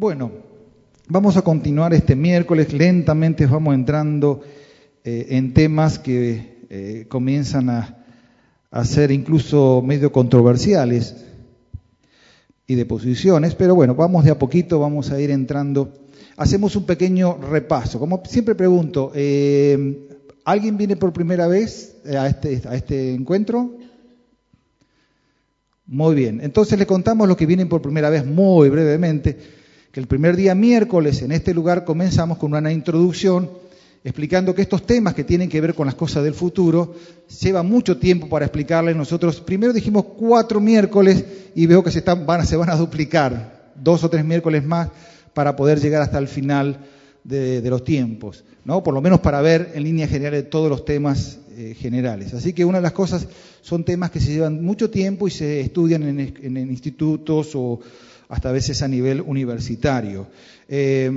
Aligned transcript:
Bueno, 0.00 0.30
vamos 1.08 1.36
a 1.36 1.42
continuar 1.42 1.92
este 1.92 2.16
miércoles. 2.16 2.72
Lentamente 2.72 3.44
vamos 3.44 3.74
entrando 3.74 4.40
eh, 5.04 5.26
en 5.28 5.52
temas 5.52 5.98
que 5.98 6.64
eh, 6.70 7.04
comienzan 7.06 7.68
a, 7.68 7.96
ser 8.82 9.10
incluso 9.10 9.82
medio 9.84 10.10
controversiales 10.10 11.16
y 12.66 12.76
de 12.76 12.86
posiciones, 12.86 13.54
pero 13.54 13.74
bueno, 13.74 13.94
vamos 13.94 14.24
de 14.24 14.30
a 14.30 14.38
poquito, 14.38 14.80
vamos 14.80 15.10
a 15.10 15.20
ir 15.20 15.30
entrando. 15.30 15.92
Hacemos 16.38 16.76
un 16.76 16.86
pequeño 16.86 17.36
repaso. 17.36 18.00
Como 18.00 18.22
siempre 18.24 18.54
pregunto, 18.54 19.12
eh, 19.14 20.08
¿alguien 20.46 20.78
viene 20.78 20.96
por 20.96 21.12
primera 21.12 21.46
vez 21.46 21.96
a 22.06 22.26
este, 22.26 22.62
a 22.66 22.74
este 22.74 23.12
encuentro? 23.12 23.76
Muy 25.84 26.14
bien, 26.14 26.40
entonces 26.42 26.78
le 26.78 26.86
contamos 26.86 27.28
los 27.28 27.36
que 27.36 27.44
vienen 27.44 27.68
por 27.68 27.82
primera 27.82 28.08
vez 28.08 28.24
muy 28.24 28.70
brevemente 28.70 29.59
que 29.92 30.00
el 30.00 30.06
primer 30.06 30.36
día 30.36 30.54
miércoles 30.54 31.20
en 31.22 31.32
este 31.32 31.52
lugar 31.52 31.84
comenzamos 31.84 32.38
con 32.38 32.54
una 32.54 32.72
introducción 32.72 33.50
explicando 34.04 34.54
que 34.54 34.62
estos 34.62 34.86
temas 34.86 35.14
que 35.14 35.24
tienen 35.24 35.48
que 35.48 35.60
ver 35.60 35.74
con 35.74 35.86
las 35.86 35.94
cosas 35.94 36.22
del 36.22 36.34
futuro 36.34 36.94
lleva 37.40 37.62
mucho 37.62 37.98
tiempo 37.98 38.28
para 38.28 38.46
explicarles. 38.46 38.96
Nosotros 38.96 39.40
primero 39.40 39.72
dijimos 39.72 40.04
cuatro 40.16 40.60
miércoles 40.60 41.24
y 41.54 41.66
veo 41.66 41.82
que 41.82 41.90
se, 41.90 41.98
están, 41.98 42.24
van, 42.24 42.46
se 42.46 42.56
van 42.56 42.70
a 42.70 42.76
duplicar 42.76 43.72
dos 43.74 44.04
o 44.04 44.10
tres 44.10 44.24
miércoles 44.24 44.64
más 44.64 44.88
para 45.34 45.56
poder 45.56 45.80
llegar 45.80 46.02
hasta 46.02 46.18
el 46.18 46.28
final 46.28 46.78
de, 47.24 47.68
los 47.68 47.84
tiempos, 47.84 48.44
¿no? 48.64 48.82
Por 48.82 48.94
lo 48.94 49.02
menos 49.02 49.20
para 49.20 49.40
ver 49.42 49.72
en 49.74 49.84
línea 49.84 50.08
general 50.08 50.44
todos 50.44 50.70
los 50.70 50.84
temas 50.84 51.38
eh, 51.56 51.74
generales. 51.78 52.32
Así 52.32 52.52
que 52.52 52.64
una 52.64 52.78
de 52.78 52.82
las 52.82 52.92
cosas 52.92 53.26
son 53.60 53.84
temas 53.84 54.10
que 54.10 54.20
se 54.20 54.32
llevan 54.32 54.64
mucho 54.64 54.88
tiempo 54.88 55.28
y 55.28 55.30
se 55.30 55.60
estudian 55.60 56.02
en 56.02 56.70
institutos 56.70 57.50
o 57.54 57.80
hasta 58.30 58.48
a 58.48 58.52
veces 58.52 58.80
a 58.82 58.88
nivel 58.88 59.20
universitario. 59.20 60.28
Eh, 60.68 61.10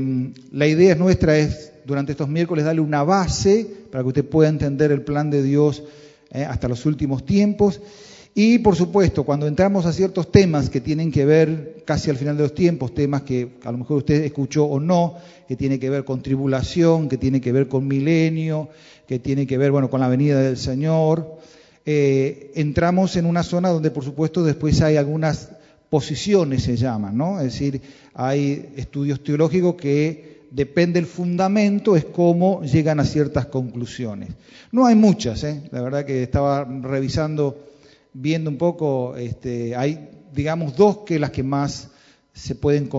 la 0.51 0.67
idea 0.67 0.95
nuestra 0.95 1.37
es, 1.37 1.71
durante 1.85 2.11
estos 2.11 2.27
miércoles, 2.27 2.65
darle 2.65 2.81
una 2.81 3.03
base 3.03 3.67
para 3.91 4.03
que 4.03 4.07
usted 4.07 4.25
pueda 4.25 4.49
entender 4.49 4.91
el 4.91 5.03
plan 5.03 5.29
de 5.29 5.43
Dios 5.43 5.83
eh, 6.31 6.43
hasta 6.43 6.67
los 6.67 6.85
últimos 6.85 7.23
tiempos. 7.25 7.79
Y, 8.35 8.57
por 8.59 8.75
supuesto, 8.75 9.23
cuando 9.25 9.45
entramos 9.45 9.85
a 9.85 9.93
ciertos 9.93 10.31
temas 10.31 10.71
que 10.71 10.81
tienen 10.81 11.11
que 11.11 11.23
ver 11.23 11.83
casi 11.85 12.09
al 12.09 12.17
final 12.17 12.35
de 12.35 12.43
los 12.43 12.55
tiempos, 12.55 12.95
temas 12.95 13.21
que 13.21 13.57
a 13.63 13.71
lo 13.71 13.77
mejor 13.77 13.97
usted 13.97 14.23
escuchó 14.23 14.65
o 14.65 14.79
no, 14.79 15.17
que 15.47 15.55
tiene 15.55 15.77
que 15.77 15.91
ver 15.91 16.03
con 16.03 16.23
tribulación, 16.23 17.09
que 17.09 17.19
tiene 17.19 17.39
que 17.39 17.51
ver 17.51 17.67
con 17.67 17.87
milenio, 17.87 18.69
que 19.07 19.19
tiene 19.19 19.45
que 19.45 19.59
ver, 19.59 19.69
bueno, 19.69 19.87
con 19.91 19.99
la 19.99 20.07
venida 20.07 20.41
del 20.41 20.57
Señor, 20.57 21.37
eh, 21.85 22.51
entramos 22.55 23.15
en 23.17 23.27
una 23.27 23.43
zona 23.43 23.69
donde, 23.69 23.91
por 23.91 24.03
supuesto, 24.03 24.43
después 24.43 24.81
hay 24.81 24.97
algunas 24.97 25.49
posiciones 25.93 26.63
se 26.63 26.75
llaman, 26.75 27.15
¿no? 27.15 27.37
Es 27.37 27.53
decir, 27.53 27.79
hay 28.15 28.73
estudios 28.77 29.23
teológicos 29.23 29.75
que 29.75 30.47
depende 30.49 30.99
del 30.99 31.05
fundamento, 31.05 31.95
es 31.95 32.03
cómo 32.03 32.63
llegan 32.63 32.99
a 32.99 33.05
ciertas 33.05 33.45
conclusiones. 33.45 34.29
No 34.71 34.87
hay 34.87 34.95
muchas, 34.95 35.43
¿eh? 35.43 35.61
La 35.69 35.83
verdad 35.83 36.03
que 36.03 36.23
estaba 36.23 36.65
revisando, 36.65 37.59
viendo 38.11 38.49
un 38.49 38.57
poco, 38.57 39.15
este, 39.15 39.75
hay, 39.75 40.09
digamos, 40.33 40.75
dos 40.75 41.01
que 41.05 41.19
las 41.19 41.29
que 41.29 41.43
más 41.43 41.89
se 42.33 42.55
pueden, 42.55 42.89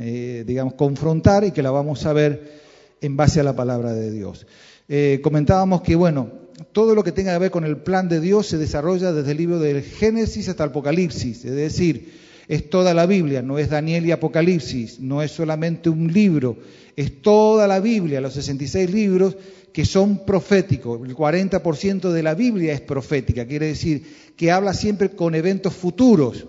eh, 0.00 0.44
digamos, 0.46 0.72
confrontar 0.72 1.44
y 1.44 1.50
que 1.50 1.62
la 1.62 1.70
vamos 1.70 2.06
a 2.06 2.14
ver 2.14 2.62
en 3.02 3.14
base 3.14 3.40
a 3.40 3.42
la 3.42 3.54
palabra 3.54 3.92
de 3.92 4.10
Dios. 4.10 4.46
Eh, 4.88 5.20
comentábamos 5.22 5.82
que, 5.82 5.96
bueno, 5.96 6.30
todo 6.72 6.94
lo 6.94 7.04
que 7.04 7.12
tenga 7.12 7.32
que 7.32 7.38
ver 7.38 7.50
con 7.50 7.64
el 7.64 7.78
plan 7.78 8.08
de 8.08 8.20
Dios 8.20 8.46
se 8.46 8.58
desarrolla 8.58 9.12
desde 9.12 9.32
el 9.32 9.38
libro 9.38 9.58
del 9.58 9.82
Génesis 9.82 10.48
hasta 10.48 10.64
el 10.64 10.70
Apocalipsis, 10.70 11.44
es 11.44 11.54
decir, 11.54 12.12
es 12.48 12.68
toda 12.68 12.92
la 12.94 13.06
Biblia, 13.06 13.42
no 13.42 13.58
es 13.58 13.70
Daniel 13.70 14.06
y 14.06 14.12
Apocalipsis, 14.12 15.00
no 15.00 15.22
es 15.22 15.30
solamente 15.30 15.88
un 15.88 16.12
libro, 16.12 16.56
es 16.96 17.22
toda 17.22 17.66
la 17.66 17.80
Biblia, 17.80 18.20
los 18.20 18.34
66 18.34 18.90
libros 18.90 19.36
que 19.72 19.84
son 19.84 20.24
proféticos. 20.26 21.00
El 21.08 21.16
40% 21.16 22.10
de 22.10 22.22
la 22.22 22.34
Biblia 22.34 22.74
es 22.74 22.80
profética, 22.80 23.46
quiere 23.46 23.66
decir 23.66 24.34
que 24.36 24.50
habla 24.50 24.74
siempre 24.74 25.10
con 25.10 25.34
eventos 25.34 25.74
futuros. 25.74 26.44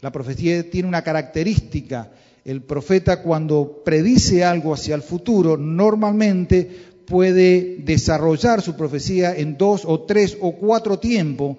La 0.00 0.12
profecía 0.12 0.68
tiene 0.68 0.88
una 0.88 1.02
característica. 1.02 2.10
El 2.44 2.62
profeta 2.62 3.22
cuando 3.22 3.82
predice 3.84 4.44
algo 4.44 4.72
hacia 4.72 4.94
el 4.94 5.02
futuro, 5.02 5.56
normalmente 5.58 6.89
puede 7.10 7.78
desarrollar 7.78 8.62
su 8.62 8.76
profecía 8.76 9.36
en 9.36 9.58
dos 9.58 9.82
o 9.84 10.02
tres 10.02 10.38
o 10.40 10.52
cuatro 10.52 11.00
tiempos 11.00 11.56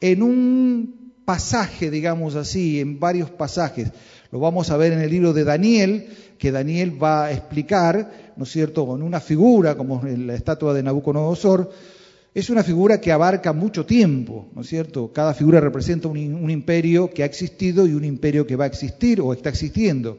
en 0.00 0.22
un 0.22 1.12
pasaje, 1.26 1.90
digamos 1.90 2.36
así, 2.36 2.80
en 2.80 2.98
varios 2.98 3.30
pasajes. 3.30 3.92
Lo 4.32 4.40
vamos 4.40 4.70
a 4.70 4.78
ver 4.78 4.92
en 4.92 5.00
el 5.00 5.10
libro 5.10 5.34
de 5.34 5.44
Daniel, 5.44 6.06
que 6.38 6.50
Daniel 6.50 7.00
va 7.00 7.26
a 7.26 7.32
explicar, 7.32 8.32
¿no 8.36 8.44
es 8.44 8.50
cierto?, 8.50 8.86
con 8.86 9.02
una 9.02 9.20
figura 9.20 9.76
como 9.76 10.02
la 10.02 10.34
estatua 10.34 10.72
de 10.72 10.82
Nabucodonosor. 10.82 11.70
Es 12.32 12.48
una 12.48 12.64
figura 12.64 12.98
que 12.98 13.12
abarca 13.12 13.52
mucho 13.52 13.84
tiempo, 13.84 14.48
¿no 14.54 14.62
es 14.62 14.68
cierto? 14.68 15.12
Cada 15.12 15.34
figura 15.34 15.60
representa 15.60 16.08
un, 16.08 16.16
un 16.16 16.50
imperio 16.50 17.10
que 17.10 17.22
ha 17.22 17.26
existido 17.26 17.86
y 17.86 17.92
un 17.92 18.04
imperio 18.04 18.46
que 18.46 18.56
va 18.56 18.64
a 18.64 18.68
existir 18.68 19.20
o 19.20 19.34
está 19.34 19.50
existiendo. 19.50 20.18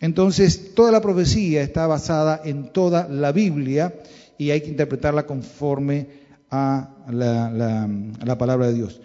Entonces, 0.00 0.74
toda 0.74 0.90
la 0.90 1.00
profecía 1.00 1.62
está 1.62 1.86
basada 1.86 2.40
en 2.44 2.72
toda 2.72 3.08
la 3.08 3.32
Biblia 3.32 3.94
y 4.38 4.50
hay 4.50 4.60
que 4.60 4.68
interpretarla 4.68 5.26
conforme 5.26 6.24
a 6.50 6.90
la, 7.10 8.38
palabra 8.38 8.68
de 8.68 8.74
Dios. 8.74 9.00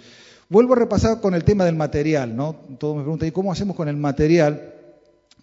Vuelvo 0.50 0.74
a 0.74 0.78
repasar 0.78 1.22
con 1.22 1.36
el 1.36 1.44
tema 1.44 1.66
del 1.66 1.76
material, 1.76 2.36
¿no? 2.36 2.56
Todos 2.80 2.98
me 2.98 3.04
preguntan, 3.04 3.28
¿y 3.28 3.32
cómo 3.32 3.52
hacemos 3.52 3.76
con 3.76 3.88
el 3.88 3.98
material? 3.98 4.74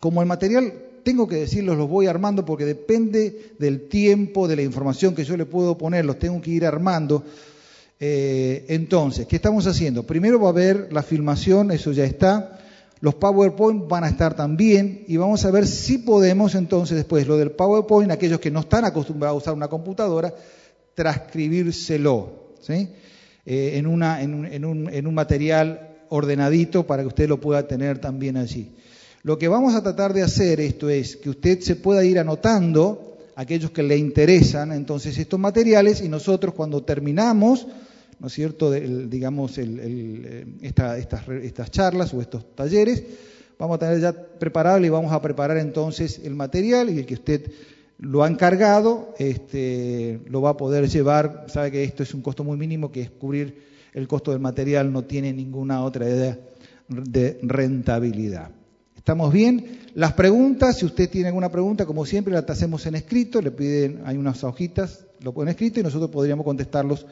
Como 0.00 0.20
el 0.20 0.26
material, 0.26 0.72
tengo 1.04 1.28
que 1.28 1.36
decirlos, 1.36 1.78
los 1.78 1.88
voy 1.88 2.06
armando 2.06 2.44
porque 2.44 2.64
depende 2.64 3.52
del 3.58 3.88
tiempo, 3.88 4.48
de 4.48 4.56
la 4.56 4.62
información 4.62 5.14
que 5.14 5.24
yo 5.24 5.36
le 5.36 5.46
puedo 5.46 5.78
poner, 5.78 6.04
los 6.04 6.18
tengo 6.18 6.40
que 6.40 6.50
ir 6.50 6.66
armando. 6.66 7.22
Eh, 7.98 8.66
entonces, 8.68 9.26
¿qué 9.26 9.36
estamos 9.36 9.66
haciendo? 9.66 10.02
Primero 10.02 10.40
va 10.40 10.48
a 10.48 10.50
haber 10.50 10.92
la 10.92 11.02
filmación, 11.02 11.70
eso 11.70 11.92
ya 11.92 12.04
está. 12.04 12.58
Los 13.00 13.14
PowerPoint 13.14 13.88
van 13.88 14.04
a 14.04 14.08
estar 14.08 14.34
también 14.34 15.04
y 15.06 15.16
vamos 15.16 15.44
a 15.44 15.50
ver 15.50 15.66
si 15.66 15.98
podemos 15.98 16.54
entonces 16.54 16.96
después 16.96 17.26
lo 17.26 17.36
del 17.36 17.50
PowerPoint, 17.50 18.10
aquellos 18.10 18.40
que 18.40 18.50
no 18.50 18.60
están 18.60 18.84
acostumbrados 18.84 19.34
a 19.34 19.38
usar 19.38 19.54
una 19.54 19.68
computadora, 19.68 20.34
transcribírselo. 20.94 22.54
eh, 23.44 23.78
en, 23.78 23.86
una, 23.86 24.22
en, 24.22 24.34
un, 24.34 24.46
en, 24.46 24.64
un, 24.64 24.88
en 24.92 25.06
un 25.06 25.14
material 25.14 25.98
ordenadito 26.08 26.86
para 26.86 27.02
que 27.02 27.08
usted 27.08 27.28
lo 27.28 27.40
pueda 27.40 27.66
tener 27.66 27.98
también 27.98 28.36
allí. 28.36 28.72
Lo 29.22 29.38
que 29.38 29.48
vamos 29.48 29.74
a 29.74 29.82
tratar 29.82 30.12
de 30.12 30.22
hacer 30.22 30.60
esto 30.60 30.88
es 30.88 31.16
que 31.16 31.30
usted 31.30 31.60
se 31.60 31.76
pueda 31.76 32.04
ir 32.04 32.18
anotando 32.18 33.16
aquellos 33.34 33.70
que 33.70 33.82
le 33.82 33.96
interesan 33.96 34.72
entonces 34.72 35.18
estos 35.18 35.38
materiales 35.38 36.00
y 36.00 36.08
nosotros 36.08 36.54
cuando 36.54 36.82
terminamos, 36.82 37.66
¿no 38.18 38.28
es 38.28 38.32
cierto?, 38.32 38.70
digamos, 38.70 39.58
esta, 39.58 40.98
estas, 40.98 41.70
charlas 41.70 42.14
o 42.14 42.20
estos 42.20 42.54
talleres, 42.54 43.04
vamos 43.58 43.76
a 43.76 43.78
tener 43.78 44.00
ya 44.00 44.12
preparado 44.12 44.84
y 44.84 44.88
vamos 44.88 45.12
a 45.12 45.20
preparar 45.20 45.58
entonces 45.58 46.20
el 46.24 46.34
material 46.34 46.90
y 46.90 46.98
el 46.98 47.06
que 47.06 47.14
usted 47.14 47.50
lo 47.98 48.22
ha 48.22 48.28
encargado, 48.28 49.14
este, 49.18 50.20
lo 50.26 50.42
va 50.42 50.50
a 50.50 50.56
poder 50.56 50.88
llevar, 50.88 51.46
sabe 51.48 51.70
que 51.70 51.84
esto 51.84 52.02
es 52.02 52.12
un 52.14 52.22
costo 52.22 52.44
muy 52.44 52.56
mínimo, 52.56 52.92
que 52.92 53.02
es 53.02 53.10
cubrir 53.10 53.64
el 53.94 54.06
costo 54.06 54.30
del 54.30 54.40
material, 54.40 54.92
no 54.92 55.04
tiene 55.04 55.32
ninguna 55.32 55.82
otra 55.82 56.08
idea 56.08 56.38
de 56.88 57.38
rentabilidad. 57.42 58.50
¿Estamos 58.94 59.32
bien? 59.32 59.78
Las 59.94 60.12
preguntas, 60.12 60.76
si 60.76 60.84
usted 60.84 61.08
tiene 61.08 61.28
alguna 61.28 61.50
pregunta, 61.50 61.86
como 61.86 62.04
siempre, 62.04 62.34
las 62.34 62.48
hacemos 62.50 62.84
en 62.86 62.96
escrito, 62.96 63.40
le 63.40 63.50
piden, 63.50 64.02
hay 64.04 64.16
unas 64.16 64.44
hojitas, 64.44 65.06
lo 65.22 65.32
ponen 65.32 65.52
escrito 65.52 65.80
y 65.80 65.82
nosotros 65.82 66.10
podríamos 66.10 66.44
contestarlos 66.44 67.06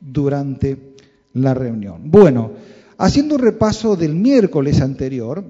durante 0.00 0.94
la 1.34 1.54
reunión. 1.54 2.10
Bueno, 2.10 2.52
haciendo 2.98 3.36
un 3.36 3.42
repaso 3.42 3.96
del 3.96 4.14
miércoles 4.14 4.80
anterior, 4.80 5.44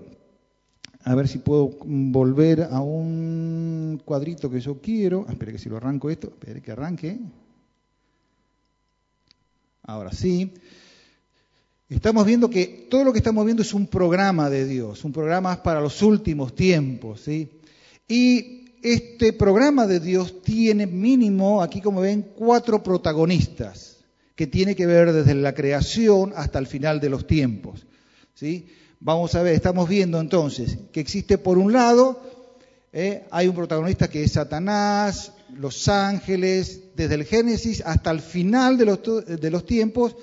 a 1.04 1.14
ver 1.14 1.28
si 1.28 1.38
puedo 1.38 1.70
volver 1.84 2.68
a 2.70 2.80
un 2.80 4.02
cuadrito 4.04 4.50
que 4.50 4.60
yo 4.60 4.80
quiero. 4.80 5.24
Ah, 5.28 5.32
espere 5.32 5.52
que 5.52 5.58
si 5.58 5.68
lo 5.68 5.76
arranco 5.76 6.10
esto, 6.10 6.28
espere 6.28 6.60
que 6.60 6.72
arranque. 6.72 7.18
Ahora 9.84 10.10
sí. 10.10 10.52
Estamos 11.88 12.26
viendo 12.26 12.50
que 12.50 12.88
todo 12.90 13.04
lo 13.04 13.12
que 13.12 13.18
estamos 13.18 13.44
viendo 13.44 13.62
es 13.62 13.72
un 13.72 13.86
programa 13.86 14.50
de 14.50 14.66
Dios, 14.66 15.04
un 15.04 15.12
programa 15.12 15.62
para 15.62 15.80
los 15.80 16.02
últimos 16.02 16.56
tiempos, 16.56 17.20
¿sí? 17.20 17.48
Y 18.08 18.64
este 18.82 19.32
programa 19.32 19.86
de 19.86 20.00
Dios 20.00 20.42
tiene 20.42 20.88
mínimo, 20.88 21.62
aquí 21.62 21.80
como 21.80 22.00
ven, 22.00 22.32
cuatro 22.34 22.82
protagonistas, 22.82 23.95
que 24.36 24.46
tiene 24.46 24.76
que 24.76 24.86
ver 24.86 25.12
desde 25.12 25.34
la 25.34 25.54
creación 25.54 26.32
hasta 26.36 26.58
el 26.58 26.66
final 26.66 27.00
de 27.00 27.08
los 27.08 27.26
tiempos, 27.26 27.86
¿sí? 28.34 28.68
Vamos 29.00 29.34
a 29.34 29.42
ver, 29.42 29.54
estamos 29.54 29.88
viendo 29.88 30.20
entonces 30.20 30.78
que 30.92 31.00
existe 31.00 31.38
por 31.38 31.58
un 31.58 31.72
lado, 31.72 32.22
eh, 32.92 33.24
hay 33.30 33.48
un 33.48 33.54
protagonista 33.54 34.08
que 34.08 34.22
es 34.22 34.32
Satanás, 34.32 35.32
los 35.58 35.88
ángeles, 35.88 36.80
desde 36.94 37.14
el 37.14 37.24
Génesis 37.24 37.82
hasta 37.84 38.10
el 38.10 38.20
final 38.20 38.76
de 38.78 39.50
los, 39.50 39.66
tiempos, 39.66 40.16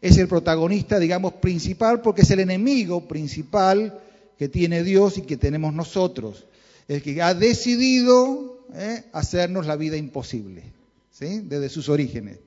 es 0.00 0.16
el 0.18 0.28
protagonista, 0.28 0.98
digamos, 0.98 1.34
principal, 1.34 2.02
porque 2.02 2.22
es 2.22 2.30
el 2.30 2.40
enemigo 2.40 3.06
principal 3.06 4.00
que 4.38 4.48
tiene 4.48 4.82
Dios 4.82 5.18
y 5.18 5.22
que 5.22 5.36
tenemos 5.36 5.74
nosotros. 5.74 6.46
El 6.88 7.02
que 7.02 7.20
ha 7.22 7.34
decidido 7.34 8.64
¿eh? 8.74 9.04
hacernos 9.12 9.66
la 9.66 9.76
vida 9.76 9.96
imposible, 9.96 10.64
¿sí? 11.10 11.40
desde 11.44 11.68
sus 11.68 11.88
orígenes. 11.88 12.38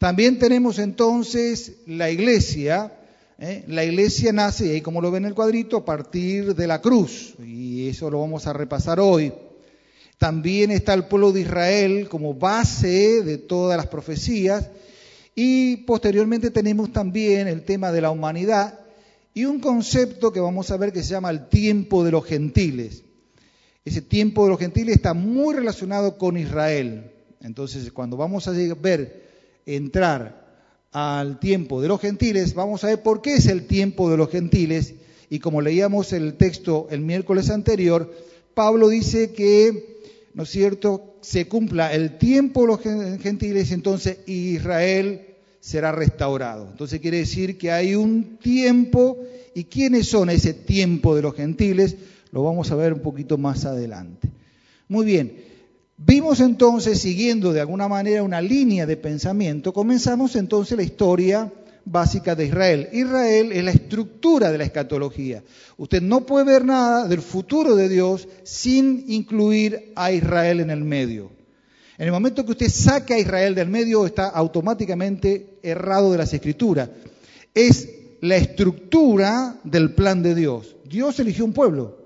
También 0.00 0.38
tenemos 0.38 0.78
entonces 0.78 1.74
la 1.86 2.10
iglesia. 2.10 2.90
¿eh? 3.38 3.64
La 3.68 3.84
iglesia 3.84 4.32
nace, 4.32 4.72
ahí 4.72 4.80
como 4.80 5.02
lo 5.02 5.10
ven 5.10 5.24
en 5.24 5.28
el 5.28 5.34
cuadrito, 5.34 5.76
a 5.76 5.84
partir 5.84 6.54
de 6.54 6.66
la 6.66 6.80
cruz. 6.80 7.34
Y 7.38 7.86
eso 7.86 8.08
lo 8.08 8.18
vamos 8.18 8.46
a 8.46 8.54
repasar 8.54 8.98
hoy. 8.98 9.30
También 10.16 10.70
está 10.70 10.94
el 10.94 11.04
pueblo 11.04 11.32
de 11.32 11.42
Israel 11.42 12.08
como 12.08 12.32
base 12.32 13.22
de 13.22 13.36
todas 13.36 13.76
las 13.76 13.88
profecías. 13.88 14.70
Y 15.34 15.76
posteriormente 15.84 16.50
tenemos 16.50 16.90
también 16.94 17.46
el 17.46 17.66
tema 17.66 17.92
de 17.92 18.00
la 18.00 18.10
humanidad 18.10 18.80
y 19.34 19.44
un 19.44 19.60
concepto 19.60 20.32
que 20.32 20.40
vamos 20.40 20.70
a 20.70 20.78
ver 20.78 20.94
que 20.94 21.02
se 21.02 21.10
llama 21.10 21.28
el 21.28 21.50
tiempo 21.50 22.04
de 22.04 22.12
los 22.12 22.24
gentiles. 22.24 23.02
Ese 23.84 24.00
tiempo 24.00 24.44
de 24.44 24.48
los 24.48 24.58
gentiles 24.58 24.96
está 24.96 25.12
muy 25.12 25.54
relacionado 25.54 26.16
con 26.16 26.38
Israel. 26.38 27.12
Entonces, 27.42 27.92
cuando 27.92 28.16
vamos 28.16 28.48
a 28.48 28.52
ver 28.52 29.29
entrar 29.66 30.40
al 30.92 31.38
tiempo 31.38 31.80
de 31.80 31.88
los 31.88 32.00
gentiles, 32.00 32.54
vamos 32.54 32.82
a 32.82 32.88
ver 32.88 33.02
por 33.02 33.22
qué 33.22 33.34
es 33.34 33.46
el 33.46 33.66
tiempo 33.66 34.10
de 34.10 34.16
los 34.16 34.30
gentiles. 34.30 34.94
Y 35.28 35.38
como 35.38 35.60
leíamos 35.60 36.12
el 36.12 36.34
texto 36.34 36.88
el 36.90 37.00
miércoles 37.00 37.50
anterior, 37.50 38.12
Pablo 38.54 38.88
dice 38.88 39.32
que, 39.32 40.00
¿no 40.34 40.42
es 40.42 40.50
cierto?, 40.50 41.14
se 41.20 41.46
cumpla 41.46 41.92
el 41.92 42.18
tiempo 42.18 42.62
de 42.62 42.66
los 42.66 42.80
gentiles, 43.22 43.72
entonces 43.72 44.18
Israel 44.26 45.26
será 45.60 45.92
restaurado. 45.92 46.68
Entonces 46.70 47.00
quiere 47.00 47.18
decir 47.18 47.58
que 47.58 47.70
hay 47.70 47.94
un 47.94 48.38
tiempo, 48.38 49.18
¿y 49.54 49.64
quiénes 49.64 50.08
son 50.08 50.30
ese 50.30 50.54
tiempo 50.54 51.14
de 51.14 51.22
los 51.22 51.34
gentiles? 51.34 51.96
Lo 52.32 52.42
vamos 52.42 52.70
a 52.70 52.76
ver 52.76 52.92
un 52.92 53.00
poquito 53.00 53.38
más 53.38 53.64
adelante. 53.66 54.28
Muy 54.88 55.04
bien, 55.04 55.32
vimos 56.04 56.40
entonces, 56.40 57.00
siguiendo 57.00 57.52
de 57.52 57.60
alguna 57.60 57.88
manera 57.88 58.22
una 58.22 58.40
línea 58.40 58.86
de 58.86 58.96
pensamiento, 58.96 59.72
comenzamos 59.72 60.36
entonces 60.36 60.76
la 60.76 60.82
historia 60.82 61.52
básica 61.84 62.34
de 62.34 62.46
Israel. 62.46 62.88
Israel 62.92 63.52
es 63.52 63.64
la 63.64 63.70
estructura 63.70 64.50
de 64.50 64.58
la 64.58 64.64
escatología. 64.64 65.42
Usted 65.76 66.02
no 66.02 66.26
puede 66.26 66.44
ver 66.44 66.64
nada 66.64 67.06
del 67.06 67.20
futuro 67.20 67.74
de 67.74 67.88
Dios 67.88 68.28
sin 68.42 69.04
incluir 69.08 69.92
a 69.96 70.12
Israel 70.12 70.60
en 70.60 70.70
el 70.70 70.84
medio. 70.84 71.30
En 71.98 72.06
el 72.06 72.12
momento 72.12 72.44
que 72.44 72.52
usted 72.52 72.70
saque 72.70 73.14
a 73.14 73.18
Israel 73.18 73.54
del 73.54 73.68
medio, 73.68 74.06
está 74.06 74.28
automáticamente 74.28 75.58
errado 75.62 76.12
de 76.12 76.18
las 76.18 76.32
escrituras. 76.32 76.88
Es 77.54 77.88
la 78.22 78.36
estructura 78.36 79.56
del 79.64 79.94
plan 79.94 80.22
de 80.22 80.34
Dios. 80.34 80.76
Dios 80.88 81.18
eligió 81.20 81.44
un 81.44 81.52
pueblo. 81.52 81.98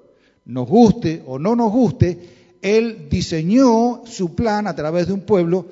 Nos 0.47 0.69
guste 0.69 1.23
o 1.26 1.38
no 1.38 1.55
nos 1.55 1.70
guste, 1.70 2.19
Él 2.64 3.08
diseñó 3.11 4.05
su 4.06 4.34
plan 4.34 4.66
a 4.66 4.75
través 4.75 5.08
de 5.08 5.12
un 5.12 5.20
pueblo, 5.20 5.66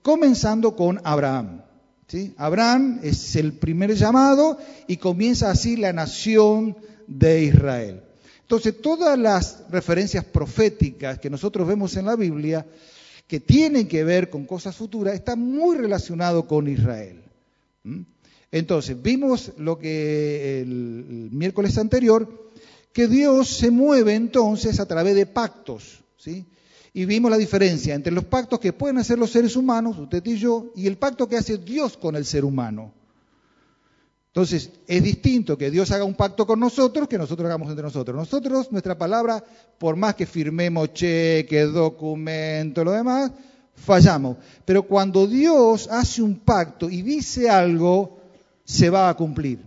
comenzando 0.00 0.76
con 0.76 1.00
Abraham. 1.02 1.62
¿sí? 2.06 2.34
Abraham 2.36 3.00
es 3.02 3.34
el 3.34 3.52
primer 3.54 3.96
llamado 3.96 4.56
y 4.86 4.98
comienza 4.98 5.50
así 5.50 5.76
la 5.76 5.92
nación 5.92 6.76
de 7.08 7.42
Israel. 7.42 8.00
Entonces, 8.42 8.80
todas 8.80 9.18
las 9.18 9.64
referencias 9.72 10.24
proféticas 10.24 11.18
que 11.18 11.28
nosotros 11.28 11.66
vemos 11.66 11.96
en 11.96 12.06
la 12.06 12.14
Biblia 12.14 12.64
que 13.26 13.40
tienen 13.40 13.88
que 13.88 14.04
ver 14.04 14.30
con 14.30 14.44
cosas 14.44 14.76
futuras, 14.76 15.14
está 15.14 15.34
muy 15.34 15.76
relacionado 15.76 16.46
con 16.46 16.68
Israel. 16.68 17.24
Entonces, 18.52 19.02
vimos 19.02 19.50
lo 19.58 19.80
que 19.80 20.60
el, 20.60 21.28
miércoles 21.32 21.76
anterior, 21.76 22.52
que 22.92 23.08
Dios 23.08 23.48
se 23.48 23.72
mueve 23.72 24.14
entonces 24.14 24.78
a 24.78 24.86
través 24.86 25.16
de 25.16 25.26
pactos, 25.26 26.04
¿sí? 26.16 26.46
Y 26.92 27.04
vimos 27.04 27.30
la 27.30 27.36
diferencia 27.36 27.94
entre 27.94 28.12
los 28.12 28.24
pactos 28.24 28.58
que 28.58 28.72
pueden 28.72 28.98
hacer 28.98 29.18
los 29.18 29.30
seres 29.30 29.54
humanos, 29.56 29.98
usted 29.98 30.24
y 30.24 30.38
yo, 30.38 30.72
y 30.74 30.86
el 30.86 30.96
pacto 30.96 31.28
que 31.28 31.36
hace 31.36 31.58
Dios 31.58 31.96
con 31.96 32.16
el 32.16 32.24
ser 32.24 32.44
humano. 32.44 32.92
Entonces, 34.28 34.70
es 34.86 35.02
distinto 35.02 35.56
que 35.56 35.70
Dios 35.70 35.90
haga 35.92 36.04
un 36.04 36.14
pacto 36.14 36.46
con 36.46 36.60
nosotros 36.60 37.08
que 37.08 37.16
nosotros 37.16 37.46
hagamos 37.46 37.70
entre 37.70 37.82
nosotros. 37.82 38.14
Nosotros, 38.14 38.70
nuestra 38.70 38.96
palabra, 38.98 39.42
por 39.78 39.96
más 39.96 40.14
que 40.14 40.26
firmemos 40.26 40.92
cheques, 40.92 41.72
documentos, 41.72 42.84
lo 42.84 42.92
demás, 42.92 43.32
fallamos. 43.74 44.36
Pero 44.66 44.82
cuando 44.82 45.26
Dios 45.26 45.88
hace 45.90 46.20
un 46.20 46.36
pacto 46.36 46.90
y 46.90 47.00
dice 47.00 47.48
algo, 47.48 48.18
se 48.62 48.90
va 48.90 49.08
a 49.08 49.14
cumplir. 49.16 49.58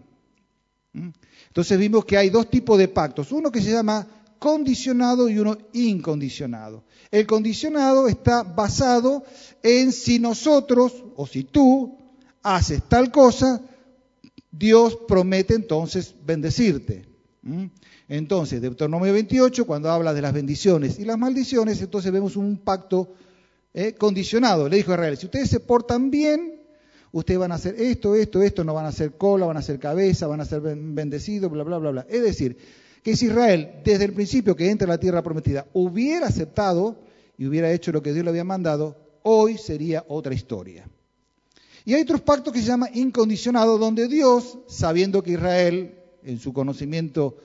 ¿Mm? 0.93 1.09
Entonces 1.47 1.79
vimos 1.79 2.05
que 2.05 2.17
hay 2.17 2.29
dos 2.29 2.49
tipos 2.49 2.77
de 2.77 2.87
pactos. 2.87 3.31
Uno 3.31 3.51
que 3.51 3.61
se 3.61 3.71
llama 3.71 4.05
condicionado 4.39 5.29
y 5.29 5.37
uno 5.37 5.57
incondicionado. 5.73 6.83
El 7.11 7.27
condicionado 7.27 8.07
está 8.07 8.43
basado 8.43 9.23
en 9.61 9.91
si 9.91 10.19
nosotros 10.19 11.03
o 11.15 11.27
si 11.27 11.43
tú 11.43 11.97
haces 12.41 12.81
tal 12.87 13.11
cosa, 13.11 13.61
Dios 14.51 14.97
promete 15.07 15.53
entonces 15.53 16.15
bendecirte. 16.25 17.07
Entonces, 18.07 18.61
Deuteronomio 18.61 19.13
28, 19.13 19.65
cuando 19.65 19.89
habla 19.89 20.13
de 20.13 20.21
las 20.21 20.33
bendiciones 20.33 20.99
y 20.99 21.05
las 21.05 21.17
maldiciones, 21.17 21.81
entonces 21.81 22.11
vemos 22.11 22.35
un 22.35 22.57
pacto 22.57 23.13
eh, 23.73 23.93
condicionado. 23.93 24.67
Le 24.67 24.77
dijo 24.77 24.91
a 24.91 24.95
Israel, 24.95 25.17
si 25.17 25.27
ustedes 25.27 25.49
se 25.49 25.59
portan 25.59 26.09
bien, 26.09 26.59
ustedes 27.11 27.39
van 27.39 27.51
a 27.51 27.55
hacer 27.55 27.75
esto, 27.79 28.15
esto, 28.15 28.41
esto, 28.41 28.63
no 28.63 28.73
van 28.73 28.85
a 28.85 28.89
hacer 28.89 29.13
cola, 29.13 29.45
van 29.45 29.57
a 29.57 29.61
hacer 29.61 29.79
cabeza, 29.79 30.27
van 30.27 30.41
a 30.41 30.45
ser 30.45 30.61
bendecidos, 30.61 31.51
bla, 31.51 31.63
bla, 31.63 31.77
bla, 31.77 31.91
bla. 31.91 32.05
Es 32.09 32.21
decir, 32.21 32.57
que 33.03 33.15
si 33.15 33.27
Israel, 33.27 33.81
desde 33.83 34.05
el 34.05 34.13
principio 34.13 34.55
que 34.55 34.69
entra 34.69 34.85
a 34.85 34.95
la 34.95 34.99
tierra 34.99 35.21
prometida, 35.21 35.65
hubiera 35.73 36.27
aceptado 36.27 36.97
y 37.37 37.47
hubiera 37.47 37.71
hecho 37.71 37.91
lo 37.91 38.01
que 38.01 38.13
Dios 38.13 38.23
le 38.23 38.31
había 38.31 38.43
mandado, 38.43 38.95
hoy 39.23 39.57
sería 39.57 40.03
otra 40.07 40.33
historia. 40.33 40.87
Y 41.85 41.93
hay 41.93 42.01
otros 42.01 42.21
pactos 42.21 42.53
que 42.53 42.59
se 42.59 42.67
llama 42.67 42.89
incondicionado, 42.93 43.77
donde 43.77 44.07
Dios, 44.07 44.59
sabiendo 44.67 45.23
que 45.23 45.31
Israel, 45.31 45.95
en 46.23 46.39
su 46.39 46.53
conocimiento 46.53 47.37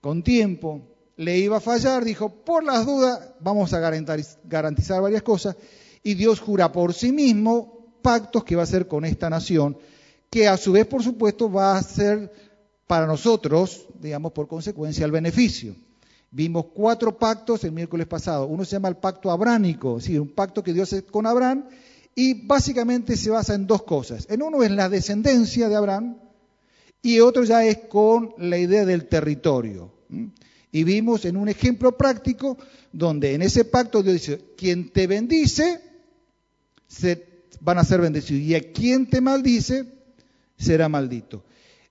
con 0.00 0.22
tiempo, 0.22 0.82
le 1.16 1.38
iba 1.38 1.56
a 1.56 1.60
fallar, 1.60 2.04
dijo, 2.04 2.28
por 2.30 2.64
las 2.64 2.86
dudas 2.86 3.34
vamos 3.40 3.72
a 3.72 3.80
garantizar 3.80 5.02
varias 5.02 5.22
cosas, 5.22 5.56
y 6.02 6.14
Dios 6.14 6.40
jura 6.40 6.72
por 6.72 6.94
sí 6.94 7.12
mismo 7.12 7.94
pactos 8.02 8.44
que 8.44 8.56
va 8.56 8.62
a 8.62 8.64
hacer 8.64 8.86
con 8.86 9.04
esta 9.04 9.28
nación, 9.28 9.76
que 10.30 10.48
a 10.48 10.56
su 10.56 10.72
vez, 10.72 10.86
por 10.86 11.02
supuesto, 11.02 11.50
va 11.50 11.76
a 11.76 11.82
ser 11.82 12.32
para 12.90 13.06
nosotros, 13.06 13.86
digamos, 14.00 14.32
por 14.32 14.48
consecuencia, 14.48 15.04
el 15.04 15.12
beneficio. 15.12 15.76
Vimos 16.32 16.66
cuatro 16.74 17.16
pactos 17.16 17.62
el 17.62 17.70
miércoles 17.70 18.08
pasado. 18.08 18.48
Uno 18.48 18.64
se 18.64 18.72
llama 18.72 18.88
el 18.88 18.96
pacto 18.96 19.30
abránico, 19.30 19.98
es 19.98 20.02
decir, 20.02 20.20
un 20.20 20.30
pacto 20.34 20.60
que 20.60 20.72
Dios 20.72 20.92
hace 20.92 21.04
con 21.04 21.24
Abraham 21.24 21.68
y 22.16 22.44
básicamente 22.48 23.16
se 23.16 23.30
basa 23.30 23.54
en 23.54 23.68
dos 23.68 23.84
cosas. 23.84 24.26
En 24.28 24.42
uno 24.42 24.64
es 24.64 24.72
la 24.72 24.88
descendencia 24.88 25.68
de 25.68 25.76
Abraham 25.76 26.16
y 27.00 27.20
otro 27.20 27.44
ya 27.44 27.64
es 27.64 27.78
con 27.88 28.34
la 28.38 28.58
idea 28.58 28.84
del 28.84 29.06
territorio. 29.06 29.92
Y 30.72 30.82
vimos 30.82 31.24
en 31.26 31.36
un 31.36 31.48
ejemplo 31.48 31.96
práctico 31.96 32.58
donde 32.90 33.34
en 33.34 33.42
ese 33.42 33.64
pacto 33.66 34.02
Dios 34.02 34.14
dice, 34.14 34.40
quien 34.56 34.90
te 34.90 35.06
bendice, 35.06 35.80
se, 36.88 37.44
van 37.60 37.78
a 37.78 37.84
ser 37.84 38.00
bendecidos, 38.00 38.42
y 38.42 38.56
a 38.56 38.72
quien 38.72 39.08
te 39.08 39.20
maldice, 39.20 39.84
será 40.58 40.88
maldito. 40.88 41.44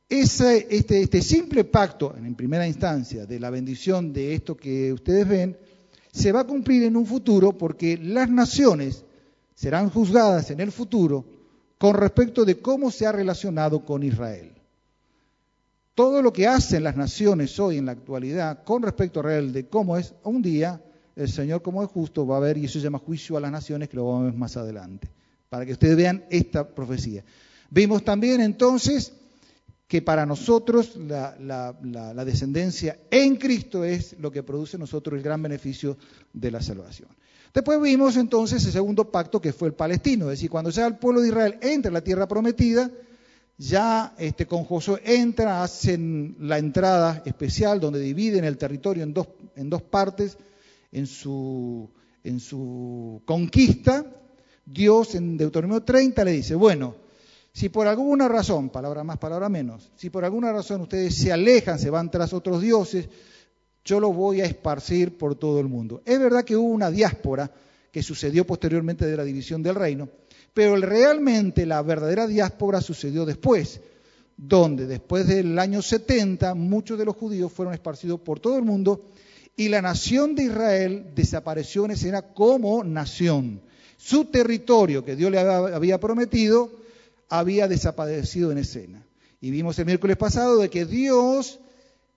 Este, 0.09 0.75
este 0.75 1.21
simple 1.21 1.65
pacto, 1.65 2.15
en 2.17 2.33
primera 2.33 2.67
instancia, 2.67 3.27
de 3.27 3.39
la 3.39 3.51
bendición 3.51 4.11
de 4.11 4.33
esto 4.33 4.57
que 4.57 4.91
ustedes 4.91 5.27
ven, 5.27 5.57
se 6.11 6.31
va 6.31 6.39
a 6.39 6.47
cumplir 6.47 6.81
en 6.81 6.97
un 6.97 7.05
futuro 7.05 7.55
porque 7.55 7.95
las 7.95 8.27
naciones 8.27 9.05
serán 9.53 9.91
juzgadas 9.91 10.49
en 10.49 10.61
el 10.61 10.71
futuro 10.71 11.25
con 11.77 11.93
respecto 11.93 12.43
de 12.43 12.59
cómo 12.59 12.89
se 12.89 13.05
ha 13.05 13.11
relacionado 13.11 13.85
con 13.85 14.01
Israel. 14.01 14.51
Todo 15.93 16.23
lo 16.23 16.33
que 16.33 16.47
hacen 16.47 16.83
las 16.83 16.97
naciones 16.97 17.59
hoy 17.59 17.77
en 17.77 17.85
la 17.85 17.91
actualidad 17.91 18.63
con 18.63 18.81
respecto 18.81 19.19
a 19.19 19.23
Israel, 19.23 19.53
de 19.53 19.67
cómo 19.67 19.95
es, 19.95 20.15
un 20.23 20.41
día 20.41 20.81
el 21.15 21.29
Señor 21.29 21.61
como 21.61 21.83
es 21.83 21.89
justo 21.89 22.25
va 22.25 22.37
a 22.37 22.39
ver, 22.39 22.57
y 22.57 22.65
eso 22.65 22.79
se 22.79 22.83
llama 22.83 22.97
juicio 22.97 23.37
a 23.37 23.41
las 23.41 23.51
naciones, 23.51 23.89
que 23.89 23.97
lo 23.97 24.07
vamos 24.07 24.21
a 24.21 24.25
ver 24.25 24.33
más 24.33 24.57
adelante, 24.57 25.07
para 25.49 25.67
que 25.67 25.73
ustedes 25.73 25.95
vean 25.95 26.25
esta 26.31 26.67
profecía. 26.67 27.23
Vimos 27.69 28.03
también 28.03 28.41
entonces 28.41 29.13
que 29.89 30.03
para 30.03 30.23
nosotros 30.27 30.95
la, 30.97 31.73
descendencia 32.23 32.99
en 33.09 33.37
Cristo 33.37 33.83
es 33.83 34.15
lo 34.19 34.31
que 34.31 34.43
produce 34.43 34.77
nosotros 34.77 35.17
el 35.17 35.23
gran 35.23 35.41
beneficio 35.41 35.97
de 36.31 36.51
la 36.51 36.61
salvación. 36.61 37.09
Después 37.51 37.81
vimos 37.81 38.15
entonces 38.15 38.63
el 38.63 38.71
segundo 38.71 39.09
pacto 39.09 39.41
que 39.41 39.51
fue 39.51 39.69
el 39.69 39.73
palestino, 39.73 40.25
es 40.25 40.37
decir, 40.37 40.51
cuando 40.51 40.69
ya 40.69 40.85
el 40.85 40.97
pueblo 40.97 41.21
de 41.21 41.29
Israel 41.29 41.57
entra 41.61 41.89
en 41.89 41.95
la 41.95 42.03
tierra 42.03 42.27
prometida, 42.27 42.91
ya 43.57 44.13
este, 44.19 44.45
con 44.45 44.63
Josué 44.63 45.01
entra, 45.03 45.63
hacen 45.63 46.35
la 46.39 46.59
entrada 46.59 47.23
especial 47.25 47.79
donde 47.79 47.99
dividen 47.99 48.43
el 48.43 48.59
territorio 48.59 49.01
en 49.01 49.11
dos, 49.11 49.27
en 49.55 49.71
dos 49.71 49.81
partes 49.81 50.37
en 50.91 51.07
su, 51.07 51.89
en 52.23 52.39
su 52.39 53.23
conquista. 53.25 54.05
Dios 54.63 55.15
en 55.15 55.35
Deuteronomio 55.35 55.81
30 55.81 56.23
le 56.25 56.31
dice, 56.31 56.53
bueno, 56.53 57.08
Si 57.53 57.69
por 57.69 57.87
alguna 57.87 58.27
razón, 58.27 58.69
palabra 58.69 59.03
más, 59.03 59.17
palabra 59.17 59.49
menos, 59.49 59.91
si 59.95 60.09
por 60.09 60.23
alguna 60.23 60.51
razón 60.51 60.81
ustedes 60.81 61.15
se 61.15 61.31
alejan, 61.31 61.79
se 61.79 61.89
van 61.89 62.11
tras 62.11 62.33
otros 62.33 62.61
dioses, 62.61 63.09
yo 63.83 63.99
lo 63.99 64.13
voy 64.13 64.41
a 64.41 64.45
esparcir 64.45 65.17
por 65.17 65.35
todo 65.35 65.59
el 65.59 65.67
mundo. 65.67 66.01
Es 66.05 66.19
verdad 66.19 66.43
que 66.43 66.55
hubo 66.55 66.69
una 66.69 66.91
diáspora 66.91 67.51
que 67.91 68.03
sucedió 68.03 68.45
posteriormente 68.45 69.05
de 69.05 69.17
la 69.17 69.23
división 69.23 69.63
del 69.63 69.75
reino, 69.75 70.09
pero 70.53 70.75
realmente 70.75 71.65
la 71.65 71.81
verdadera 71.81 72.27
diáspora 72.27 72.81
sucedió 72.81 73.25
después, 73.25 73.81
donde 74.37 74.85
después 74.85 75.27
del 75.27 75.57
año 75.59 75.81
70 75.81 76.53
muchos 76.53 76.97
de 76.97 77.05
los 77.05 77.15
judíos 77.15 77.51
fueron 77.51 77.73
esparcidos 77.73 78.19
por 78.21 78.39
todo 78.39 78.57
el 78.57 78.63
mundo 78.63 79.05
y 79.55 79.67
la 79.67 79.81
nación 79.81 80.35
de 80.35 80.43
Israel 80.43 81.07
desapareció 81.15 81.83
en 81.83 81.91
escena 81.91 82.21
como 82.21 82.83
nación. 82.83 83.61
Su 83.97 84.25
territorio 84.25 85.03
que 85.03 85.17
Dios 85.17 85.29
le 85.31 85.39
había 85.39 85.99
prometido 85.99 86.71
había 87.29 87.67
desaparecido 87.67 88.51
en 88.51 88.57
escena. 88.57 89.05
Y 89.41 89.51
vimos 89.51 89.79
el 89.79 89.85
miércoles 89.85 90.17
pasado 90.17 90.57
de 90.57 90.69
que 90.69 90.85
Dios 90.85 91.59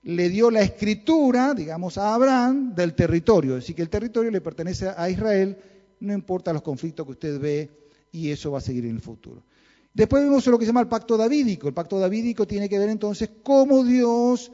le 0.03 0.29
dio 0.29 0.51
la 0.51 0.63
escritura, 0.63 1.55
digamos, 1.55 1.97
a 1.99 2.15
Abraham 2.15 2.75
del 2.75 2.95
territorio. 2.95 3.55
Decir, 3.55 3.77
que 3.77 3.83
el 3.83 3.91
territorio 3.91 4.31
le 4.31 4.41
pertenece 4.41 4.89
a 4.89 5.09
Israel, 5.09 5.57
no 6.01 6.13
importa 6.13 6.53
los 6.53 6.63
conflictos 6.63 7.07
que 7.07 7.13
usted 7.13 7.39
ve, 7.39 7.71
y 8.11 8.31
eso 8.31 8.51
va 8.51 8.59
a 8.59 8.63
seguir 8.63 8.85
en 8.85 8.97
el 8.97 9.01
futuro. 9.01 9.43
Después 9.95 10.25
vimos 10.25 10.47
lo 10.47 10.59
que 10.59 10.65
se 10.65 10.71
llama 10.71 10.81
el 10.81 10.89
pacto 10.89 11.17
davídico. 11.17 11.69
El 11.69 11.75
pacto 11.75 11.99
davídico 11.99 12.47
tiene 12.47 12.69
que 12.69 12.79
ver 12.79 12.89
entonces 12.89 13.31
cómo 13.43 13.85
Dios 13.85 14.51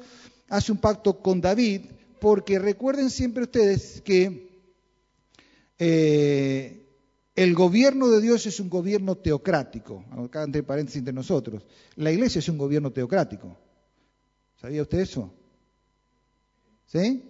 hace 0.48 0.72
un 0.72 0.78
pacto 0.78 1.20
con 1.22 1.40
David, 1.40 1.82
porque 2.20 2.58
recuerden 2.58 3.08
siempre 3.10 3.44
ustedes 3.44 4.02
que 4.02 4.48
eh, 5.78 6.87
el 7.38 7.54
gobierno 7.54 8.08
de 8.08 8.20
Dios 8.20 8.46
es 8.46 8.58
un 8.58 8.68
gobierno 8.68 9.14
teocrático, 9.14 10.04
acá 10.10 10.42
entre 10.42 10.64
paréntesis 10.64 10.98
entre 10.98 11.14
nosotros. 11.14 11.64
La 11.94 12.10
iglesia 12.10 12.40
es 12.40 12.48
un 12.48 12.58
gobierno 12.58 12.90
teocrático. 12.90 13.56
¿Sabía 14.60 14.82
usted 14.82 14.98
eso? 14.98 15.32
¿Sí? 16.86 17.22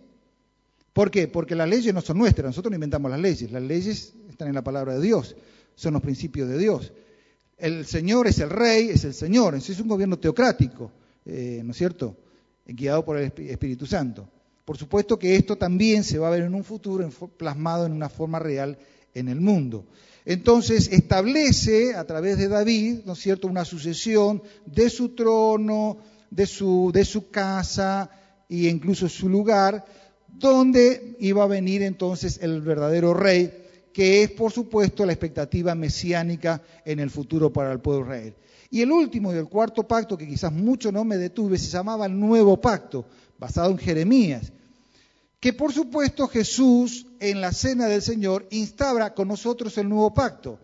¿Por 0.94 1.10
qué? 1.10 1.28
Porque 1.28 1.54
las 1.54 1.68
leyes 1.68 1.92
no 1.92 2.00
son 2.00 2.16
nuestras, 2.16 2.46
nosotros 2.46 2.70
no 2.70 2.76
inventamos 2.76 3.10
las 3.10 3.20
leyes, 3.20 3.52
las 3.52 3.62
leyes 3.62 4.14
están 4.30 4.48
en 4.48 4.54
la 4.54 4.64
palabra 4.64 4.94
de 4.94 5.02
Dios, 5.02 5.36
son 5.74 5.92
los 5.92 6.00
principios 6.00 6.48
de 6.48 6.56
Dios. 6.56 6.90
El 7.58 7.84
Señor 7.84 8.28
es 8.28 8.38
el 8.38 8.48
Rey, 8.48 8.88
es 8.88 9.04
el 9.04 9.12
Señor, 9.12 9.56
es 9.56 9.78
un 9.78 9.88
gobierno 9.88 10.18
teocrático, 10.18 10.90
eh, 11.26 11.60
¿no 11.62 11.72
es 11.72 11.76
cierto? 11.76 12.16
Guiado 12.66 13.04
por 13.04 13.18
el 13.18 13.30
Espíritu 13.36 13.84
Santo. 13.84 14.26
Por 14.64 14.78
supuesto 14.78 15.18
que 15.18 15.36
esto 15.36 15.56
también 15.56 16.02
se 16.02 16.18
va 16.18 16.28
a 16.28 16.30
ver 16.30 16.44
en 16.44 16.54
un 16.54 16.64
futuro 16.64 17.06
plasmado 17.36 17.84
en 17.84 17.92
una 17.92 18.08
forma 18.08 18.38
real 18.38 18.78
en 19.14 19.28
el 19.28 19.40
mundo. 19.40 19.86
Entonces 20.24 20.90
establece 20.92 21.94
a 21.94 22.04
través 22.04 22.36
de 22.36 22.48
David, 22.48 23.00
¿no 23.06 23.14
es 23.14 23.18
cierto?, 23.18 23.48
una 23.48 23.64
sucesión 23.64 24.42
de 24.66 24.90
su 24.90 25.14
trono, 25.14 25.98
de 26.30 26.46
su, 26.46 26.90
de 26.92 27.04
su 27.04 27.30
casa 27.30 28.10
e 28.48 28.68
incluso 28.68 29.08
su 29.08 29.28
lugar, 29.28 29.84
donde 30.28 31.16
iba 31.20 31.44
a 31.44 31.48
venir 31.48 31.82
entonces 31.82 32.40
el 32.42 32.60
verdadero 32.60 33.14
rey, 33.14 33.52
que 33.92 34.22
es 34.22 34.30
por 34.30 34.52
supuesto 34.52 35.06
la 35.06 35.12
expectativa 35.12 35.74
mesiánica 35.74 36.62
en 36.84 37.00
el 37.00 37.10
futuro 37.10 37.52
para 37.52 37.72
el 37.72 37.80
pueblo 37.80 38.04
de 38.04 38.18
Israel. 38.18 38.34
Y 38.70 38.82
el 38.82 38.92
último 38.92 39.32
y 39.32 39.36
el 39.36 39.48
cuarto 39.48 39.88
pacto, 39.88 40.18
que 40.18 40.28
quizás 40.28 40.52
mucho 40.52 40.92
no 40.92 41.04
me 41.04 41.16
detuve, 41.16 41.56
se 41.58 41.70
llamaba 41.70 42.06
el 42.06 42.18
nuevo 42.18 42.60
pacto, 42.60 43.06
basado 43.38 43.70
en 43.70 43.78
Jeremías, 43.78 44.52
que 45.40 45.52
por 45.52 45.72
supuesto 45.72 46.28
Jesús 46.28 47.06
en 47.20 47.40
la 47.40 47.52
cena 47.52 47.86
del 47.86 48.02
Señor 48.02 48.46
instaura 48.50 49.14
con 49.14 49.28
nosotros 49.28 49.76
el 49.78 49.88
nuevo 49.88 50.12
pacto. 50.12 50.58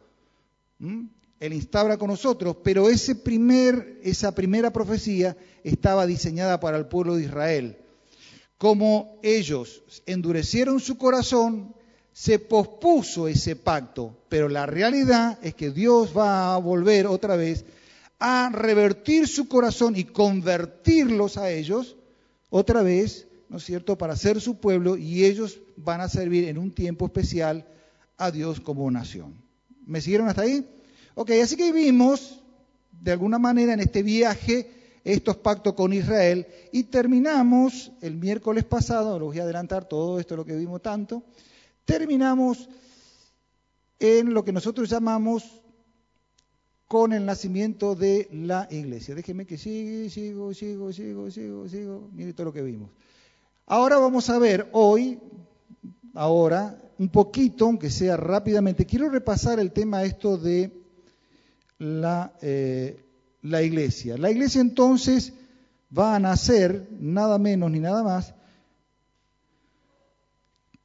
Él 0.80 1.52
instaura 1.52 1.96
con 1.96 2.08
nosotros, 2.08 2.56
pero 2.62 2.88
ese 2.88 3.14
primer, 3.14 4.00
esa 4.02 4.34
primera 4.34 4.72
profecía 4.72 5.36
estaba 5.62 6.06
diseñada 6.06 6.58
para 6.60 6.76
el 6.76 6.86
pueblo 6.86 7.16
de 7.16 7.24
Israel. 7.24 7.78
Como 8.58 9.18
ellos 9.22 9.82
endurecieron 10.06 10.80
su 10.80 10.96
corazón, 10.96 11.74
se 12.12 12.38
pospuso 12.38 13.26
ese 13.26 13.56
pacto, 13.56 14.16
pero 14.28 14.48
la 14.48 14.66
realidad 14.66 15.38
es 15.42 15.54
que 15.54 15.70
Dios 15.70 16.16
va 16.16 16.54
a 16.54 16.58
volver 16.58 17.06
otra 17.06 17.36
vez 17.36 17.64
a 18.20 18.50
revertir 18.52 19.26
su 19.28 19.48
corazón 19.48 19.96
y 19.96 20.04
convertirlos 20.04 21.36
a 21.36 21.50
ellos 21.50 21.96
otra 22.50 22.82
vez, 22.82 23.26
¿no 23.54 23.58
es 23.58 23.66
cierto?, 23.66 23.96
para 23.96 24.16
ser 24.16 24.40
su 24.40 24.58
pueblo 24.58 24.96
y 24.96 25.24
ellos 25.24 25.60
van 25.76 26.00
a 26.00 26.08
servir 26.08 26.48
en 26.48 26.58
un 26.58 26.72
tiempo 26.72 27.06
especial 27.06 27.64
a 28.16 28.32
Dios 28.32 28.58
como 28.58 28.90
nación. 28.90 29.36
¿Me 29.86 30.00
siguieron 30.00 30.26
hasta 30.26 30.42
ahí? 30.42 30.68
Ok, 31.14 31.30
así 31.40 31.54
que 31.54 31.70
vimos, 31.70 32.42
de 32.90 33.12
alguna 33.12 33.38
manera, 33.38 33.72
en 33.72 33.78
este 33.78 34.02
viaje, 34.02 34.98
estos 35.04 35.36
pactos 35.36 35.74
con 35.74 35.92
Israel 35.92 36.48
y 36.72 36.82
terminamos 36.82 37.92
el 38.00 38.16
miércoles 38.16 38.64
pasado, 38.64 39.20
lo 39.20 39.26
voy 39.26 39.38
a 39.38 39.44
adelantar 39.44 39.84
todo 39.84 40.18
esto, 40.18 40.34
lo 40.34 40.44
que 40.44 40.56
vimos 40.56 40.82
tanto, 40.82 41.22
terminamos 41.84 42.68
en 44.00 44.34
lo 44.34 44.44
que 44.44 44.50
nosotros 44.50 44.90
llamamos 44.90 45.44
con 46.88 47.12
el 47.12 47.24
nacimiento 47.24 47.94
de 47.94 48.28
la 48.32 48.66
iglesia. 48.72 49.14
Déjeme 49.14 49.46
que 49.46 49.58
siga, 49.58 50.10
sigo, 50.10 50.52
sigo, 50.52 50.92
sigo, 50.92 51.30
sigo, 51.30 51.68
sigo, 51.68 52.10
mire 52.12 52.32
todo 52.32 52.46
lo 52.46 52.52
que 52.52 52.62
vimos. 52.62 52.90
Ahora 53.66 53.98
vamos 53.98 54.28
a 54.28 54.38
ver 54.38 54.68
hoy, 54.72 55.18
ahora, 56.14 56.78
un 56.98 57.08
poquito, 57.08 57.64
aunque 57.64 57.90
sea 57.90 58.16
rápidamente, 58.16 58.84
quiero 58.84 59.08
repasar 59.08 59.58
el 59.58 59.72
tema 59.72 60.04
esto 60.04 60.36
de 60.36 60.70
la, 61.78 62.32
eh, 62.42 63.00
la 63.42 63.62
iglesia. 63.62 64.18
La 64.18 64.30
iglesia 64.30 64.60
entonces 64.60 65.32
va 65.96 66.14
a 66.14 66.20
nacer, 66.20 66.88
nada 67.00 67.38
menos 67.38 67.70
ni 67.70 67.80
nada 67.80 68.02
más, 68.02 68.34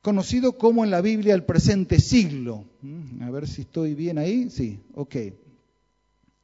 conocido 0.02 0.58
como 0.58 0.84
en 0.84 0.92
la 0.92 1.02
Biblia 1.02 1.34
el 1.34 1.44
presente 1.44 2.00
siglo. 2.00 2.66
Mm, 2.82 3.24
a 3.24 3.30
ver 3.30 3.48
si 3.48 3.62
estoy 3.62 3.94
bien 3.94 4.18
ahí. 4.18 4.50
Sí, 4.50 4.80
ok. 4.96 5.16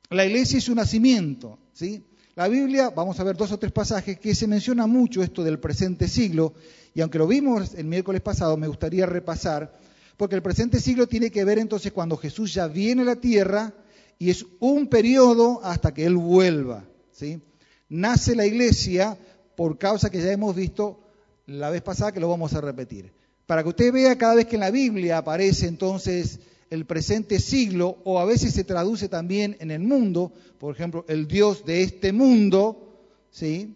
La 0.09 0.25
iglesia 0.25 0.57
es 0.57 0.65
su 0.65 0.75
nacimiento, 0.75 1.57
¿sí? 1.73 2.03
La 2.35 2.49
Biblia, 2.49 2.89
vamos 2.89 3.17
a 3.17 3.23
ver 3.23 3.37
dos 3.37 3.53
o 3.53 3.57
tres 3.57 3.71
pasajes 3.71 4.19
que 4.19 4.35
se 4.35 4.45
menciona 4.45 4.87
mucho 4.87 5.23
esto 5.23 5.41
del 5.41 5.57
presente 5.57 6.09
siglo, 6.09 6.53
y 6.93 6.99
aunque 6.99 7.17
lo 7.17 7.27
vimos 7.27 7.73
el 7.75 7.85
miércoles 7.85 8.21
pasado, 8.21 8.57
me 8.57 8.67
gustaría 8.67 9.05
repasar, 9.05 9.71
porque 10.17 10.35
el 10.35 10.41
presente 10.41 10.81
siglo 10.81 11.07
tiene 11.07 11.31
que 11.31 11.45
ver 11.45 11.59
entonces 11.59 11.93
cuando 11.93 12.17
Jesús 12.17 12.53
ya 12.53 12.67
viene 12.67 13.03
a 13.03 13.05
la 13.05 13.15
tierra, 13.15 13.73
y 14.19 14.31
es 14.31 14.45
un 14.59 14.87
periodo 14.87 15.61
hasta 15.63 15.93
que 15.93 16.05
Él 16.05 16.17
vuelva. 16.17 16.83
¿sí? 17.13 17.41
Nace 17.87 18.35
la 18.35 18.45
iglesia 18.45 19.17
por 19.55 19.77
causa 19.77 20.09
que 20.09 20.21
ya 20.21 20.33
hemos 20.33 20.53
visto 20.53 20.99
la 21.45 21.69
vez 21.69 21.83
pasada 21.83 22.11
que 22.11 22.19
lo 22.19 22.27
vamos 22.27 22.53
a 22.53 22.59
repetir. 22.59 23.13
Para 23.45 23.63
que 23.63 23.69
usted 23.69 23.93
vea 23.93 24.17
cada 24.17 24.35
vez 24.35 24.45
que 24.45 24.55
en 24.55 24.61
la 24.61 24.71
Biblia 24.71 25.19
aparece 25.19 25.67
entonces 25.67 26.39
el 26.69 26.85
presente 26.85 27.39
siglo, 27.39 27.97
o 28.03 28.19
a 28.19 28.25
veces 28.25 28.53
se 28.53 28.63
traduce 28.63 29.09
también 29.09 29.55
en 29.59 29.71
el 29.71 29.81
mundo, 29.81 30.33
por 30.57 30.73
ejemplo, 30.73 31.05
el 31.07 31.27
Dios 31.27 31.65
de 31.65 31.83
este 31.83 32.11
mundo, 32.11 33.07
¿sí? 33.29 33.75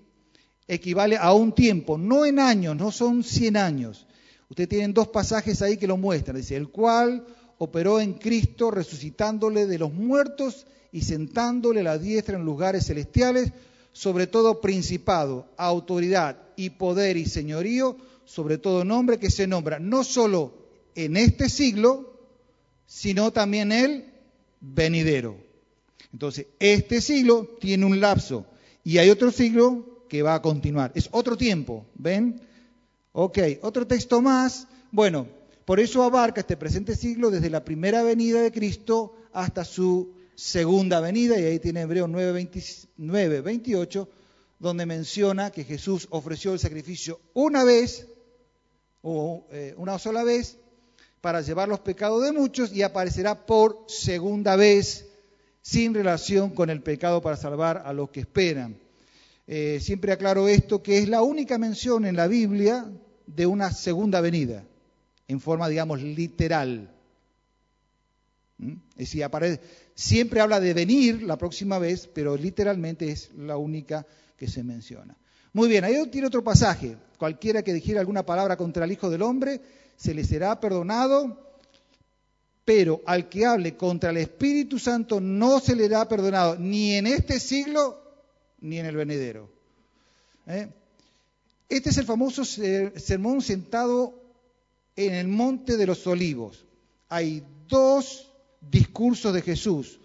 equivale 0.67 1.17
a 1.17 1.34
un 1.34 1.53
tiempo, 1.53 1.98
no 1.98 2.25
en 2.25 2.39
años, 2.39 2.75
no 2.75 2.91
son 2.91 3.24
100 3.24 3.58
años. 3.58 4.05
Usted 4.50 4.67
tiene 4.67 4.93
dos 4.93 5.08
pasajes 5.08 5.62
ahí 5.62 5.77
que 5.77 5.88
lo 5.88 5.98
muestran. 5.98 6.38
Dice, 6.38 6.55
el 6.55 6.69
cual 6.69 7.25
operó 7.58 8.00
en 8.00 8.13
Cristo, 8.13 8.72
resucitándole 8.72 9.65
de 9.65 9.77
los 9.79 9.93
muertos 9.93 10.65
y 10.91 11.01
sentándole 11.01 11.84
la 11.84 11.98
diestra 11.98 12.38
en 12.38 12.46
lugares 12.46 12.86
celestiales, 12.86 13.51
sobre 13.91 14.27
todo 14.27 14.62
principado, 14.62 15.48
autoridad 15.58 16.38
y 16.55 16.72
poder 16.72 17.17
y 17.17 17.25
señorío, 17.25 17.98
sobre 18.25 18.58
todo 18.58 18.86
nombre 18.86 19.19
que 19.19 19.31
se 19.31 19.48
nombra 19.48 19.79
no 19.79 20.03
solo 20.03 20.53
en 20.96 21.17
este 21.17 21.50
siglo, 21.50 22.08
sino 22.89 23.31
también 23.31 23.72
el 23.72 24.05
venidero. 24.60 25.38
Entonces, 26.12 26.48
este 26.60 27.01
siglo 27.01 27.55
tiene 27.62 27.86
un 27.86 28.01
lapso 28.01 28.48
y 28.84 28.98
hay 28.98 29.12
otro 29.12 29.31
siglo 29.31 30.05
que 30.10 30.24
va 30.24 30.34
a 30.34 30.41
continuar. 30.41 30.91
Es 30.96 31.08
otro 31.12 31.38
tiempo, 31.38 31.86
¿ven? 31.93 32.41
Ok, 33.12 33.38
otro 33.62 33.86
texto 33.86 34.24
más. 34.24 34.67
Bueno, 34.91 35.27
por 35.65 35.79
eso 35.79 36.01
abarca 36.01 36.41
este 36.41 36.58
presente 36.58 36.96
siglo 36.96 37.29
desde 37.29 37.51
la 37.51 37.63
primera 37.63 38.01
venida 38.01 38.41
de 38.41 38.51
Cristo 38.51 39.15
hasta 39.34 39.63
su 39.63 40.15
segunda 40.34 41.00
venida, 41.00 41.39
y 41.39 41.43
ahí 41.43 41.60
tiene 41.60 41.81
Hebreos 41.81 42.10
9, 42.10 43.41
28, 43.43 44.10
donde 44.58 44.86
menciona 44.88 45.51
que 45.51 45.63
Jesús 45.63 46.08
ofreció 46.10 46.53
el 46.53 46.60
sacrificio 46.60 47.19
una 47.36 47.63
vez, 47.63 48.08
o 49.03 49.46
eh, 49.51 49.75
una 49.77 50.00
sola 50.00 50.24
vez, 50.24 50.58
para 51.21 51.41
llevar 51.41 51.67
los 51.67 51.79
pecados 51.79 52.23
de 52.23 52.31
muchos 52.31 52.73
y 52.73 52.81
aparecerá 52.81 53.45
por 53.45 53.85
segunda 53.88 54.55
vez 54.55 55.05
sin 55.61 55.93
relación 55.93 56.51
con 56.51 56.69
el 56.69 56.81
pecado 56.81 57.21
para 57.21 57.38
salvar 57.38 57.83
a 57.85 57.93
los 57.93 58.09
que 58.09 58.21
esperan. 58.21 58.77
Eh, 59.47 59.79
siempre 59.81 60.11
aclaro 60.11 60.47
esto, 60.47 60.81
que 60.81 60.99
es 60.99 61.09
la 61.09 61.21
única 61.21 61.57
mención 61.57 62.05
en 62.05 62.15
la 62.15 62.27
Biblia 62.27 62.85
de 63.25 63.45
una 63.45 63.71
segunda 63.71 64.21
venida 64.21 64.63
en 65.27 65.39
forma, 65.39 65.67
digamos, 65.69 66.01
literal. 66.01 66.91
¿Mm? 68.57 68.73
Es 68.97 69.11
decir, 69.11 69.27
siempre 69.95 70.41
habla 70.41 70.59
de 70.59 70.73
venir 70.73 71.23
la 71.23 71.38
próxima 71.38 71.79
vez, 71.79 72.07
pero 72.13 72.35
literalmente 72.35 73.11
es 73.11 73.31
la 73.38 73.57
única 73.57 74.05
que 74.38 74.47
se 74.47 74.63
menciona. 74.63 75.15
Muy 75.53 75.67
bien, 75.67 75.83
ahí 75.83 75.95
tiene 76.09 76.27
otro 76.27 76.43
pasaje. 76.43 76.97
Cualquiera 77.17 77.63
que 77.63 77.73
dijera 77.73 77.99
alguna 77.99 78.25
palabra 78.25 78.55
contra 78.55 78.85
el 78.85 78.91
Hijo 78.91 79.09
del 79.09 79.21
Hombre, 79.21 79.61
se 80.00 80.13
le 80.13 80.24
será 80.24 80.60
perdonado, 80.60 81.38
pero 82.63 83.01
al 83.06 83.27
que 83.27 83.46
hable 83.46 83.75
contra 83.75 84.12
el 84.12 84.18
Espíritu 84.18 84.79
Santo 84.79 85.20
no 85.20 85.60
se 85.60 85.75
le 85.75 85.84
será 85.84 86.08
perdonado, 86.08 86.56
ni 86.58 86.96
en 86.96 87.06
este 87.06 87.39
siglo, 87.39 88.01
ni 88.62 88.79
en 88.79 88.86
el 88.86 88.96
venidero. 88.96 89.50
¿Eh? 90.48 90.70
Este 91.68 91.89
es 91.89 91.98
el 91.98 92.06
famoso 92.06 92.46
sermón 92.46 93.41
sentado 93.41 94.15
en 94.96 95.13
el 95.13 95.27
monte 95.27 95.75
de 95.75 95.86
los 95.86 96.08
olivos. 96.08 96.65
Hay 97.10 97.44
dos 97.68 98.32
discursos 98.72 99.34
de 99.34 99.41
Jesús. 99.41 100.00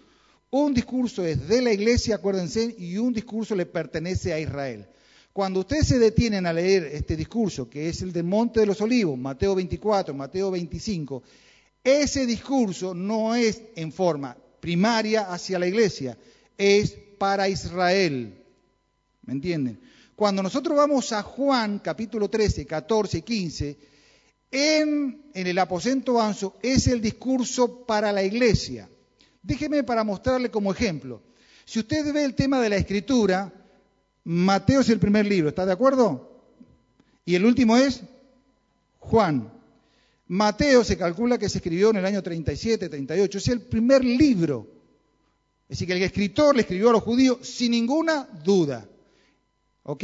Un 0.51 0.73
discurso 0.73 1.23
es 1.23 1.47
de 1.47 1.61
la 1.61 1.71
iglesia, 1.71 2.15
acuérdense, 2.15 2.75
y 2.77 2.97
un 2.97 3.13
discurso 3.13 3.55
le 3.55 3.65
pertenece 3.65 4.33
a 4.33 4.39
Israel. 4.39 4.87
Cuando 5.35 5.59
ustedes 5.59 5.87
se 5.89 5.99
detienen 5.99 6.45
a 6.45 6.53
leer 6.53 6.85
este 6.93 7.17
discurso, 7.17 7.69
que 7.69 7.89
es 7.89 8.01
el 8.01 8.13
del 8.13 8.23
Monte 8.23 8.61
de 8.61 8.67
los 8.67 8.79
Olivos, 8.79 9.17
Mateo 9.17 9.53
24, 9.53 10.13
Mateo 10.13 10.49
25, 10.49 11.23
ese 11.83 12.25
discurso 12.25 12.93
no 12.93 13.35
es 13.35 13.61
en 13.75 13.91
forma 13.91 14.37
primaria 14.61 15.23
hacia 15.23 15.59
la 15.59 15.67
iglesia, 15.67 16.17
es 16.57 16.91
para 17.17 17.49
Israel. 17.49 18.45
¿Me 19.23 19.33
entienden? 19.33 19.81
Cuando 20.15 20.41
nosotros 20.41 20.77
vamos 20.77 21.11
a 21.11 21.21
Juan 21.21 21.79
capítulo 21.79 22.29
13, 22.29 22.65
14 22.65 23.17
y 23.17 23.21
15, 23.21 23.77
en, 24.51 25.31
el 25.33 25.59
aposento 25.59 26.21
anso 26.21 26.55
es 26.61 26.87
el 26.87 27.01
discurso 27.01 27.85
para 27.85 28.13
la 28.13 28.23
iglesia. 28.23 28.89
Déjeme 29.43 29.83
para 29.83 30.05
mostrarle 30.05 30.49
como 30.49 30.71
ejemplo. 30.71 31.21
Si 31.65 31.79
usted 31.79 32.13
ve 32.13 32.23
el 32.23 32.35
tema 32.35 32.61
de 32.61 32.69
la 32.69 32.77
escritura, 32.77 33.51
Mateo 34.25 34.81
es 34.81 34.89
el 34.89 34.99
primer 34.99 35.25
libro, 35.25 35.49
¿está 35.49 35.65
de 35.65 35.71
acuerdo? 35.71 36.29
Y 37.23 37.35
el 37.35 37.45
último 37.45 37.77
es 37.77 38.01
Juan. 38.99 39.51
Mateo 40.27 40.83
se 40.83 40.97
calcula 40.97 41.37
que 41.37 41.47
se 41.47 41.59
escribió 41.59 41.91
en 41.91 41.97
el 41.97 42.05
año 42.05 42.21
37, 42.21 42.89
38, 42.89 43.37
es 43.37 43.47
el 43.47 43.61
primer 43.61 44.03
libro. 44.03 44.67
Es 45.69 45.77
decir, 45.77 45.87
que 45.87 45.93
el 45.93 46.03
escritor 46.03 46.55
le 46.55 46.61
escribió 46.61 46.89
a 46.89 46.93
los 46.93 47.03
judíos 47.03 47.39
sin 47.41 47.71
ninguna 47.71 48.27
duda. 48.43 48.87
¿Ok? 49.83 50.03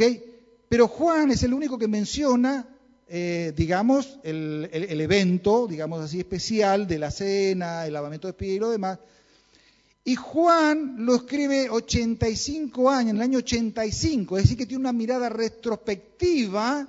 Pero 0.68 0.88
Juan 0.88 1.30
es 1.30 1.42
el 1.42 1.52
único 1.52 1.78
que 1.78 1.88
menciona 1.88 2.72
eh, 3.14 3.52
digamos, 3.54 4.18
el, 4.22 4.70
evento, 4.72 5.66
digamos 5.66 6.02
así, 6.02 6.20
especial 6.20 6.86
de 6.86 6.98
la 6.98 7.10
cena, 7.10 7.86
el 7.86 7.92
lavamiento 7.92 8.26
de 8.26 8.32
pies 8.32 8.56
y 8.56 8.58
lo 8.58 8.70
demás. 8.70 9.00
Y 10.04 10.16
Juan 10.16 10.96
lo 10.98 11.14
escribe 11.14 11.70
85 11.70 12.90
años, 12.90 13.10
en 13.10 13.16
el 13.16 13.22
año 13.22 13.38
85, 13.38 14.36
es 14.36 14.44
decir, 14.44 14.58
que 14.58 14.66
tiene 14.66 14.80
una 14.80 14.92
mirada 14.92 15.28
retrospectiva 15.28 16.88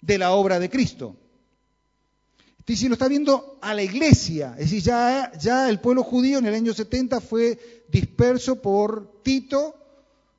de 0.00 0.18
la 0.18 0.32
obra 0.32 0.58
de 0.58 0.68
Cristo. 0.68 1.16
si 2.66 2.86
lo 2.86 2.94
está 2.94 3.08
viendo 3.08 3.58
a 3.62 3.74
la 3.74 3.82
iglesia, 3.82 4.54
es 4.58 4.70
decir, 4.70 4.82
ya, 4.82 5.32
ya 5.40 5.68
el 5.70 5.80
pueblo 5.80 6.04
judío 6.04 6.38
en 6.38 6.46
el 6.46 6.54
año 6.54 6.72
70 6.72 7.20
fue 7.20 7.58
disperso 7.88 8.60
por 8.60 9.22
Tito 9.22 9.74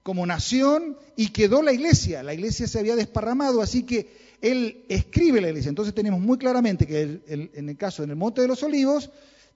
como 0.03 0.25
nación 0.25 0.97
y 1.15 1.29
quedó 1.29 1.61
la 1.61 1.73
iglesia. 1.73 2.23
La 2.23 2.33
iglesia 2.33 2.67
se 2.67 2.79
había 2.79 2.95
desparramado, 2.95 3.61
así 3.61 3.83
que 3.83 4.37
él 4.41 4.85
escribe 4.89 5.41
la 5.41 5.49
iglesia. 5.49 5.69
Entonces 5.69 5.93
tenemos 5.93 6.19
muy 6.19 6.37
claramente 6.37 6.87
que 6.87 7.21
en 7.27 7.69
el 7.69 7.77
caso 7.77 8.03
en 8.03 8.11
el 8.11 8.15
Monte 8.15 8.41
de 8.41 8.47
los 8.47 8.63
Olivos 8.63 9.09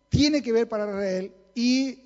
tiene 0.09 0.41
que 0.41 0.51
ver 0.51 0.67
para 0.67 0.85
Israel 0.85 1.31
y 1.55 1.99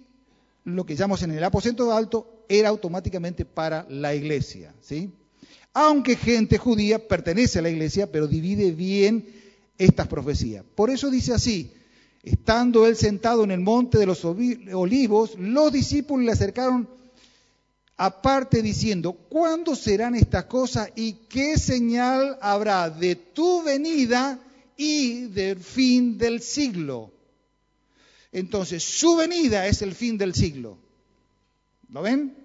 lo 0.64 0.86
que 0.86 0.96
llamamos 0.96 1.24
en 1.24 1.32
el 1.32 1.44
aposento 1.44 1.92
alto 1.92 2.46
era 2.48 2.70
automáticamente 2.70 3.44
para 3.44 3.86
la 3.90 4.14
iglesia. 4.16 4.74
¿sí? 4.80 5.12
Aunque 5.74 6.16
gente 6.16 6.58
judía 6.58 7.08
pertenece 7.08 7.60
a 7.60 7.64
la 7.64 7.70
iglesia, 7.70 8.12
pero 8.12 8.28
divide 8.28 8.72
bien 8.72 9.28
estas 9.78 10.08
profecías. 10.08 10.64
Por 10.76 10.90
eso 10.90 11.10
dice 11.10 11.34
así, 11.34 11.74
estando 12.24 12.86
él 12.86 12.96
sentado 12.96 13.44
en 13.44 13.52
el 13.52 13.60
monte 13.60 13.98
de 13.98 14.06
los 14.06 14.24
olivos, 14.24 15.38
los 15.38 15.72
discípulos 15.72 16.26
le 16.26 16.32
acercaron 16.32 16.88
aparte 17.98 18.62
diciendo, 18.62 19.14
¿cuándo 19.14 19.76
serán 19.76 20.16
estas 20.16 20.46
cosas 20.46 20.90
y 20.96 21.14
qué 21.28 21.58
señal 21.58 22.38
habrá 22.42 22.90
de 22.90 23.16
tu 23.16 23.64
venida 23.64 24.40
y 24.78 25.26
del 25.26 25.60
fin 25.60 26.18
del 26.18 26.42
siglo? 26.42 27.12
Entonces, 28.32 28.84
su 28.84 29.16
venida 29.16 29.68
es 29.68 29.82
el 29.82 29.96
fin 29.96 30.18
del 30.18 30.34
siglo. 30.34 30.78
¿Lo 31.90 32.02
ven? 32.02 32.36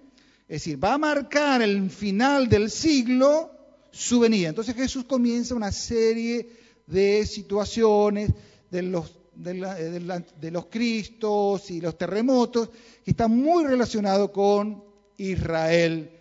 Es 0.47 0.61
decir, 0.61 0.83
va 0.83 0.93
a 0.93 0.97
marcar 0.97 1.61
el 1.61 1.89
final 1.89 2.49
del 2.49 2.69
siglo 2.69 3.51
su 3.91 4.19
venida. 4.19 4.49
Entonces 4.49 4.75
Jesús 4.75 5.05
comienza 5.05 5.55
una 5.55 5.71
serie 5.71 6.49
de 6.85 7.25
situaciones 7.25 8.31
de 8.69 8.83
los, 8.83 9.11
de, 9.35 10.51
los 10.51 10.65
Cristos 10.67 11.71
y 11.71 11.81
los 11.81 11.97
terremotos 11.97 12.69
que 13.03 13.11
están 13.11 13.31
muy 13.31 13.63
relacionados 13.63 14.31
con 14.31 14.83
Israel 15.17 16.11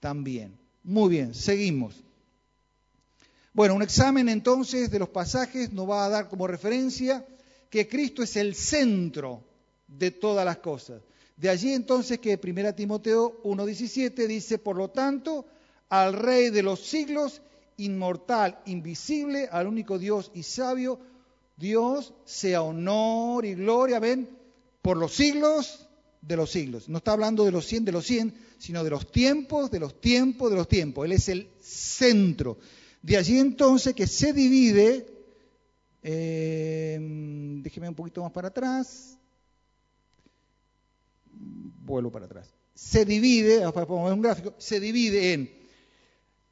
también. 0.00 0.58
Muy 0.82 1.08
bien, 1.08 1.34
seguimos. 1.34 2.04
Bueno, 3.52 3.74
un 3.74 3.82
examen 3.82 4.28
entonces 4.28 4.90
de 4.90 4.98
los 4.98 5.08
pasajes 5.08 5.72
nos 5.72 5.88
va 5.88 6.04
a 6.04 6.10
dar 6.10 6.28
como 6.28 6.46
referencia 6.46 7.24
que 7.74 7.88
Cristo 7.88 8.22
es 8.22 8.36
el 8.36 8.54
centro 8.54 9.42
de 9.88 10.12
todas 10.12 10.44
las 10.44 10.58
cosas. 10.58 11.02
De 11.36 11.48
allí 11.48 11.72
entonces 11.72 12.20
que 12.20 12.38
1 12.40 12.72
Timoteo 12.76 13.42
1.17 13.42 14.28
dice, 14.28 14.58
por 14.58 14.76
lo 14.76 14.90
tanto, 14.90 15.44
al 15.88 16.12
Rey 16.12 16.50
de 16.50 16.62
los 16.62 16.78
siglos, 16.78 17.42
inmortal, 17.78 18.60
invisible, 18.66 19.48
al 19.50 19.66
único 19.66 19.98
Dios 19.98 20.30
y 20.34 20.44
sabio, 20.44 21.00
Dios 21.56 22.14
sea 22.24 22.62
honor 22.62 23.44
y 23.44 23.54
gloria, 23.54 23.98
ven, 23.98 24.28
por 24.80 24.96
los 24.96 25.12
siglos 25.12 25.88
de 26.22 26.36
los 26.36 26.52
siglos. 26.52 26.88
No 26.88 26.98
está 26.98 27.10
hablando 27.10 27.44
de 27.44 27.50
los 27.50 27.66
cien 27.66 27.84
de 27.84 27.90
los 27.90 28.06
cien, 28.06 28.34
sino 28.56 28.84
de 28.84 28.90
los 28.90 29.10
tiempos, 29.10 29.72
de 29.72 29.80
los 29.80 30.00
tiempos, 30.00 30.48
de 30.48 30.56
los 30.56 30.68
tiempos. 30.68 31.06
Él 31.06 31.12
es 31.12 31.28
el 31.28 31.48
centro. 31.58 32.56
De 33.02 33.16
allí 33.16 33.36
entonces 33.36 33.94
que 33.94 34.06
se 34.06 34.32
divide, 34.32 35.13
eh, 36.06 36.98
déjeme 37.62 37.88
un 37.88 37.94
poquito 37.94 38.22
más 38.22 38.30
para 38.30 38.48
atrás, 38.48 39.16
vuelvo 41.32 42.12
para 42.12 42.26
atrás. 42.26 42.50
Se 42.74 43.06
divide, 43.06 43.60
para 43.72 43.86
poner 43.86 44.12
un 44.12 44.20
gráfico, 44.20 44.54
se 44.58 44.80
divide 44.80 45.32
en 45.32 45.50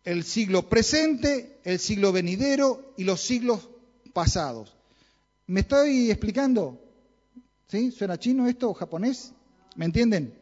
el 0.04 0.24
siglo 0.24 0.68
presente, 0.70 1.60
el 1.64 1.78
siglo 1.78 2.12
venidero 2.12 2.94
y 2.96 3.04
los 3.04 3.20
siglos 3.20 3.68
pasados. 4.14 4.74
¿Me 5.46 5.60
estoy 5.60 6.10
explicando? 6.10 6.80
¿Sí? 7.68 7.90
¿Suena 7.90 8.18
chino 8.18 8.48
esto 8.48 8.70
o 8.70 8.74
japonés? 8.74 9.32
¿Me 9.76 9.84
entienden? 9.84 10.34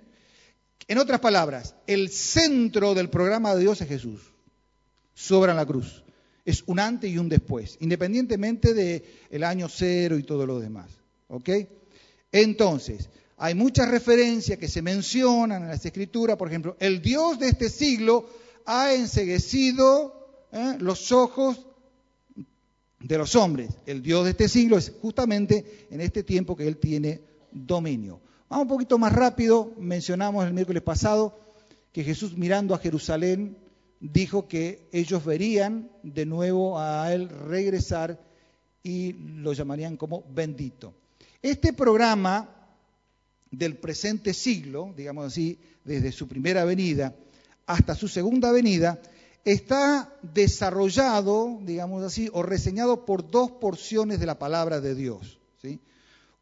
En 0.86 0.98
otras 0.98 1.18
palabras, 1.18 1.74
el 1.88 2.10
centro 2.10 2.94
del 2.94 3.10
programa 3.10 3.54
de 3.54 3.62
Dios 3.62 3.80
es 3.80 3.88
Jesús. 3.88 4.20
Sobra 5.14 5.50
en 5.50 5.56
la 5.56 5.66
cruz. 5.66 6.04
Es 6.50 6.64
un 6.66 6.80
antes 6.80 7.10
y 7.10 7.18
un 7.18 7.28
después, 7.28 7.76
independientemente 7.80 8.74
del 8.74 9.44
año 9.44 9.68
cero 9.68 10.18
y 10.18 10.24
todo 10.24 10.46
lo 10.46 10.58
demás. 10.58 10.90
¿Ok? 11.28 11.48
Entonces, 12.32 13.08
hay 13.36 13.54
muchas 13.54 13.88
referencias 13.88 14.58
que 14.58 14.68
se 14.68 14.82
mencionan 14.82 15.62
en 15.62 15.68
las 15.68 15.86
escrituras. 15.86 16.36
Por 16.36 16.48
ejemplo, 16.48 16.76
el 16.80 17.00
Dios 17.00 17.38
de 17.38 17.48
este 17.48 17.68
siglo 17.68 18.28
ha 18.66 18.92
enseguecido 18.92 20.46
¿eh? 20.52 20.76
los 20.78 21.12
ojos 21.12 21.66
de 22.98 23.16
los 23.16 23.34
hombres. 23.36 23.70
El 23.86 24.02
Dios 24.02 24.24
de 24.24 24.30
este 24.30 24.48
siglo 24.48 24.76
es 24.76 24.92
justamente 25.00 25.86
en 25.90 26.00
este 26.00 26.22
tiempo 26.22 26.56
que 26.56 26.66
Él 26.66 26.76
tiene 26.76 27.20
dominio. 27.50 28.20
Vamos 28.48 28.64
un 28.64 28.68
poquito 28.68 28.98
más 28.98 29.12
rápido. 29.12 29.72
Mencionamos 29.78 30.44
el 30.44 30.52
miércoles 30.52 30.82
pasado 30.82 31.38
que 31.92 32.04
Jesús 32.04 32.36
mirando 32.36 32.74
a 32.74 32.78
Jerusalén 32.78 33.56
dijo 34.00 34.48
que 34.48 34.88
ellos 34.92 35.24
verían 35.24 35.90
de 36.02 36.26
nuevo 36.26 36.80
a 36.80 37.12
Él 37.12 37.28
regresar 37.28 38.18
y 38.82 39.12
lo 39.12 39.52
llamarían 39.52 39.96
como 39.96 40.24
bendito. 40.32 40.94
Este 41.42 41.72
programa 41.72 42.56
del 43.50 43.76
presente 43.76 44.32
siglo, 44.32 44.92
digamos 44.96 45.26
así, 45.26 45.58
desde 45.84 46.12
su 46.12 46.26
primera 46.26 46.64
venida 46.64 47.14
hasta 47.66 47.94
su 47.94 48.08
segunda 48.08 48.50
venida, 48.50 49.00
está 49.44 50.12
desarrollado, 50.22 51.60
digamos 51.62 52.02
así, 52.02 52.28
o 52.32 52.42
reseñado 52.42 53.04
por 53.04 53.30
dos 53.30 53.52
porciones 53.52 54.18
de 54.18 54.26
la 54.26 54.38
palabra 54.38 54.80
de 54.80 54.94
Dios. 54.94 55.38
¿sí? 55.62 55.78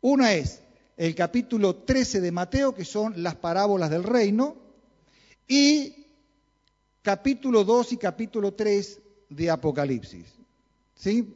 Una 0.01 0.33
es 0.33 0.63
el 0.97 1.15
capítulo 1.15 1.77
13 1.77 2.21
de 2.21 2.33
Mateo, 2.33 2.75
que 2.75 2.85
son 2.85 3.23
las 3.23 3.35
parábolas 3.37 3.91
del 3.91 4.05
reino, 4.05 4.57
y 5.47 5.98
capítulo 7.03 7.65
2 7.65 7.93
y 7.93 7.97
capítulo 7.97 8.53
3 8.55 9.01
de 9.31 9.51
Apocalipsis. 9.51 10.27
¿Sí? 10.95 11.35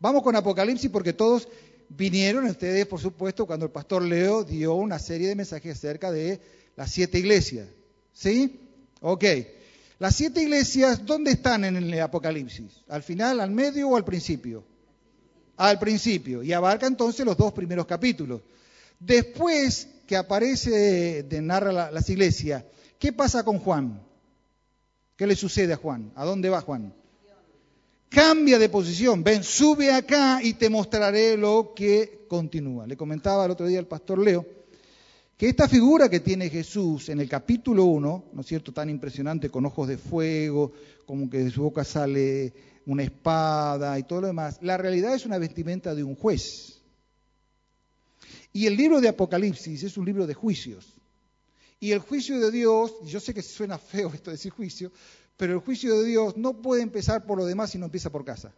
Vamos 0.00 0.22
con 0.22 0.36
Apocalipsis 0.36 0.90
porque 0.90 1.12
todos 1.12 1.48
vinieron 1.88 2.44
ustedes, 2.46 2.86
por 2.86 3.00
supuesto, 3.00 3.46
cuando 3.46 3.66
el 3.66 3.72
pastor 3.72 4.02
Leo 4.02 4.44
dio 4.44 4.74
una 4.74 4.98
serie 4.98 5.28
de 5.28 5.36
mensajes 5.36 5.78
acerca 5.78 6.10
de 6.10 6.40
las 6.76 6.90
siete 6.90 7.18
iglesias. 7.18 7.68
¿Sí? 8.12 8.60
Ok. 9.00 9.24
Las 9.98 10.16
siete 10.16 10.42
iglesias, 10.42 11.06
¿dónde 11.06 11.30
están 11.30 11.64
en 11.64 11.76
el 11.76 12.00
Apocalipsis? 12.00 12.82
¿Al 12.88 13.02
final, 13.02 13.40
al 13.40 13.50
medio 13.50 13.90
o 13.90 13.96
al 13.96 14.04
principio? 14.04 14.64
Al 15.56 15.78
principio. 15.78 16.42
Y 16.42 16.52
abarca 16.52 16.86
entonces 16.86 17.24
los 17.24 17.36
dos 17.36 17.52
primeros 17.52 17.86
capítulos. 17.86 18.42
Después 18.98 19.88
que 20.06 20.16
aparece 20.16 21.22
de 21.22 21.42
narra 21.42 21.90
las 21.90 22.10
iglesias, 22.10 22.64
¿qué 22.98 23.12
pasa 23.12 23.44
con 23.44 23.58
Juan? 23.58 24.02
¿Qué 25.16 25.26
le 25.26 25.36
sucede 25.36 25.72
a 25.72 25.76
Juan? 25.76 26.12
¿A 26.14 26.24
dónde 26.24 26.50
va 26.50 26.60
Juan? 26.60 26.92
Cambia 28.08 28.58
de 28.58 28.68
posición. 28.68 29.24
Ven, 29.24 29.42
sube 29.42 29.92
acá 29.92 30.40
y 30.42 30.54
te 30.54 30.68
mostraré 30.68 31.36
lo 31.36 31.72
que 31.74 32.26
continúa. 32.28 32.86
Le 32.86 32.96
comentaba 32.96 33.44
el 33.44 33.50
otro 33.50 33.66
día 33.66 33.78
el 33.78 33.86
pastor 33.86 34.18
Leo 34.18 34.46
que 35.36 35.48
esta 35.48 35.68
figura 35.68 36.08
que 36.08 36.20
tiene 36.20 36.48
Jesús 36.48 37.08
en 37.08 37.20
el 37.20 37.28
capítulo 37.28 37.84
1, 37.86 38.24
¿no 38.32 38.40
es 38.40 38.46
cierto?, 38.46 38.72
tan 38.72 38.88
impresionante, 38.88 39.50
con 39.50 39.66
ojos 39.66 39.88
de 39.88 39.98
fuego, 39.98 40.72
como 41.06 41.28
que 41.28 41.38
de 41.38 41.50
su 41.50 41.62
boca 41.62 41.82
sale 41.82 42.52
una 42.86 43.02
espada 43.02 43.98
y 43.98 44.04
todo 44.04 44.20
lo 44.20 44.26
demás, 44.28 44.58
la 44.62 44.76
realidad 44.76 45.14
es 45.14 45.26
una 45.26 45.38
vestimenta 45.38 45.94
de 45.94 46.04
un 46.04 46.14
juez. 46.14 46.80
Y 48.52 48.66
el 48.66 48.76
libro 48.76 49.00
de 49.00 49.08
Apocalipsis 49.08 49.82
es 49.82 49.96
un 49.96 50.04
libro 50.04 50.26
de 50.26 50.34
juicios. 50.34 50.93
Y 51.84 51.92
el 51.92 51.98
juicio 51.98 52.40
de 52.40 52.50
Dios, 52.50 52.94
yo 53.04 53.20
sé 53.20 53.34
que 53.34 53.42
suena 53.42 53.76
feo 53.76 54.10
esto 54.14 54.30
de 54.30 54.38
decir 54.38 54.50
juicio, 54.50 54.90
pero 55.36 55.52
el 55.52 55.58
juicio 55.58 55.98
de 55.98 56.06
Dios 56.06 56.34
no 56.34 56.62
puede 56.62 56.80
empezar 56.80 57.26
por 57.26 57.36
lo 57.36 57.44
demás 57.44 57.72
si 57.72 57.76
no 57.76 57.84
empieza 57.84 58.08
por 58.08 58.24
casa. 58.24 58.54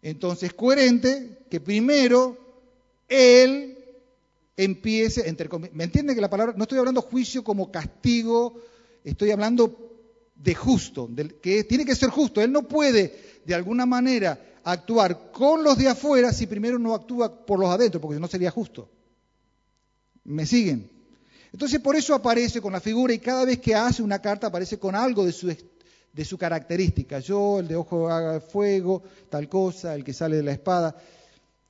Entonces, 0.00 0.54
coherente 0.54 1.38
que 1.50 1.58
primero 1.58 2.38
Él 3.08 3.76
empiece, 4.56 5.28
entre 5.28 5.48
¿me 5.72 5.82
entienden 5.82 6.14
que 6.14 6.20
la 6.22 6.30
palabra, 6.30 6.54
no 6.56 6.62
estoy 6.62 6.78
hablando 6.78 7.02
juicio 7.02 7.42
como 7.42 7.72
castigo, 7.72 8.54
estoy 9.02 9.32
hablando 9.32 9.76
de 10.36 10.54
justo, 10.54 11.10
que 11.42 11.64
tiene 11.64 11.84
que 11.84 11.96
ser 11.96 12.10
justo. 12.10 12.40
Él 12.40 12.52
no 12.52 12.68
puede, 12.68 13.40
de 13.44 13.54
alguna 13.56 13.86
manera, 13.86 14.40
actuar 14.62 15.32
con 15.32 15.64
los 15.64 15.76
de 15.76 15.88
afuera 15.88 16.32
si 16.32 16.46
primero 16.46 16.78
no 16.78 16.94
actúa 16.94 17.44
por 17.44 17.58
los 17.58 17.70
adentro, 17.70 18.00
porque 18.00 18.20
no 18.20 18.28
sería 18.28 18.52
justo. 18.52 18.88
¿Me 20.22 20.46
siguen? 20.46 20.99
Entonces 21.52 21.80
por 21.80 21.96
eso 21.96 22.14
aparece 22.14 22.60
con 22.60 22.72
la 22.72 22.80
figura 22.80 23.12
y 23.12 23.18
cada 23.18 23.44
vez 23.44 23.58
que 23.58 23.74
hace 23.74 24.02
una 24.02 24.20
carta 24.20 24.46
aparece 24.46 24.78
con 24.78 24.94
algo 24.94 25.24
de 25.24 25.32
su, 25.32 25.54
de 26.12 26.24
su 26.24 26.38
característica. 26.38 27.18
Yo, 27.18 27.58
el 27.60 27.68
de 27.68 27.76
ojo 27.76 28.08
haga 28.08 28.40
fuego, 28.40 29.02
tal 29.28 29.48
cosa, 29.48 29.94
el 29.94 30.04
que 30.04 30.12
sale 30.12 30.36
de 30.36 30.42
la 30.42 30.52
espada. 30.52 30.96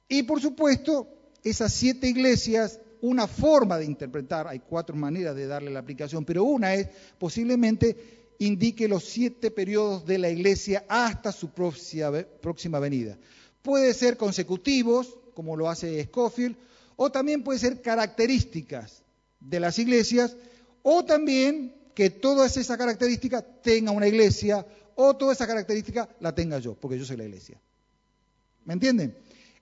Y 0.09 0.23
por 0.25 0.41
supuesto, 0.41 1.09
esas 1.43 1.73
siete 1.73 2.09
iglesias, 2.09 2.79
una 3.01 3.27
forma 3.27 3.79
de 3.79 3.87
interpretar, 3.87 4.47
hay 4.47 4.59
cuatro 4.59 4.95
maneras 4.95 5.35
de 5.35 5.47
darle 5.47 5.71
la 5.71 5.81
aplicación, 5.81 6.25
pero 6.25 6.45
una 6.45 6.75
es 6.75 6.89
posiblemente 7.19 8.35
indique 8.39 8.89
los 8.89 9.05
siete 9.05 9.51
periodos 9.51 10.05
de 10.05 10.19
la 10.19 10.29
iglesia 10.29 10.85
hasta 10.89 11.33
su 11.33 11.51
próxima 11.51 12.79
venida. 12.79 13.19
Puede 13.63 13.95
ser 13.95 14.17
consecutivos, 14.17 15.19
como 15.35 15.57
lo 15.57 15.71
hace 15.71 16.03
Scofield, 16.05 16.57
o 16.97 17.11
también 17.11 17.43
puede 17.43 17.59
ser 17.59 17.81
características 17.81 19.03
de 19.41 19.61
las 19.61 19.79
iglesias, 19.79 20.37
o 20.83 21.05
también 21.05 21.75
que 21.95 22.11
todas 22.11 22.57
esas 22.57 22.79
características 22.79 23.45
tenga 23.63 23.91
una 23.91 24.07
iglesia, 24.07 24.67
o 24.95 25.17
toda 25.17 25.33
esa 25.33 25.47
característica 25.47 26.09
la 26.21 26.35
tenga 26.35 26.59
yo, 26.59 26.75
porque 26.75 26.99
yo 26.99 27.05
soy 27.05 27.17
la 27.17 27.25
iglesia. 27.25 27.61
¿Me 28.65 28.75
entienden? 28.75 29.17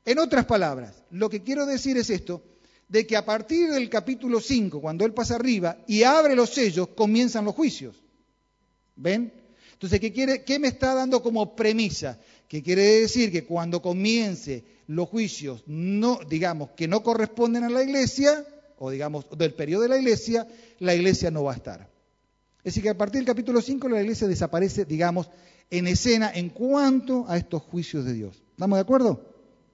En 0.05 0.19
otras 0.19 0.47
palabras, 0.47 0.95
lo 1.11 1.29
que 1.31 1.43
quiero 1.43 1.67
decir 1.67 1.97
es 1.97 2.11
esto, 2.11 2.43
de 2.89 3.07
que 3.07 3.17
a 3.17 3.25
partir 3.25 3.71
del 3.71 3.89
capítulo 3.91 4.41
5, 4.41 4.81
cuando 4.81 5.05
él 5.05 5.13
pasa 5.13 5.35
arriba 5.35 5.79
y 5.87 6.03
abre 6.03 6.35
los 6.35 6.51
sellos, 6.51 6.89
comienzan 6.89 7.45
los 7.45 7.55
juicios. 7.55 7.97
¿Ven? 8.97 9.33
Entonces, 9.73 10.01
¿qué, 10.01 10.13
quiere, 10.13 10.43
¿qué 10.43 10.59
me 10.59 10.69
está 10.69 10.95
dando 10.95 11.23
como 11.23 11.55
premisa? 11.55 12.19
Que 12.49 12.63
quiere 12.63 13.01
decir 13.01 13.31
que 13.31 13.45
cuando 13.45 13.81
comience 13.83 14.65
los 14.89 15.09
juicios, 15.09 15.63
no, 15.67 16.19
digamos, 16.29 16.71
que 16.71 16.89
no 16.89 17.03
corresponden 17.03 17.65
a 17.65 17.69
la 17.69 17.83
iglesia, 17.83 18.45
o 18.79 18.91
digamos, 18.91 19.27
del 19.37 19.55
periodo 19.55 19.83
de 19.83 19.89
la 19.89 19.99
iglesia, 19.99 20.47
la 20.79 20.95
iglesia 20.95 21.31
no 21.31 21.45
va 21.45 21.53
a 21.53 21.57
estar. 21.57 21.89
Es 22.59 22.75
decir, 22.75 22.83
que 22.83 22.91
a 22.91 22.99
partir 22.99 23.21
del 23.21 23.27
capítulo 23.27 23.61
5 23.61 23.89
la 23.89 24.01
iglesia 24.01 24.27
desaparece, 24.27 24.85
digamos, 24.85 25.31
en 25.71 25.87
escena 25.87 26.31
en 26.35 26.51
cuanto 26.51 27.25
a 27.29 27.37
estos 27.37 27.63
juicios 27.63 28.05
de 28.05 28.15
Dios. 28.15 28.43
¿Estamos 28.51 28.77
de 28.77 28.83
acuerdo? 28.83 29.25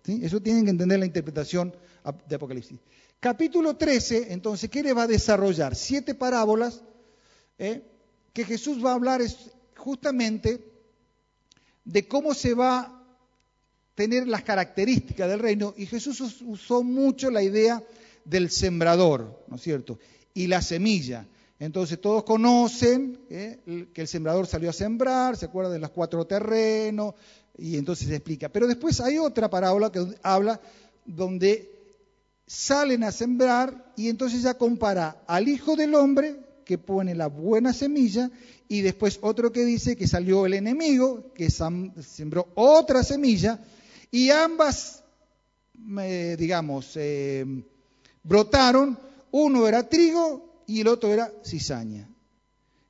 ¿Sí? 0.04 0.20
Eso 0.22 0.40
tienen 0.40 0.64
que 0.64 0.70
entender 0.70 0.98
la 0.98 1.06
interpretación 1.06 1.74
de 2.28 2.34
Apocalipsis. 2.36 2.78
Capítulo 3.20 3.76
13, 3.76 4.32
entonces, 4.32 4.68
¿qué 4.68 4.82
le 4.82 4.92
va 4.92 5.04
a 5.04 5.06
desarrollar? 5.06 5.74
Siete 5.74 6.14
parábolas. 6.14 6.82
¿eh? 7.58 7.82
que 8.32 8.44
Jesús 8.44 8.84
va 8.84 8.90
a 8.90 8.94
hablar 8.94 9.22
justamente 9.76 10.60
de 11.84 12.08
cómo 12.08 12.34
se 12.34 12.54
va 12.54 12.80
a 12.80 13.02
tener 13.94 14.26
las 14.26 14.42
características 14.42 15.28
del 15.30 15.38
reino 15.38 15.72
y 15.76 15.86
Jesús 15.86 16.20
usó 16.42 16.82
mucho 16.82 17.30
la 17.30 17.42
idea 17.42 17.82
del 18.24 18.50
sembrador, 18.50 19.44
¿no 19.48 19.56
es 19.56 19.62
cierto? 19.62 19.98
Y 20.32 20.46
la 20.46 20.62
semilla. 20.62 21.26
Entonces 21.58 22.00
todos 22.00 22.24
conocen 22.24 23.20
¿eh? 23.30 23.88
que 23.92 24.00
el 24.00 24.08
sembrador 24.08 24.46
salió 24.46 24.70
a 24.70 24.72
sembrar, 24.72 25.37
se 25.37 25.46
acuerdan 25.46 25.74
de 25.74 25.78
los 25.78 25.90
cuatro 25.90 26.26
terrenos, 26.26 27.14
y 27.56 27.76
entonces 27.76 28.08
se 28.08 28.16
explica. 28.16 28.48
Pero 28.48 28.66
después 28.66 29.00
hay 29.00 29.18
otra 29.18 29.48
parábola 29.48 29.90
que 29.90 30.04
habla 30.22 30.60
donde 31.04 31.70
salen 32.46 33.04
a 33.04 33.12
sembrar 33.12 33.92
y 33.96 34.08
entonces 34.08 34.42
ya 34.42 34.54
compara 34.54 35.22
al 35.26 35.48
Hijo 35.48 35.76
del 35.76 35.94
Hombre 35.94 36.37
que 36.64 36.78
pone 36.78 37.14
la 37.14 37.28
buena 37.28 37.72
semilla 37.72 38.30
y 38.68 38.80
después 38.80 39.18
otro 39.22 39.52
que 39.52 39.64
dice 39.64 39.96
que 39.96 40.08
salió 40.08 40.46
el 40.46 40.54
enemigo, 40.54 41.32
que 41.34 41.50
sembró 41.50 42.48
otra 42.54 43.02
semilla 43.02 43.60
y 44.10 44.30
ambas, 44.30 45.04
eh, 46.00 46.37
digamos, 46.38 46.92
eh, 46.96 47.44
brotaron, 48.24 48.98
uno 49.30 49.68
era 49.68 49.88
trigo 49.88 50.64
y 50.66 50.80
el 50.80 50.88
otro 50.88 51.12
era 51.12 51.30
cizaña. 51.44 52.08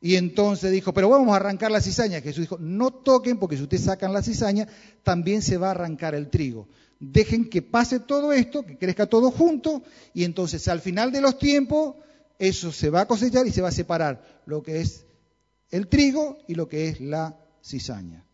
Y 0.01 0.17
entonces 0.17 0.71
dijo, 0.71 0.93
pero 0.93 1.09
vamos 1.09 1.33
a 1.33 1.37
arrancar 1.37 1.71
la 1.71 1.81
cizaña. 1.81 2.21
Jesús 2.21 2.43
dijo, 2.43 2.59
no 2.59 2.91
toquen 2.91 3.39
porque 3.39 3.57
si 3.57 3.63
ustedes 3.63 3.85
sacan 3.85 4.13
la 4.13 4.23
cizaña, 4.23 4.69
también 5.03 5.41
se 5.41 5.57
va 5.57 5.69
a 5.69 5.71
arrancar 5.71 6.15
el 6.15 6.29
trigo. 6.29 6.69
Dejen 7.01 7.49
que 7.49 7.63
pase 7.63 8.01
todo 8.01 8.33
esto, 8.33 8.65
que 8.65 8.77
crezca 8.77 9.07
todo 9.07 9.31
junto, 9.31 9.83
y 10.13 10.25
entonces 10.25 10.69
al 10.69 10.81
final 10.81 11.11
de 11.11 11.21
los 11.21 11.39
tiempos 11.39 11.97
eso 12.39 12.71
se 12.73 12.91
va 12.91 13.03
a 13.03 13.09
cosechar 13.09 13.47
y 13.47 13.51
se 13.51 13.63
va 13.63 13.69
a 13.69 13.73
separar 13.73 14.43
lo 14.47 14.63
que 14.63 14.81
es 14.81 15.07
el 15.71 15.89
trigo 15.89 16.39
y 16.47 16.55
lo 16.55 16.69
que 16.69 16.89
es 16.89 17.01
la 17.01 17.39
cizaña. 17.63 18.25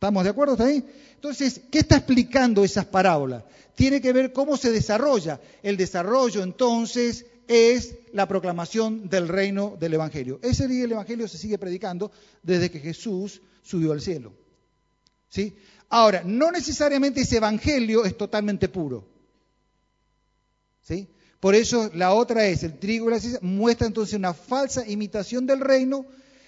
¿Estamos 0.00 0.24
de 0.24 0.30
acuerdo 0.30 0.64
ahí? 0.64 0.82
Entonces, 1.16 1.60
¿qué 1.70 1.80
está 1.80 1.98
explicando 1.98 2.64
esas 2.64 2.86
parábolas? 2.86 3.44
Tiene 3.74 4.00
que 4.00 4.14
ver 4.14 4.32
cómo 4.32 4.56
se 4.56 4.72
desarrolla. 4.72 5.38
El 5.62 5.76
desarrollo 5.76 6.42
entonces 6.42 7.26
es 7.46 7.96
la 8.14 8.26
proclamación 8.26 9.10
del 9.10 9.28
reino 9.28 9.76
del 9.78 9.92
Evangelio. 9.92 10.40
Ese 10.42 10.68
día 10.68 10.84
el 10.86 10.92
Evangelio 10.92 11.28
se 11.28 11.36
sigue 11.36 11.58
predicando 11.58 12.10
desde 12.42 12.70
que 12.70 12.80
Jesús 12.80 13.42
subió 13.62 13.92
al 13.92 14.00
cielo. 14.00 14.32
¿Sí? 15.28 15.54
Ahora, 15.90 16.22
no 16.24 16.50
necesariamente 16.50 17.20
ese 17.20 17.36
Evangelio 17.36 18.06
es 18.06 18.16
totalmente 18.16 18.70
puro. 18.70 19.06
¿Sí? 20.80 21.08
Por 21.40 21.54
eso 21.54 21.90
la 21.92 22.14
otra 22.14 22.46
es, 22.46 22.62
el 22.62 22.78
trigo 22.78 23.08
y 23.08 23.12
la 23.12 23.20
cizaña 23.20 23.40
muestra 23.42 23.86
entonces 23.86 24.14
una 24.14 24.32
falsa 24.32 24.88
imitación 24.88 25.44
del 25.44 25.60
reino, 25.60 26.06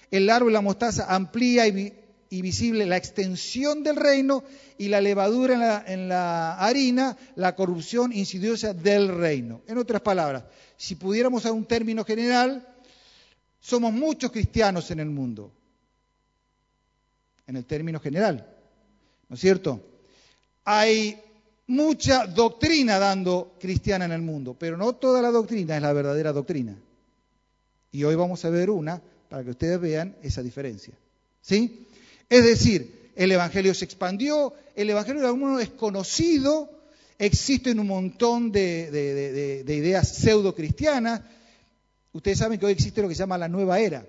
el 0.09 0.27
árbol 0.31 0.49
y 0.49 0.53
la 0.53 0.61
mostaza 0.61 1.05
amplía 1.13 1.67
y, 1.67 1.99
visible 2.41 2.85
la 2.85 2.97
extensión 2.97 3.83
del 3.83 3.95
reino 3.95 4.43
y 4.77 4.87
la 4.87 5.01
levadura 5.01 5.53
en 5.53 5.59
la, 5.59 5.83
en 5.85 6.09
la 6.09 6.57
harina, 6.57 7.17
la 7.35 7.55
corrupción 7.55 8.11
insidiosa 8.11 8.73
del 8.73 9.09
reino. 9.09 9.61
En 9.67 9.77
otras 9.77 10.01
palabras, 10.01 10.43
si 10.77 10.95
pudiéramos 10.95 11.45
a 11.45 11.51
un 11.51 11.65
término 11.65 12.03
general, 12.03 12.67
somos 13.59 13.93
muchos 13.93 14.31
cristianos 14.31 14.91
en 14.91 14.99
el 14.99 15.09
mundo, 15.09 15.51
en 17.47 17.55
el 17.55 17.65
término 17.65 17.99
general, 17.99 18.45
¿no 19.29 19.35
es 19.35 19.39
cierto? 19.39 19.81
Hay 20.65 21.21
mucha 21.67 22.25
doctrina 22.27 22.99
dando 22.99 23.55
cristiana 23.59 24.05
en 24.05 24.11
el 24.11 24.21
mundo, 24.21 24.55
pero 24.57 24.77
no 24.77 24.93
toda 24.93 25.21
la 25.21 25.31
doctrina 25.31 25.75
es 25.75 25.81
la 25.81 25.93
verdadera 25.93 26.33
doctrina. 26.33 26.75
Y 27.91 28.03
hoy 28.03 28.15
vamos 28.15 28.43
a 28.43 28.49
ver 28.49 28.69
una 28.69 29.01
para 29.29 29.43
que 29.43 29.51
ustedes 29.51 29.79
vean 29.79 30.15
esa 30.21 30.41
diferencia. 30.41 30.93
¿Sí? 31.41 31.82
Es 32.33 32.43
decir, 32.43 33.11
el 33.15 33.31
Evangelio 33.31 33.75
se 33.75 33.85
expandió, 33.85 34.55
el 34.75 34.89
Evangelio 34.89 35.21
de 35.21 35.27
algunos 35.27 35.61
es 35.61 35.69
conocido, 35.69 36.67
existen 37.19 37.77
un 37.79 37.85
montón 37.85 38.51
de, 38.51 39.63
ideas 39.67 40.15
pseudo 40.15 40.55
cristianas. 40.55 41.21
Ustedes 42.11 42.39
saben 42.39 42.57
que 42.57 42.65
hoy 42.65 42.71
existe 42.71 43.03
lo 43.03 43.07
que 43.07 43.13
se 43.13 43.19
llama 43.19 43.37
la 43.37 43.47
nueva 43.47 43.79
era. 43.79 44.03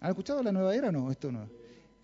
¿Han 0.00 0.10
escuchado 0.10 0.42
la 0.42 0.50
nueva 0.50 0.74
era? 0.74 0.90
No, 0.90 1.08
esto 1.08 1.30
no. 1.30 1.48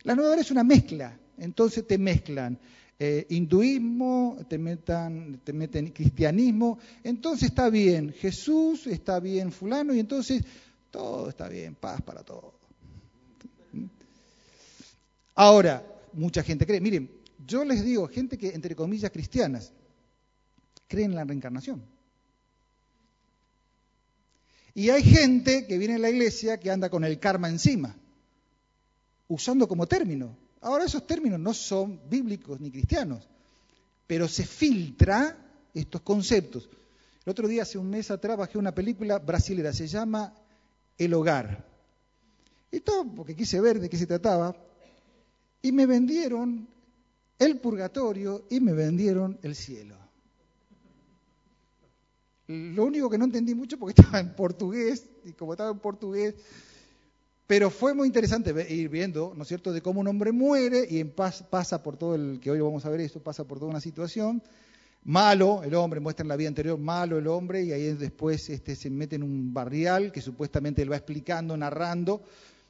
La 0.05 0.15
nueva 0.15 0.35
era 0.35 0.43
es 0.43 0.53
una 0.53 0.63
mezcla, 0.63 1.19
entonces 1.39 1.85
te 1.89 1.99
mezclan 1.99 2.57
eh, 2.97 3.27
hinduismo, 3.29 4.39
te 4.49 4.59
meten 4.59 5.91
cristianismo, 5.93 6.79
entonces 7.03 7.49
está 7.49 7.69
bien, 7.69 8.13
Jesús 8.13 8.87
está 8.87 9.19
bien, 9.19 9.51
fulano, 9.51 9.93
y 9.93 9.99
entonces 9.99 10.45
todo 10.93 11.29
está 11.29 11.49
bien, 11.49 11.75
paz 11.75 12.01
para 12.03 12.23
todos. 12.23 12.58
Ahora, 15.41 15.87
mucha 16.15 16.43
gente 16.43 16.67
cree, 16.67 16.81
miren, 16.81 17.09
yo 17.47 17.65
les 17.65 17.85
digo, 17.85 18.09
gente 18.09 18.37
que, 18.37 18.49
entre 18.49 18.75
comillas, 18.75 19.13
cristianas, 19.13 19.73
creen 20.89 21.13
en 21.13 21.17
la 21.17 21.23
reencarnación. 21.23 21.81
Y 24.75 24.91
hay 24.91 25.05
gente 25.05 25.65
que 25.69 25.79
viene 25.79 25.95
a 25.95 25.99
la 25.99 26.11
iglesia 26.11 26.59
que 26.59 26.73
anda 26.73 26.91
con 26.91 27.05
el 27.05 27.21
karma 27.21 27.49
encima, 27.49 27.95
usando 29.29 29.69
como 29.69 29.87
término. 29.87 30.37
Ahora 30.61 30.87
esos 30.87 31.07
términos 31.07 31.39
no 31.39 31.55
son 31.55 32.01
bíblicos 32.11 32.59
ni 32.59 32.73
cristianos, 32.73 33.29
pero 34.09 34.27
se 34.27 34.45
filtra 34.45 35.37
estos 35.73 36.01
conceptos. 36.01 36.69
El 37.25 37.31
otro 37.31 37.47
día, 37.47 37.63
hace 37.63 37.79
un 37.79 37.89
mes 37.89 38.11
atrás, 38.11 38.37
bajé 38.37 38.59
una 38.59 38.75
película 38.75 39.21
brasilera, 39.21 39.73
se 39.73 39.87
llama 39.87 40.35
El 40.97 41.15
Hogar. 41.15 41.65
Y 42.73 42.81
todo 42.81 43.07
porque 43.15 43.37
quise 43.37 43.61
ver 43.61 43.79
de 43.79 43.89
qué 43.89 43.97
se 43.97 44.07
trataba, 44.09 44.57
y 45.63 45.73
me 45.73 45.87
vendieron 45.87 46.69
el 47.39 47.59
purgatorio 47.59 48.45
y 48.51 48.61
me 48.61 48.73
vendieron 48.73 49.39
el 49.43 49.55
cielo. 49.55 49.97
Lo 52.47 52.85
único 52.85 53.11
que 53.11 53.19
no 53.19 53.27
entendí 53.27 53.55
mucho 53.55 53.79
porque 53.79 54.01
estaba 54.01 54.21
en 54.21 54.35
portugués, 54.35 55.05
y 55.25 55.33
como 55.33 55.53
estaba 55.53 55.71
en 55.71 55.79
portugués, 55.79 56.35
pero 57.47 57.71
fue 57.71 57.95
muy 57.95 58.07
interesante 58.07 58.55
ir 58.75 58.89
viendo, 58.89 59.33
¿no 59.35 59.43
es 59.43 59.49
cierto?, 59.49 59.73
de 59.73 59.81
cómo 59.81 60.01
un 60.01 60.09
hombre 60.09 60.33
muere 60.33 60.87
y 60.89 61.01
en 61.01 61.11
paz, 61.11 61.43
pasa 61.49 61.83
por 61.83 61.97
todo 61.97 62.15
el, 62.15 62.41
que 62.41 62.51
hoy 62.51 62.61
vamos 62.61 62.85
a 62.85 62.91
ver 62.91 63.01
esto, 63.01 63.21
pasa 63.21 63.45
por 63.45 63.59
toda 63.59 63.71
una 63.71 63.81
situación, 63.81 64.43
malo 65.05 65.63
el 65.63 65.75
hombre, 65.75 66.01
muestra 66.01 66.25
en 66.25 66.29
la 66.29 66.37
vida 66.37 66.49
anterior, 66.49 66.79
malo 66.79 67.17
el 67.17 67.27
hombre, 67.27 67.65
y 67.65 67.73
ahí 67.73 67.95
después 67.95 68.51
este, 68.51 68.77
se 68.77 68.91
mete 68.91 69.17
en 69.17 69.23
un 69.23 69.55
barrial 69.55 70.13
que 70.13 70.21
supuestamente 70.21 70.83
él 70.83 70.93
va 70.93 70.97
explicando, 70.97 71.57
narrando, 71.57 72.23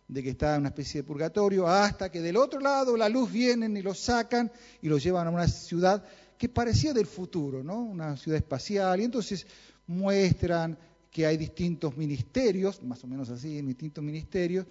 de 0.09 0.23
que 0.23 0.31
está 0.31 0.55
en 0.55 0.62
una 0.62 0.71
especie 0.71 1.03
de 1.03 1.07
purgatorio, 1.07 1.68
hasta 1.68 2.11
que 2.11 2.23
del 2.23 2.38
otro 2.38 2.61
lado 2.61 2.97
la 2.97 3.11
luz 3.11 3.31
vienen 3.31 3.77
y 3.77 3.83
lo 3.83 3.94
sacan 3.94 4.51
y 4.81 4.88
lo 4.88 4.97
llevan 4.97 5.27
a 5.27 5.31
una 5.31 5.47
ciudad 5.47 6.03
que 6.38 6.49
parecía 6.49 6.94
del 6.94 7.07
futuro, 7.07 7.62
¿no? 7.62 7.81
Una 7.81 8.16
ciudad 8.16 8.38
espacial, 8.38 9.01
y 9.01 9.05
entonces 9.05 9.47
muestran 9.87 10.79
que 11.11 11.27
hay 11.27 11.37
distintos 11.37 11.97
ministerios, 11.97 12.83
más 12.83 13.03
o 13.05 13.07
menos 13.07 13.29
así, 13.29 13.61
distintos 13.61 14.03
ministerios, 14.03 14.66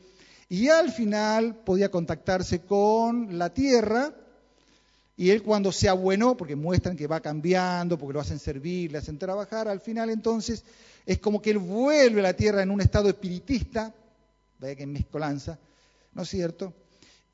y 0.49 0.69
al 0.69 0.91
final 0.91 1.55
podía 1.63 1.91
contactarse 1.91 2.61
con 2.61 3.37
la 3.37 3.53
tierra, 3.53 4.15
y 5.17 5.31
él 5.31 5.43
cuando 5.43 5.71
se 5.71 5.89
abuenó, 5.89 6.37
porque 6.37 6.55
muestran 6.55 6.95
que 6.95 7.07
va 7.07 7.19
cambiando, 7.19 7.97
porque 7.97 8.13
lo 8.13 8.21
hacen 8.21 8.39
servir, 8.39 8.91
le 8.91 8.99
hacen 8.99 9.19
trabajar, 9.19 9.67
al 9.67 9.81
final 9.81 10.09
entonces 10.09 10.63
es 11.05 11.19
como 11.19 11.41
que 11.41 11.51
él 11.51 11.57
vuelve 11.57 12.21
a 12.21 12.23
la 12.23 12.33
tierra 12.33 12.63
en 12.63 12.71
un 12.71 12.81
estado 12.81 13.09
espiritista, 13.09 13.93
vaya 14.59 14.75
que 14.75 14.85
mezcolanza, 14.85 15.59
¿no 16.13 16.23
es 16.23 16.29
cierto? 16.29 16.73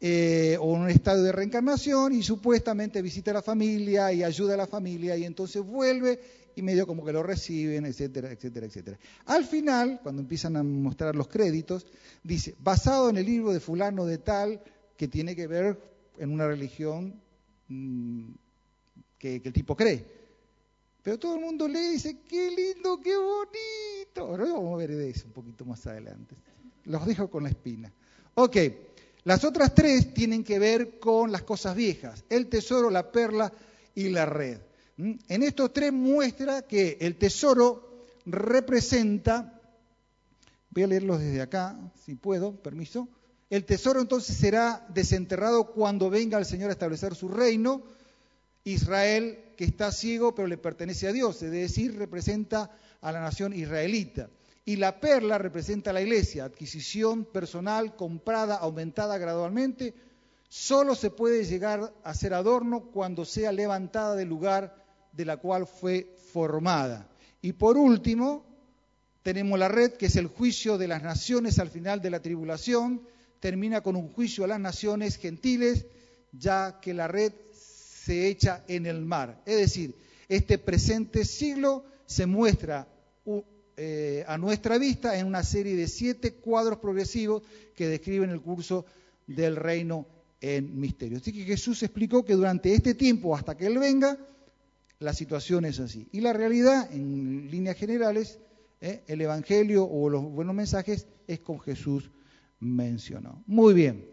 Eh, 0.06 0.58
o 0.60 0.76
en 0.76 0.82
un 0.82 0.90
estado 0.90 1.24
de 1.24 1.32
reencarnación 1.32 2.14
y 2.14 2.24
supuestamente 2.24 3.02
visita 3.02 3.32
a 3.32 3.36
la 3.36 3.42
familia 3.42 4.12
y 4.12 4.22
ayuda 4.22 4.56
a 4.56 4.58
la 4.58 4.68
familia 4.68 5.16
y 5.16 5.24
entonces 5.24 5.62
vuelve 5.64 6.20
y 6.56 6.62
medio 6.62 6.86
como 6.86 7.06
que 7.06 7.14
lo 7.14 7.24
reciben, 7.24 7.86
etcétera, 7.86 8.32
etcétera, 8.32 8.66
etcétera. 8.66 9.00
Al 9.26 9.46
final, 9.46 10.02
cuando 10.04 10.22
empiezan 10.22 10.58
a 10.58 10.64
mostrar 10.64 11.16
los 11.16 11.28
créditos, 11.30 11.88
dice, 12.22 12.56
basado 12.60 13.10
en 13.10 13.18
el 13.18 13.26
libro 13.26 13.54
de 13.54 13.60
fulano 13.60 14.06
de 14.06 14.18
tal, 14.18 14.62
que 14.98 15.08
tiene 15.08 15.36
que 15.36 15.48
ver 15.48 15.80
en 16.18 16.32
una 16.32 16.48
religión 16.48 17.22
mm, 17.70 18.32
que, 19.18 19.42
que, 19.42 19.48
el 19.48 19.54
tipo 19.54 19.76
cree. 19.76 20.06
Pero 21.02 21.18
todo 21.18 21.36
el 21.36 21.42
mundo 21.42 21.68
lee 21.68 21.80
y 21.80 21.94
dice, 21.94 22.20
qué 22.28 22.52
lindo, 22.52 23.00
qué 23.02 23.16
bonito. 23.16 24.22
Ahora 24.22 24.46
vamos 24.46 24.74
a 24.74 24.78
ver 24.78 24.96
de 24.96 25.10
eso 25.10 25.28
un 25.28 25.34
poquito 25.34 25.66
más 25.66 25.88
adelante. 25.88 26.36
Los 26.86 27.06
dejo 27.06 27.30
con 27.30 27.44
la 27.44 27.50
espina. 27.50 27.92
Ok, 28.36 28.58
las 29.24 29.44
otras 29.44 29.74
tres 29.74 30.14
tienen 30.14 30.44
que 30.44 30.60
ver 30.60 31.00
con 31.00 31.32
las 31.32 31.44
cosas 31.44 31.76
viejas, 31.76 32.26
el 32.30 32.48
tesoro, 32.48 32.90
la 32.90 33.12
perla 33.12 33.54
y 33.96 34.10
la 34.10 34.26
red. 34.26 34.60
¿Mm? 34.98 35.14
En 35.30 35.44
estos 35.44 35.72
tres 35.72 35.94
muestra 35.94 36.64
que 36.64 36.98
el 37.00 37.16
tesoro 37.16 38.06
representa, 38.26 39.62
voy 40.72 40.84
a 40.84 40.88
leerlos 40.88 41.20
desde 41.20 41.42
acá, 41.42 41.78
si 42.06 42.16
puedo, 42.16 42.56
permiso, 42.56 43.08
el 43.50 43.66
tesoro 43.66 44.02
entonces 44.02 44.36
será 44.36 44.86
desenterrado 44.90 45.72
cuando 45.72 46.10
venga 46.10 46.40
el 46.40 46.46
Señor 46.46 46.70
a 46.70 46.74
establecer 46.74 47.14
su 47.14 47.28
reino. 47.28 47.84
Israel, 48.64 49.40
que 49.58 49.66
está 49.66 49.92
ciego, 49.92 50.34
pero 50.34 50.48
le 50.48 50.58
pertenece 50.58 51.08
a 51.08 51.12
Dios, 51.12 51.42
es 51.44 51.52
decir, 51.52 51.98
representa 51.98 52.72
a 53.02 53.12
la 53.12 53.22
nación 53.22 53.54
israelita. 53.54 54.30
Y 54.66 54.78
la 54.78 55.00
perla 55.00 55.38
representa 55.38 55.92
la 55.92 56.02
iglesia, 56.02 56.46
adquisición 56.46 57.26
personal, 57.26 57.96
comprada, 57.96 58.56
aumentada 58.56 59.18
gradualmente. 59.18 59.94
Solo 60.48 60.96
se 60.96 61.10
puede 61.10 61.44
llegar 61.44 61.94
a 62.04 62.14
ser 62.14 62.34
adorno 62.34 62.92
cuando 62.92 63.26
sea 63.26 63.52
levantada 63.52 64.16
del 64.16 64.30
lugar 64.30 64.76
de 65.12 65.26
la 65.26 65.38
cual 65.38 65.68
fue 65.68 66.16
formada. 66.32 67.10
Y 67.42 67.54
por 67.54 67.78
último, 67.78 68.46
tenemos 69.22 69.60
la 69.60 69.68
red, 69.68 69.94
que 69.94 70.06
es 70.06 70.16
el 70.16 70.28
juicio 70.28 70.78
de 70.78 70.88
las 70.88 71.04
naciones 71.04 71.60
al 71.60 71.70
final 71.70 72.02
de 72.02 72.10
la 72.10 72.22
tribulación. 72.22 73.02
Termina 73.40 73.82
con 73.82 73.96
un 73.98 74.14
juicio 74.14 74.46
a 74.46 74.48
las 74.48 74.60
naciones 74.60 75.18
gentiles, 75.18 75.88
ya 76.32 76.80
que 76.82 76.94
la 76.94 77.08
red 77.08 77.34
se 77.52 78.28
echa 78.28 78.64
en 78.68 78.86
el 78.86 79.02
mar. 79.02 79.42
Es 79.46 79.58
decir, 79.58 79.96
este 80.30 80.58
presente 80.58 81.26
siglo 81.26 81.84
se 82.06 82.26
muestra 82.26 82.88
eh, 83.78 84.24
a 84.28 84.38
nuestra 84.38 84.78
vista 84.78 85.18
en 85.18 85.28
una 85.28 85.44
serie 85.44 85.76
de 85.76 85.88
siete 85.88 86.34
cuadros 86.34 86.80
progresivos 86.80 87.44
que 87.76 87.88
describen 87.88 88.30
el 88.30 88.42
curso 88.42 88.86
del 89.28 89.56
reino 89.56 90.06
en 90.42 90.80
misterio. 90.80 91.18
Así 91.18 91.32
que 91.32 91.44
Jesús 91.44 91.82
explicó 91.84 92.24
que 92.24 92.34
durante 92.34 92.74
este 92.74 92.94
tiempo, 92.94 93.36
hasta 93.36 93.56
que 93.56 93.68
Él 93.68 93.80
venga, 93.80 94.18
la 95.00 95.14
situación 95.14 95.66
es 95.66 95.80
así. 95.80 96.08
Y 96.12 96.22
la 96.22 96.34
realidad, 96.34 96.90
en 96.92 97.50
líneas 97.50 97.78
generales, 97.78 98.40
eh, 98.82 99.04
el 99.08 99.22
Evangelio 99.22 99.86
o 99.86 100.10
los 100.10 100.24
buenos 100.24 100.54
mensajes 100.54 101.08
es 101.28 101.40
como 101.40 101.60
Jesús 101.60 102.12
mencionó. 102.60 103.44
Muy 103.48 103.74
bien. 103.74 104.06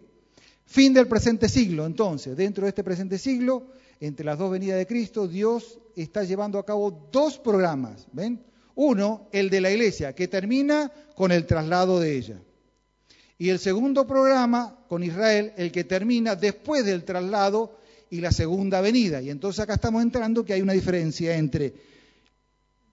Fin 0.65 0.95
del 0.95 1.09
presente 1.09 1.49
siglo. 1.49 1.85
Entonces, 1.85 2.37
dentro 2.37 2.65
de 2.65 2.69
este 2.69 2.85
presente 2.85 3.19
siglo, 3.19 3.73
entre 3.99 4.25
las 4.25 4.39
dos 4.39 4.51
venidas 4.51 4.79
de 4.79 4.87
Cristo, 4.87 5.27
Dios 5.27 5.81
está 5.97 6.23
llevando 6.25 6.59
a 6.59 6.65
cabo 6.65 7.09
dos 7.13 7.39
programas. 7.39 8.07
¿Ven? 8.13 8.41
Uno, 8.83 9.29
el 9.31 9.51
de 9.51 9.61
la 9.61 9.71
iglesia, 9.71 10.15
que 10.15 10.27
termina 10.27 10.91
con 11.15 11.33
el 11.33 11.45
traslado 11.45 12.01
de 12.01 12.17
ella. 12.17 12.41
Y 13.37 13.51
el 13.51 13.59
segundo 13.59 14.07
programa 14.07 14.75
con 14.89 15.03
Israel, 15.03 15.53
el 15.59 15.71
que 15.71 15.85
termina 15.85 16.35
después 16.35 16.87
del 16.87 17.05
traslado 17.05 17.77
y 18.09 18.23
la 18.23 18.33
segunda 18.33 18.81
venida. 18.81 19.21
Y 19.21 19.29
entonces 19.29 19.61
acá 19.61 19.75
estamos 19.75 20.03
entrando 20.03 20.47
que 20.47 20.55
hay 20.55 20.63
una 20.63 20.73
diferencia 20.73 21.37
entre 21.37 21.75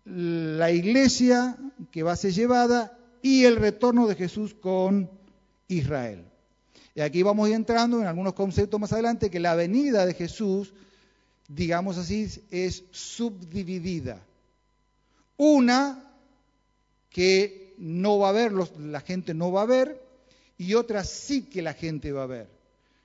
la 0.03 0.69
iglesia 0.71 1.55
que 1.89 2.03
va 2.03 2.11
a 2.11 2.17
ser 2.17 2.33
llevada 2.33 2.97
y 3.21 3.45
el 3.45 3.55
retorno 3.55 4.07
de 4.07 4.15
Jesús 4.15 4.53
con 4.53 5.09
Israel. 5.69 6.25
Y 6.95 6.99
aquí 6.99 7.23
vamos 7.23 7.47
entrando 7.49 8.01
en 8.01 8.07
algunos 8.07 8.33
conceptos 8.33 8.77
más 8.77 8.91
adelante 8.91 9.29
que 9.29 9.39
la 9.39 9.55
venida 9.55 10.05
de 10.05 10.13
Jesús, 10.13 10.73
digamos 11.47 11.97
así, 11.97 12.27
es 12.51 12.83
subdividida. 12.91 14.26
Una 15.37 16.03
que 17.09 17.75
no 17.77 18.19
va 18.19 18.29
a 18.29 18.33
ver, 18.33 18.51
la 18.51 19.01
gente 19.01 19.33
no 19.33 19.51
va 19.51 19.61
a 19.61 19.65
ver, 19.65 20.01
y 20.57 20.73
otra 20.73 21.03
sí 21.03 21.43
que 21.43 21.61
la 21.61 21.73
gente 21.73 22.11
va 22.11 22.23
a 22.23 22.27
ver. 22.27 22.49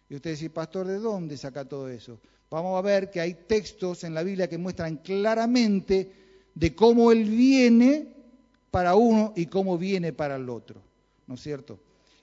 Y 0.08 0.16
usted 0.16 0.30
dice, 0.30 0.50
pastor, 0.50 0.86
¿de 0.86 0.98
dónde 0.98 1.36
saca 1.36 1.64
todo 1.64 1.88
eso? 1.88 2.18
Vamos 2.50 2.78
a 2.78 2.82
ver 2.82 3.10
que 3.10 3.20
hay 3.20 3.34
textos 3.46 4.04
en 4.04 4.14
la 4.14 4.22
Biblia 4.22 4.48
que 4.48 4.58
muestran 4.58 4.96
claramente 4.98 6.12
de 6.54 6.74
cómo 6.74 7.12
Él 7.12 7.24
viene 7.24 8.08
para 8.70 8.94
uno 8.94 9.32
y 9.36 9.46
cómo 9.46 9.78
viene 9.78 10.12
para 10.12 10.36
el 10.36 10.48
otro. 10.50 10.82
¿No 11.26 11.34
es 11.34 11.40
cierto? 11.40 11.78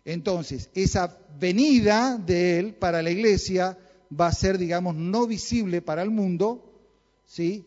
Entonces, 0.06 0.70
esa 0.76 1.18
venida 1.40 2.18
de 2.18 2.60
Él 2.60 2.74
para 2.74 3.02
la 3.02 3.12
iglesia 3.12 3.78
va 4.20 4.28
a 4.28 4.34
ser, 4.34 4.58
digamos, 4.58 4.96
no 4.96 5.28
visible 5.28 5.82
para 5.82 6.02
el 6.02 6.10
mundo, 6.10 6.64
¿sí? 7.26 7.66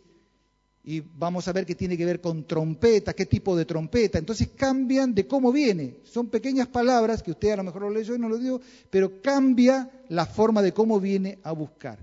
Y 0.84 1.00
vamos 1.00 1.46
a 1.46 1.52
ver 1.52 1.64
qué 1.64 1.76
tiene 1.76 1.96
que 1.96 2.04
ver 2.04 2.20
con 2.20 2.44
trompeta, 2.44 3.12
qué 3.12 3.26
tipo 3.26 3.56
de 3.56 3.64
trompeta. 3.64 4.18
Entonces 4.18 4.48
cambian 4.56 5.14
de 5.14 5.26
cómo 5.26 5.52
viene. 5.52 5.98
Son 6.02 6.26
pequeñas 6.26 6.66
palabras 6.66 7.22
que 7.22 7.30
usted 7.30 7.52
a 7.52 7.56
lo 7.56 7.64
mejor 7.64 7.82
lo 7.82 7.90
leyó 7.90 8.16
y 8.16 8.18
no 8.18 8.28
lo 8.28 8.38
digo, 8.38 8.60
pero 8.90 9.22
cambia 9.22 9.90
la 10.08 10.26
forma 10.26 10.60
de 10.60 10.72
cómo 10.72 10.98
viene 10.98 11.38
a 11.44 11.52
buscar. 11.52 11.98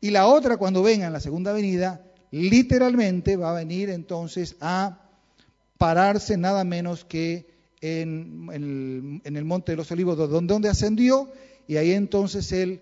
Y 0.00 0.10
la 0.10 0.26
otra, 0.26 0.56
cuando 0.56 0.82
venga 0.82 1.06
en 1.06 1.12
la 1.12 1.20
segunda 1.20 1.52
venida, 1.52 2.02
literalmente 2.30 3.36
va 3.36 3.50
a 3.50 3.54
venir 3.54 3.90
entonces 3.90 4.56
a 4.60 5.00
pararse 5.76 6.38
nada 6.38 6.64
menos 6.64 7.04
que 7.04 7.46
en, 7.82 9.20
el, 9.24 9.44
Monte 9.44 9.72
de 9.72 9.76
los 9.76 9.90
Olivos, 9.90 10.16
donde, 10.16 10.52
donde 10.52 10.68
ascendió, 10.70 11.30
y 11.68 11.76
ahí 11.76 11.92
entonces 11.92 12.50
él 12.52 12.80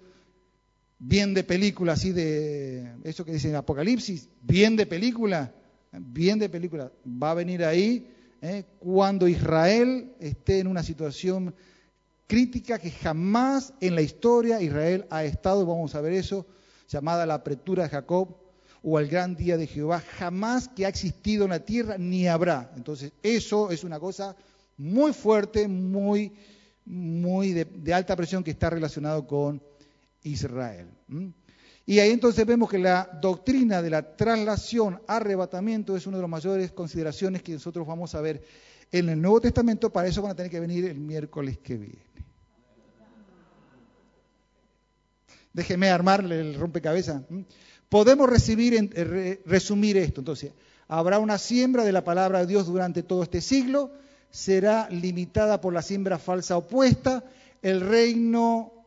bien 1.04 1.34
de 1.34 1.42
película, 1.42 1.94
así 1.94 2.12
de 2.12 2.94
eso 3.02 3.24
que 3.24 3.32
dicen 3.32 3.56
Apocalipsis, 3.56 4.28
bien 4.40 4.76
de 4.76 4.86
película, 4.86 5.52
bien 5.90 6.38
de 6.38 6.48
película. 6.48 6.92
Va 7.04 7.32
a 7.32 7.34
venir 7.34 7.64
ahí 7.64 8.08
¿eh? 8.40 8.64
cuando 8.78 9.26
Israel 9.26 10.12
esté 10.20 10.60
en 10.60 10.68
una 10.68 10.84
situación 10.84 11.54
crítica 12.28 12.78
que 12.78 12.92
jamás 12.92 13.74
en 13.80 13.96
la 13.96 14.02
historia 14.02 14.62
Israel 14.62 15.06
ha 15.10 15.24
estado, 15.24 15.66
vamos 15.66 15.96
a 15.96 16.00
ver 16.00 16.12
eso, 16.12 16.46
llamada 16.88 17.26
la 17.26 17.34
apertura 17.34 17.82
de 17.82 17.88
Jacob 17.88 18.36
o 18.84 19.00
el 19.00 19.08
gran 19.08 19.34
día 19.34 19.56
de 19.56 19.66
Jehová, 19.66 20.04
jamás 20.18 20.68
que 20.68 20.86
ha 20.86 20.88
existido 20.88 21.44
en 21.44 21.50
la 21.50 21.64
tierra 21.64 21.98
ni 21.98 22.28
habrá. 22.28 22.72
Entonces, 22.76 23.12
eso 23.24 23.72
es 23.72 23.82
una 23.82 23.98
cosa 23.98 24.36
muy 24.76 25.12
fuerte, 25.12 25.66
muy, 25.66 26.32
muy 26.84 27.52
de, 27.52 27.92
alta 27.92 28.14
presión 28.14 28.44
que 28.44 28.52
está 28.52 28.70
relacionado 28.70 29.26
con 29.26 29.60
Israel. 30.22 30.88
Y 31.84 31.98
ahí 31.98 32.10
entonces 32.10 32.46
vemos 32.46 32.70
que 32.70 32.78
la 32.78 33.18
doctrina 33.20 33.82
de 33.82 33.90
la 33.90 34.16
traslación, 34.16 35.00
arrebatamiento, 35.06 35.96
es 35.96 36.06
una 36.06 36.18
de 36.18 36.22
las 36.22 36.30
mayores 36.30 36.72
consideraciones 36.72 37.42
que 37.42 37.52
nosotros 37.52 37.86
vamos 37.86 38.14
a 38.14 38.20
ver 38.20 38.42
en 38.92 39.08
el 39.08 39.20
Nuevo 39.20 39.40
Testamento. 39.40 39.90
Para 39.90 40.08
eso 40.08 40.22
van 40.22 40.32
a 40.32 40.34
tener 40.34 40.50
que 40.50 40.60
venir 40.60 40.84
el 40.84 40.98
miércoles 40.98 41.58
que 41.58 41.76
viene. 41.76 42.12
Déjeme 45.52 45.90
armarle 45.90 46.40
el 46.40 46.54
rompecabezas. 46.54 47.22
Podemos 47.88 48.30
recibir, 48.30 48.90
eh, 48.94 49.42
resumir 49.44 49.96
esto. 49.96 50.20
Entonces, 50.20 50.52
habrá 50.88 51.18
una 51.18 51.36
siembra 51.36 51.84
de 51.84 51.92
la 51.92 52.04
palabra 52.04 52.40
de 52.40 52.46
Dios 52.46 52.66
durante 52.66 53.02
todo 53.02 53.22
este 53.22 53.40
siglo, 53.40 53.90
será 54.30 54.88
limitada 54.88 55.60
por 55.60 55.74
la 55.74 55.82
siembra 55.82 56.18
falsa 56.18 56.56
opuesta, 56.56 57.24
el 57.60 57.80
reino 57.82 58.81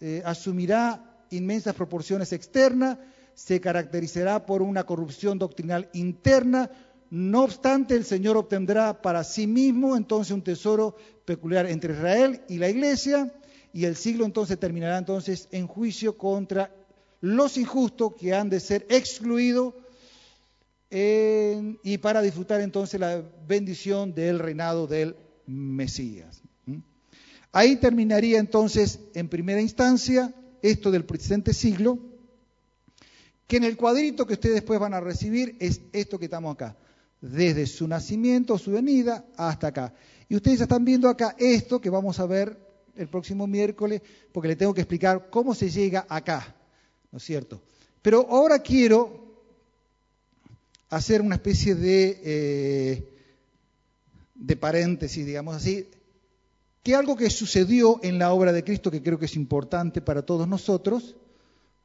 eh, 0.00 0.22
asumirá 0.24 1.26
inmensas 1.30 1.74
proporciones 1.74 2.32
externas, 2.32 2.98
se 3.34 3.60
caracterizará 3.60 4.46
por 4.46 4.62
una 4.62 4.84
corrupción 4.84 5.38
doctrinal 5.38 5.88
interna, 5.94 6.70
no 7.10 7.44
obstante 7.44 7.94
el 7.94 8.04
Señor 8.04 8.36
obtendrá 8.36 9.02
para 9.02 9.24
sí 9.24 9.46
mismo 9.46 9.96
entonces 9.96 10.32
un 10.32 10.42
tesoro 10.42 10.96
peculiar 11.24 11.66
entre 11.66 11.94
Israel 11.94 12.42
y 12.48 12.58
la 12.58 12.68
iglesia, 12.68 13.32
y 13.72 13.86
el 13.86 13.96
siglo 13.96 14.24
entonces 14.24 14.58
terminará 14.58 14.98
entonces 14.98 15.48
en 15.50 15.66
juicio 15.66 16.16
contra 16.16 16.74
los 17.20 17.56
injustos 17.56 18.14
que 18.18 18.34
han 18.34 18.50
de 18.50 18.60
ser 18.60 18.86
excluidos 18.90 19.74
y 20.90 21.98
para 21.98 22.20
disfrutar 22.20 22.60
entonces 22.60 23.00
la 23.00 23.22
bendición 23.46 24.14
del 24.14 24.38
reinado 24.38 24.86
del 24.86 25.16
Mesías. 25.46 26.42
Ahí 27.52 27.76
terminaría 27.76 28.38
entonces 28.38 28.98
en 29.14 29.28
primera 29.28 29.60
instancia 29.60 30.34
esto 30.62 30.90
del 30.90 31.04
presente 31.04 31.52
siglo, 31.52 31.98
que 33.46 33.58
en 33.58 33.64
el 33.64 33.76
cuadrito 33.76 34.26
que 34.26 34.34
ustedes 34.34 34.54
después 34.54 34.80
van 34.80 34.94
a 34.94 35.00
recibir 35.00 35.56
es 35.60 35.82
esto 35.92 36.18
que 36.18 36.24
estamos 36.24 36.54
acá, 36.54 36.76
desde 37.20 37.66
su 37.66 37.86
nacimiento, 37.86 38.56
su 38.56 38.72
venida, 38.72 39.26
hasta 39.36 39.66
acá. 39.66 39.94
Y 40.30 40.36
ustedes 40.36 40.62
están 40.62 40.84
viendo 40.84 41.10
acá 41.10 41.36
esto 41.38 41.78
que 41.78 41.90
vamos 41.90 42.18
a 42.20 42.26
ver 42.26 42.58
el 42.96 43.08
próximo 43.08 43.46
miércoles, 43.46 44.00
porque 44.32 44.48
le 44.48 44.56
tengo 44.56 44.72
que 44.72 44.80
explicar 44.80 45.28
cómo 45.28 45.54
se 45.54 45.68
llega 45.68 46.06
acá, 46.08 46.56
¿no 47.10 47.18
es 47.18 47.24
cierto? 47.24 47.60
Pero 48.00 48.26
ahora 48.30 48.60
quiero 48.60 49.22
hacer 50.88 51.20
una 51.20 51.34
especie 51.34 51.74
de, 51.74 52.20
eh, 52.24 53.08
de 54.34 54.56
paréntesis, 54.56 55.26
digamos 55.26 55.56
así, 55.56 55.86
que 56.82 56.94
algo 56.94 57.16
que 57.16 57.30
sucedió 57.30 58.00
en 58.02 58.18
la 58.18 58.32
obra 58.32 58.52
de 58.52 58.64
Cristo, 58.64 58.90
que 58.90 59.02
creo 59.02 59.18
que 59.18 59.26
es 59.26 59.36
importante 59.36 60.00
para 60.00 60.22
todos 60.22 60.48
nosotros, 60.48 61.16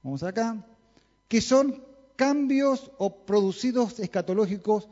vamos 0.04 0.24
acá, 0.24 0.66
que 1.28 1.42
son 1.42 1.84
cambios 2.16 2.92
o 2.98 3.26
producidos 3.26 4.00
escatológicos 4.00 4.88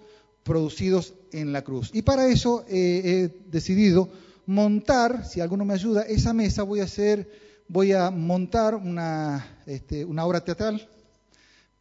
producidos 0.45 1.15
en 1.31 1.51
la 1.51 1.63
cruz. 1.63 1.89
Y 1.91 2.03
para 2.03 2.27
eso 2.27 2.65
eh, 2.69 3.01
he 3.03 3.49
decidido 3.49 4.09
montar, 4.45 5.25
si 5.25 5.41
alguno 5.41 5.65
me 5.65 5.73
ayuda, 5.73 6.03
esa 6.03 6.33
mesa 6.33 6.61
voy 6.61 6.81
a 6.81 6.83
hacer, 6.83 7.27
voy 7.67 7.93
a 7.93 8.11
montar 8.11 8.75
una, 8.75 9.63
este, 9.65 10.05
una 10.05 10.23
obra 10.23 10.45
teatral 10.45 10.87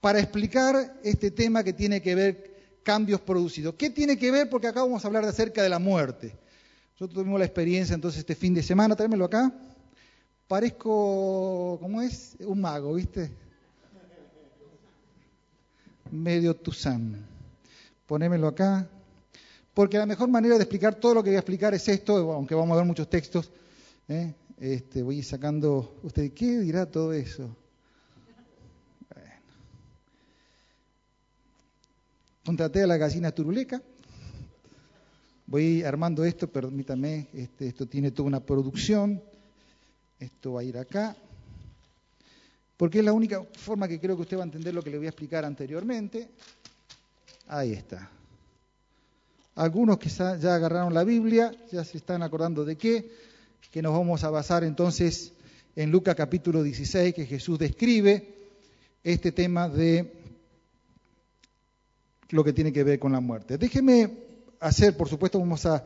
para 0.00 0.18
explicar 0.18 0.98
este 1.04 1.30
tema 1.30 1.62
que 1.62 1.74
tiene 1.74 2.00
que 2.00 2.14
ver 2.14 2.54
cambios 2.82 3.20
producidos. 3.20 3.74
¿Qué 3.74 3.90
tiene 3.90 4.16
que 4.16 4.30
ver? 4.30 4.48
Porque 4.48 4.68
acá 4.68 4.80
vamos 4.80 5.04
a 5.04 5.08
hablar 5.08 5.24
acerca 5.26 5.62
de 5.62 5.68
la 5.68 5.78
muerte. 5.78 6.34
Nosotros 6.94 7.22
tuvimos 7.22 7.40
la 7.40 7.46
experiencia 7.46 7.92
entonces 7.92 8.20
este 8.20 8.36
fin 8.36 8.54
de 8.54 8.62
semana, 8.62 8.94
tráemelo 8.94 9.24
acá. 9.24 9.52
Parezco, 10.46 11.76
¿cómo 11.80 12.00
es? 12.00 12.36
Un 12.38 12.60
mago, 12.60 12.94
¿viste? 12.94 13.32
Medio 16.12 16.54
Tuzán. 16.54 17.26
Ponémelo 18.06 18.46
acá. 18.46 18.88
Porque 19.74 19.98
la 19.98 20.06
mejor 20.06 20.28
manera 20.28 20.54
de 20.54 20.62
explicar 20.62 20.94
todo 20.94 21.14
lo 21.14 21.24
que 21.24 21.30
voy 21.30 21.36
a 21.36 21.40
explicar 21.40 21.74
es 21.74 21.88
esto, 21.88 22.32
aunque 22.32 22.54
vamos 22.54 22.74
a 22.74 22.76
ver 22.76 22.84
muchos 22.84 23.10
textos. 23.10 23.50
¿eh? 24.06 24.32
Este, 24.60 25.02
voy 25.02 25.20
sacando. 25.24 25.96
¿Usted 26.04 26.32
qué 26.32 26.60
dirá 26.60 26.86
todo 26.86 27.12
eso? 27.12 27.56
Bueno. 29.12 29.30
Contraté 32.44 32.84
a 32.84 32.86
la 32.86 32.98
gallina 32.98 33.32
turuleca 33.32 33.82
Voy 35.54 35.84
armando 35.84 36.24
esto, 36.24 36.48
permítame, 36.48 37.28
este, 37.32 37.68
esto 37.68 37.86
tiene 37.86 38.10
toda 38.10 38.26
una 38.26 38.40
producción. 38.40 39.22
Esto 40.18 40.54
va 40.54 40.62
a 40.62 40.64
ir 40.64 40.76
acá. 40.76 41.14
Porque 42.76 42.98
es 42.98 43.04
la 43.04 43.12
única 43.12 43.40
forma 43.52 43.86
que 43.86 44.00
creo 44.00 44.16
que 44.16 44.22
usted 44.22 44.36
va 44.36 44.40
a 44.40 44.46
entender 44.46 44.74
lo 44.74 44.82
que 44.82 44.90
le 44.90 44.96
voy 44.96 45.06
a 45.06 45.10
explicar 45.10 45.44
anteriormente. 45.44 46.28
Ahí 47.46 47.72
está. 47.72 48.10
Algunos 49.54 49.98
que 49.98 50.08
ya 50.08 50.32
agarraron 50.32 50.92
la 50.92 51.04
Biblia, 51.04 51.54
ya 51.70 51.84
se 51.84 51.98
están 51.98 52.24
acordando 52.24 52.64
de 52.64 52.74
qué, 52.74 53.12
que 53.70 53.80
nos 53.80 53.92
vamos 53.92 54.24
a 54.24 54.30
basar 54.30 54.64
entonces 54.64 55.34
en 55.76 55.92
Lucas 55.92 56.16
capítulo 56.16 56.64
16, 56.64 57.14
que 57.14 57.26
Jesús 57.26 57.60
describe 57.60 58.26
este 59.04 59.30
tema 59.30 59.68
de 59.68 60.14
lo 62.30 62.42
que 62.42 62.52
tiene 62.52 62.72
que 62.72 62.82
ver 62.82 62.98
con 62.98 63.12
la 63.12 63.20
muerte. 63.20 63.56
Déjeme 63.56 64.23
hacer, 64.64 64.96
por 64.96 65.08
supuesto, 65.08 65.38
vamos 65.38 65.66
a 65.66 65.84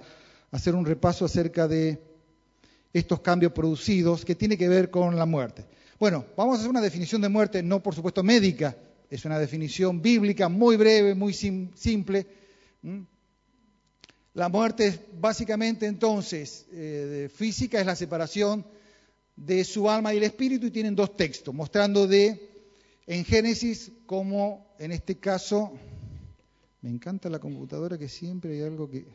hacer 0.52 0.74
un 0.74 0.86
repaso 0.86 1.24
acerca 1.24 1.66
de 1.66 2.00
estos 2.92 3.20
cambios 3.20 3.52
producidos 3.52 4.24
que 4.24 4.36
tiene 4.36 4.56
que 4.56 4.68
ver 4.68 4.90
con 4.90 5.16
la 5.16 5.26
muerte. 5.26 5.66
Bueno, 5.98 6.24
vamos 6.36 6.56
a 6.56 6.58
hacer 6.60 6.70
una 6.70 6.80
definición 6.80 7.20
de 7.20 7.28
muerte, 7.28 7.62
no 7.62 7.82
por 7.82 7.94
supuesto 7.94 8.22
médica, 8.22 8.76
es 9.10 9.24
una 9.24 9.38
definición 9.38 10.00
bíblica 10.00 10.48
muy 10.48 10.76
breve, 10.76 11.14
muy 11.16 11.34
simple. 11.34 12.26
La 14.34 14.48
muerte 14.48 14.86
es 14.86 15.00
básicamente 15.20 15.86
entonces 15.86 16.66
eh, 16.72 17.28
física, 17.34 17.80
es 17.80 17.86
la 17.86 17.96
separación 17.96 18.64
de 19.34 19.64
su 19.64 19.90
alma 19.90 20.14
y 20.14 20.18
el 20.18 20.22
espíritu 20.22 20.66
y 20.66 20.70
tienen 20.70 20.94
dos 20.94 21.16
textos, 21.16 21.52
mostrando 21.52 22.06
de 22.06 22.48
en 23.08 23.24
Génesis 23.24 23.90
como 24.06 24.68
en 24.78 24.92
este 24.92 25.18
caso 25.18 25.72
me 26.82 26.90
encanta 26.90 27.28
la 27.28 27.38
computadora 27.38 27.98
que 27.98 28.08
siempre 28.08 28.52
hay 28.52 28.62
algo 28.62 28.88
que... 28.88 29.06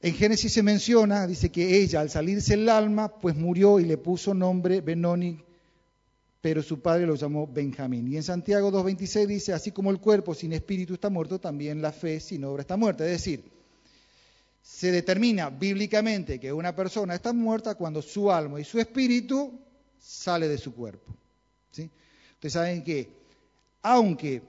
En 0.00 0.14
Génesis 0.14 0.52
se 0.52 0.62
menciona, 0.62 1.26
dice 1.26 1.50
que 1.50 1.78
ella 1.78 2.00
al 2.00 2.10
salirse 2.10 2.54
el 2.54 2.68
alma, 2.68 3.08
pues 3.20 3.34
murió 3.36 3.80
y 3.80 3.84
le 3.84 3.96
puso 3.96 4.34
nombre 4.34 4.82
Benoni, 4.82 5.40
pero 6.42 6.62
su 6.62 6.80
padre 6.80 7.06
lo 7.06 7.14
llamó 7.14 7.46
Benjamín. 7.46 8.12
Y 8.12 8.16
en 8.16 8.22
Santiago 8.22 8.70
2.26 8.70 9.26
dice, 9.26 9.52
así 9.54 9.70
como 9.70 9.90
el 9.90 10.00
cuerpo 10.00 10.34
sin 10.34 10.52
espíritu 10.52 10.92
está 10.92 11.08
muerto, 11.08 11.40
también 11.40 11.80
la 11.80 11.90
fe 11.90 12.20
sin 12.20 12.44
obra 12.44 12.60
está 12.60 12.76
muerta. 12.76 13.06
Es 13.06 13.12
decir, 13.12 13.50
se 14.62 14.90
determina 14.90 15.48
bíblicamente 15.48 16.38
que 16.38 16.52
una 16.52 16.76
persona 16.76 17.14
está 17.14 17.32
muerta 17.32 17.74
cuando 17.74 18.02
su 18.02 18.30
alma 18.30 18.60
y 18.60 18.64
su 18.64 18.78
espíritu 18.78 19.58
sale 19.98 20.48
de 20.48 20.58
su 20.58 20.74
cuerpo. 20.74 21.14
Ustedes 21.82 22.52
saben 22.52 22.82
que, 22.82 23.10
aunque 23.82 24.42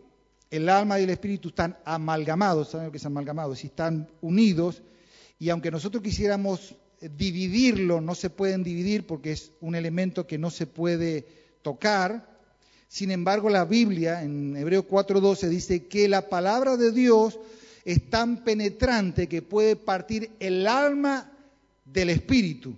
el 0.50 0.70
alma 0.70 1.00
y 1.00 1.04
el 1.04 1.10
espíritu 1.10 1.50
están 1.50 1.78
amalgamados, 1.86 2.70
¿saben 2.70 2.88
lo 2.88 2.92
que 2.92 2.98
es 2.98 3.06
amalgamados? 3.06 3.60
Si 3.60 3.68
están 3.68 4.08
unidos, 4.22 4.82
y 5.40 5.50
aunque 5.50 5.72
nosotros 5.72 6.02
quisiéramos 6.02 6.76
dividirlo, 7.02 8.02
no 8.02 8.16
se 8.16 8.30
pueden 8.30 8.64
dividir 8.64 9.06
porque 9.06 9.32
es 9.32 9.52
un 9.62 9.76
elemento 9.76 10.26
que 10.26 10.38
no 10.38 10.50
se 10.50 10.66
puede 10.66 11.28
tocar. 11.62 12.36
Sin 12.88 13.12
embargo, 13.12 13.50
la 13.50 13.66
Biblia 13.66 14.24
en 14.24 14.56
Hebreo 14.56 14.88
4:12 14.88 15.50
dice 15.50 15.88
que 15.88 16.08
la 16.08 16.30
palabra 16.30 16.78
de 16.78 16.92
Dios 16.92 17.40
es 17.84 18.10
tan 18.10 18.44
penetrante 18.44 19.28
que 19.28 19.42
puede 19.42 19.76
partir 19.76 20.32
el 20.40 20.68
alma 20.68 21.32
del 21.84 22.10
espíritu. 22.10 22.76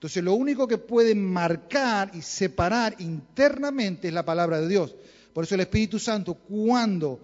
Entonces 0.00 0.24
lo 0.24 0.32
único 0.32 0.66
que 0.66 0.78
puede 0.78 1.14
marcar 1.14 2.10
y 2.14 2.22
separar 2.22 2.96
internamente 3.00 4.08
es 4.08 4.14
la 4.14 4.24
palabra 4.24 4.58
de 4.58 4.66
Dios. 4.66 4.96
Por 5.34 5.44
eso 5.44 5.56
el 5.56 5.60
Espíritu 5.60 5.98
Santo, 5.98 6.36
cuando 6.36 7.20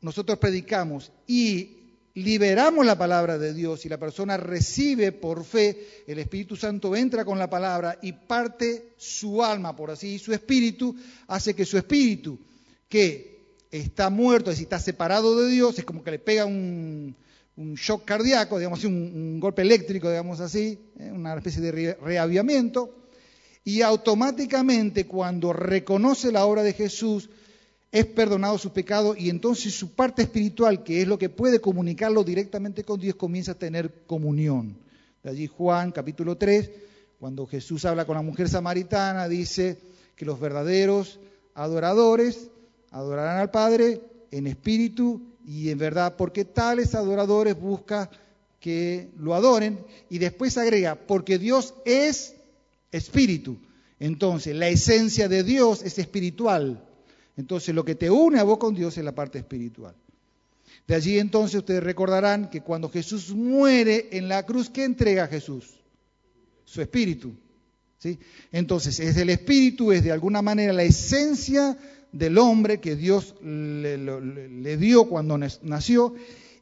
nosotros 0.00 0.36
predicamos 0.40 1.12
y 1.28 1.76
liberamos 2.14 2.84
la 2.84 2.98
palabra 2.98 3.38
de 3.38 3.54
Dios 3.54 3.86
y 3.86 3.88
la 3.88 3.98
persona 3.98 4.36
recibe 4.36 5.12
por 5.12 5.44
fe, 5.44 6.02
el 6.08 6.18
Espíritu 6.18 6.56
Santo 6.56 6.96
entra 6.96 7.24
con 7.24 7.38
la 7.38 7.48
palabra 7.48 7.96
y 8.02 8.10
parte 8.10 8.94
su 8.96 9.44
alma, 9.44 9.76
por 9.76 9.92
así, 9.92 10.14
y 10.14 10.18
su 10.18 10.32
espíritu 10.32 10.96
hace 11.28 11.54
que 11.54 11.64
su 11.64 11.78
espíritu, 11.78 12.40
que 12.88 13.54
está 13.70 14.10
muerto, 14.10 14.50
es 14.50 14.56
decir, 14.56 14.64
está 14.64 14.80
separado 14.80 15.40
de 15.40 15.48
Dios, 15.48 15.78
es 15.78 15.84
como 15.84 16.02
que 16.02 16.10
le 16.10 16.18
pega 16.18 16.44
un, 16.44 17.14
shock 17.74 18.04
cardíaco, 18.04 18.58
digamos 18.58 18.78
así, 18.78 18.86
un, 18.86 19.38
golpe 19.38 19.62
eléctrico, 19.62 20.08
digamos 20.08 20.40
así, 20.40 20.78
¿eh? 20.98 21.10
una 21.12 21.34
especie 21.34 21.60
de 21.60 21.94
reaviamiento, 21.94 22.94
y 23.64 23.82
automáticamente 23.82 25.06
cuando 25.06 25.52
reconoce 25.52 26.32
la 26.32 26.46
obra 26.46 26.62
de 26.62 26.72
Jesús, 26.72 27.28
es 27.92 28.06
perdonado 28.06 28.56
su 28.56 28.72
pecado 28.72 29.16
y 29.16 29.30
entonces 29.30 29.74
su 29.74 29.94
parte 29.94 30.22
espiritual, 30.22 30.84
que 30.84 31.02
es 31.02 31.08
lo 31.08 31.18
que 31.18 31.28
puede 31.28 31.60
comunicarlo 31.60 32.24
directamente 32.24 32.84
con 32.84 33.00
Dios, 33.00 33.16
comienza 33.16 33.52
a 33.52 33.58
tener 33.58 34.04
comunión. 34.06 34.78
De 35.22 35.30
allí 35.30 35.46
Juan 35.46 35.90
capítulo 35.92 36.36
3, 36.36 36.70
cuando 37.18 37.46
Jesús 37.46 37.84
habla 37.84 38.06
con 38.06 38.16
la 38.16 38.22
mujer 38.22 38.48
samaritana, 38.48 39.28
dice 39.28 39.78
que 40.16 40.24
los 40.24 40.40
verdaderos 40.40 41.18
adoradores 41.54 42.48
adorarán 42.90 43.38
al 43.38 43.50
Padre 43.50 44.00
en 44.30 44.46
espíritu 44.46 45.29
y 45.46 45.70
en 45.70 45.78
verdad, 45.78 46.16
porque 46.16 46.44
tales 46.44 46.94
adoradores 46.94 47.58
buscan 47.58 48.08
que 48.60 49.08
lo 49.18 49.34
adoren 49.34 49.78
y 50.08 50.18
después 50.18 50.58
agrega, 50.58 50.94
porque 50.94 51.38
Dios 51.38 51.74
es 51.84 52.34
espíritu. 52.92 53.58
Entonces, 53.98 54.54
la 54.54 54.68
esencia 54.68 55.28
de 55.28 55.42
Dios 55.42 55.82
es 55.82 55.98
espiritual. 55.98 56.86
Entonces 57.36 57.74
lo 57.74 57.84
que 57.84 57.94
te 57.94 58.10
une 58.10 58.38
a 58.38 58.42
vos 58.42 58.58
con 58.58 58.74
Dios 58.74 58.98
es 58.98 59.04
la 59.04 59.14
parte 59.14 59.38
espiritual. 59.38 59.94
De 60.86 60.94
allí 60.94 61.18
entonces 61.18 61.60
ustedes 61.60 61.82
recordarán 61.82 62.50
que 62.50 62.60
cuando 62.60 62.90
Jesús 62.90 63.32
muere 63.34 64.08
en 64.12 64.28
la 64.28 64.44
cruz, 64.44 64.68
¿qué 64.68 64.84
entrega 64.84 65.24
a 65.24 65.28
Jesús? 65.28 65.80
Su 66.64 66.82
espíritu. 66.82 67.32
¿sí? 67.98 68.18
Entonces 68.52 69.00
es 69.00 69.16
el 69.16 69.30
espíritu, 69.30 69.92
es 69.92 70.04
de 70.04 70.12
alguna 70.12 70.42
manera 70.42 70.72
la 70.72 70.82
esencia 70.82 71.78
del 72.12 72.38
hombre 72.38 72.80
que 72.80 72.96
Dios 72.96 73.34
le, 73.42 74.76
dio 74.76 75.08
cuando 75.08 75.38
nació. 75.38 76.14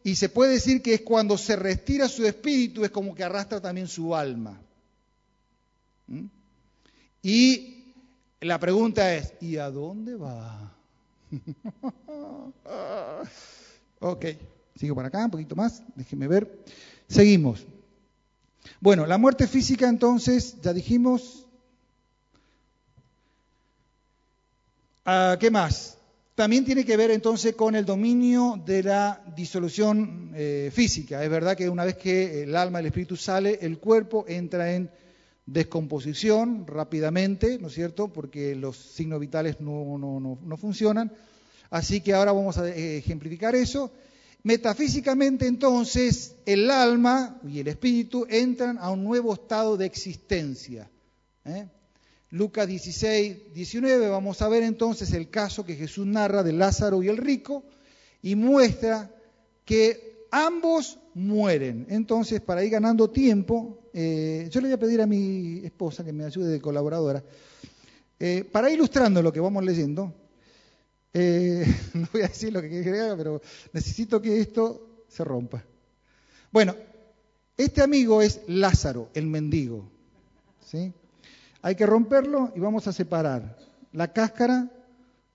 Y 0.04 0.14
se 0.14 0.28
puede 0.28 0.52
decir 0.52 0.80
que 0.82 0.94
es 0.94 1.00
cuando 1.02 1.36
se 1.36 1.56
retira 1.56 2.08
su 2.08 2.26
espíritu, 2.26 2.84
es 2.84 2.90
como 2.90 3.14
que 3.14 3.24
arrastra 3.24 3.60
también 3.60 3.88
su 3.88 4.14
alma. 4.14 4.60
¿Mm? 6.06 6.26
Y 7.22 7.92
la 8.40 8.58
pregunta 8.58 9.14
es, 9.14 9.34
¿y 9.40 9.56
a 9.56 9.70
dónde 9.70 10.14
va? 10.14 10.72
ok, 14.00 14.26
sigo 14.76 14.94
para 14.94 15.08
acá, 15.08 15.24
un 15.24 15.30
poquito 15.30 15.56
más, 15.56 15.82
déjenme 15.94 16.28
ver. 16.28 16.64
Seguimos. 17.08 17.66
Bueno, 18.80 19.06
la 19.06 19.18
muerte 19.18 19.46
física 19.46 19.88
entonces, 19.88 20.60
ya 20.62 20.72
dijimos. 20.72 21.47
Ah, 25.10 25.38
¿Qué 25.40 25.50
más? 25.50 25.96
También 26.34 26.66
tiene 26.66 26.84
que 26.84 26.94
ver 26.98 27.10
entonces 27.10 27.54
con 27.54 27.74
el 27.74 27.86
dominio 27.86 28.62
de 28.66 28.82
la 28.82 29.24
disolución 29.34 30.32
eh, 30.34 30.70
física. 30.70 31.24
Es 31.24 31.30
verdad 31.30 31.56
que 31.56 31.70
una 31.70 31.86
vez 31.86 31.96
que 31.96 32.42
el 32.42 32.54
alma, 32.54 32.80
el 32.80 32.84
espíritu 32.84 33.16
sale, 33.16 33.58
el 33.62 33.78
cuerpo 33.78 34.26
entra 34.28 34.74
en 34.74 34.90
descomposición 35.46 36.66
rápidamente, 36.66 37.58
¿no 37.58 37.68
es 37.68 37.72
cierto? 37.72 38.08
Porque 38.08 38.54
los 38.54 38.76
signos 38.76 39.18
vitales 39.18 39.62
no, 39.62 39.96
no, 39.96 40.56
funcionan. 40.58 41.10
Así 41.70 42.02
que 42.02 42.12
ahora 42.12 42.32
vamos 42.32 42.58
a 42.58 42.68
ejemplificar 42.68 43.54
eso. 43.54 43.90
Metafísicamente 44.42 45.46
entonces 45.46 46.36
el 46.44 46.70
alma 46.70 47.40
y 47.48 47.60
el 47.60 47.68
espíritu 47.68 48.26
entran 48.28 48.76
a 48.78 48.90
un 48.90 49.04
nuevo 49.04 49.32
estado 49.32 49.78
de 49.78 49.86
existencia. 49.86 50.90
¿eh? 51.46 51.66
Lucas 52.30 52.68
16, 52.68 53.54
19, 53.54 54.08
vamos 54.08 54.42
a 54.42 54.48
ver 54.48 54.62
entonces 54.62 55.12
el 55.12 55.30
caso 55.30 55.64
que 55.64 55.76
Jesús 55.76 56.06
narra 56.06 56.42
de 56.42 56.52
Lázaro 56.52 57.02
y 57.02 57.08
el 57.08 57.16
rico 57.16 57.64
y 58.22 58.34
muestra 58.34 59.10
que 59.64 60.26
ambos 60.30 60.98
mueren. 61.14 61.86
Entonces, 61.88 62.40
para 62.40 62.62
ir 62.62 62.70
ganando 62.70 63.10
tiempo, 63.10 63.78
eh, 63.94 64.48
yo 64.50 64.60
le 64.60 64.68
voy 64.68 64.74
a 64.74 64.78
pedir 64.78 65.00
a 65.00 65.06
mi 65.06 65.64
esposa 65.64 66.04
que 66.04 66.12
me 66.12 66.24
ayude 66.24 66.48
de 66.48 66.60
colaboradora. 66.60 67.24
Eh, 68.20 68.44
para 68.50 68.70
ilustrando 68.70 69.22
lo 69.22 69.32
que 69.32 69.40
vamos 69.40 69.64
leyendo, 69.64 70.12
eh, 71.14 71.64
no 71.94 72.08
voy 72.12 72.22
a 72.22 72.28
decir 72.28 72.52
lo 72.52 72.60
que 72.60 72.68
quiere 72.68 73.16
pero 73.16 73.40
necesito 73.72 74.20
que 74.20 74.38
esto 74.38 75.04
se 75.08 75.24
rompa. 75.24 75.64
Bueno, 76.52 76.74
este 77.56 77.82
amigo 77.82 78.20
es 78.20 78.40
Lázaro, 78.46 79.08
el 79.14 79.26
mendigo. 79.26 79.90
¿sí? 80.66 80.92
Hay 81.62 81.74
que 81.74 81.86
romperlo 81.86 82.52
y 82.54 82.60
vamos 82.60 82.86
a 82.86 82.92
separar 82.92 83.56
la 83.92 84.12
cáscara 84.12 84.70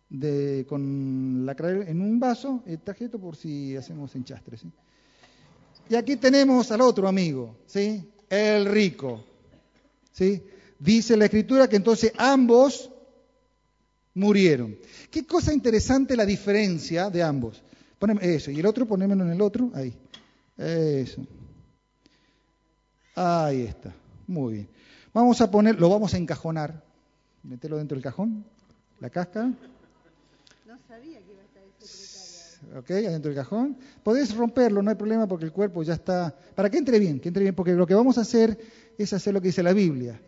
de, 0.10 0.66
con 0.70 1.46
la 1.46 1.56
en 1.60 2.02
un 2.02 2.20
vaso, 2.20 2.64
el 2.66 2.80
tarjeto 2.80 3.20
por 3.20 3.36
si 3.36 3.76
hacemos 3.76 4.16
enchastre. 4.16 4.58
¿sí? 4.58 4.72
Y 5.90 5.96
aquí 5.96 6.16
tenemos 6.16 6.72
al 6.72 6.82
otro 6.82 7.08
amigo, 7.08 7.58
¿sí? 7.66 8.10
El 8.30 8.66
rico. 8.66 9.26
¿Sí? 10.12 10.44
Dice 10.80 11.18
la 11.18 11.26
escritura 11.26 11.68
que 11.68 11.76
entonces 11.76 12.14
ambos 12.18 12.90
murieron. 14.14 14.78
Qué 15.10 15.26
cosa 15.26 15.54
interesante 15.54 16.16
la 16.16 16.26
diferencia 16.26 17.10
de 17.10 17.24
ambos. 17.24 17.64
Poneme 17.98 18.36
eso, 18.36 18.52
y 18.52 18.60
el 18.60 18.66
otro 18.66 18.86
ponémelo 18.86 19.24
en 19.24 19.32
el 19.32 19.42
otro, 19.42 19.72
ahí. 19.74 19.94
Eso. 20.58 21.26
Ahí 23.16 23.64
está. 23.64 23.94
Muy 24.28 24.54
bien. 24.54 24.70
Vamos 25.14 25.42
a 25.42 25.52
poner, 25.52 25.80
lo 25.80 25.90
vamos 25.90 26.14
a 26.14 26.18
encajonar. 26.18 26.84
Metelo 27.44 27.78
dentro 27.78 27.96
del 27.96 28.04
cajón, 28.04 28.44
la 29.00 29.10
cáscara. 29.10 29.48
No 30.66 30.78
sabía 30.88 31.20
que 31.20 31.34
iba 31.34 31.42
a 31.42 31.46
estar 31.46 32.78
¿ok? 32.78 32.90
Adentro 33.08 33.30
del 33.30 33.36
cajón. 33.36 33.78
Podés 34.02 34.36
romperlo, 34.36 34.82
no 34.82 34.90
hay 34.90 34.96
problema 34.96 35.28
porque 35.28 35.46
el 35.46 35.52
cuerpo 35.52 35.84
ya 35.84 35.94
está... 35.94 36.34
Para 36.56 36.70
que 36.70 36.78
entre 36.78 37.00
bien, 37.00 37.20
que 37.20 37.28
entre 37.28 37.44
bien, 37.44 37.54
porque 37.54 37.74
lo 37.74 37.86
que 37.86 37.94
vamos 37.94 38.18
a 38.18 38.22
hacer 38.22 38.58
es 38.98 39.14
hacer 39.14 39.34
lo 39.34 39.42
que 39.42 39.50
dice 39.50 39.62
la 39.62 39.74
Biblia. 39.74 40.20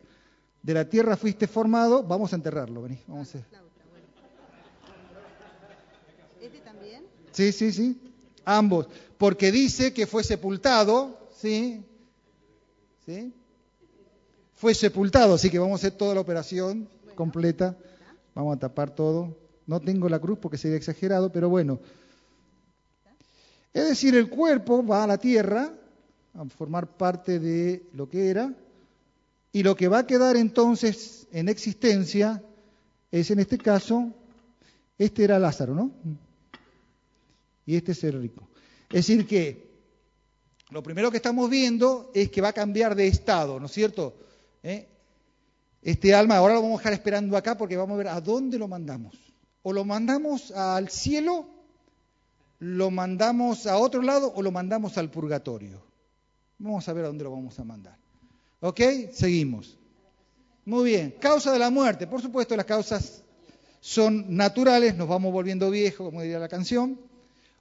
De 0.61 0.73
la 0.73 0.87
tierra 0.87 1.15
fuiste 1.15 1.47
formado, 1.47 2.03
vamos 2.03 2.33
a 2.33 2.35
enterrarlo, 2.35 2.81
vení, 2.83 2.99
vamos 3.07 3.27
a 3.27 3.39
hacer. 3.39 3.45
¿Este 6.41 6.59
también? 6.59 7.03
Sí, 7.31 7.51
sí, 7.51 7.71
sí, 7.71 8.01
ambos. 8.43 8.87
Porque 9.17 9.51
dice 9.51 9.93
que 9.93 10.05
fue 10.05 10.23
sepultado, 10.23 11.29
¿sí? 11.37 11.83
¿Sí? 13.05 13.33
Fue 14.55 14.73
sepultado, 14.73 15.35
así 15.35 15.49
que 15.49 15.59
vamos 15.59 15.83
a 15.83 15.87
hacer 15.87 15.97
toda 15.97 16.15
la 16.15 16.21
operación 16.21 16.87
completa. 17.15 17.77
Vamos 18.33 18.55
a 18.55 18.59
tapar 18.59 18.93
todo. 18.93 19.37
No 19.67 19.79
tengo 19.79 20.09
la 20.09 20.19
cruz 20.19 20.37
porque 20.39 20.57
sería 20.57 20.77
exagerado, 20.77 21.31
pero 21.31 21.49
bueno, 21.49 21.79
es 23.73 23.89
decir, 23.89 24.15
el 24.15 24.29
cuerpo 24.29 24.85
va 24.85 25.03
a 25.03 25.07
la 25.07 25.17
tierra 25.17 25.73
a 26.33 26.45
formar 26.45 26.87
parte 26.95 27.39
de 27.39 27.83
lo 27.93 28.09
que 28.09 28.29
era, 28.29 28.53
y 29.51 29.63
lo 29.63 29.75
que 29.75 29.87
va 29.87 29.99
a 29.99 30.07
quedar 30.07 30.35
entonces 30.35 31.27
en 31.31 31.47
existencia 31.47 32.43
es 33.09 33.31
en 33.31 33.39
este 33.39 33.57
caso, 33.57 34.13
este 34.97 35.23
era 35.23 35.39
Lázaro, 35.39 35.73
¿no? 35.73 35.91
Y 37.65 37.77
este 37.77 37.93
es 37.93 38.03
el 38.03 38.21
rico. 38.21 38.49
Es 38.89 39.07
decir, 39.07 39.25
que 39.25 39.71
lo 40.71 40.83
primero 40.83 41.09
que 41.09 41.17
estamos 41.17 41.49
viendo 41.49 42.11
es 42.13 42.29
que 42.29 42.41
va 42.41 42.49
a 42.49 42.53
cambiar 42.53 42.95
de 42.95 43.07
estado, 43.07 43.59
¿no 43.59 43.67
es 43.67 43.71
cierto? 43.71 44.15
¿Eh? 44.65 44.87
Este 45.81 46.13
alma, 46.13 46.37
ahora 46.37 46.55
lo 46.55 46.61
vamos 46.61 46.79
a 46.79 46.81
dejar 46.81 46.93
esperando 46.93 47.37
acá 47.37 47.57
porque 47.57 47.77
vamos 47.77 47.95
a 47.95 47.97
ver 47.97 48.07
a 48.09 48.19
dónde 48.19 48.57
lo 48.57 48.67
mandamos. 48.67 49.15
O 49.63 49.71
lo 49.71 49.85
mandamos 49.85 50.51
al 50.51 50.89
cielo 50.89 51.55
lo 52.59 52.89
mandamos 52.89 53.67
a 53.67 53.77
otro 53.77 54.01
lado 54.01 54.31
o 54.35 54.41
lo 54.41 54.51
mandamos 54.51 54.97
al 54.97 55.09
purgatorio. 55.09 55.83
Vamos 56.57 56.87
a 56.87 56.93
ver 56.93 57.05
a 57.05 57.07
dónde 57.07 57.23
lo 57.23 57.31
vamos 57.31 57.59
a 57.59 57.63
mandar. 57.63 57.97
¿Ok? 58.61 58.81
Seguimos. 59.11 59.77
Muy 60.63 60.91
bien. 60.91 61.15
Causa 61.19 61.51
de 61.51 61.59
la 61.59 61.69
muerte. 61.69 62.07
Por 62.07 62.21
supuesto, 62.21 62.55
las 62.55 62.65
causas 62.65 63.23
son 63.81 64.35
naturales, 64.35 64.95
nos 64.95 65.07
vamos 65.07 65.31
volviendo 65.31 65.69
viejos, 65.69 66.07
como 66.07 66.21
diría 66.21 66.39
la 66.39 66.47
canción. 66.47 66.99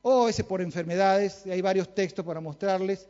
O 0.03 0.29
ese 0.29 0.45
por 0.45 0.61
enfermedades, 0.61 1.45
hay 1.47 1.61
varios 1.61 1.95
textos 1.95 2.25
para 2.25 2.41
mostrarles. 2.41 3.09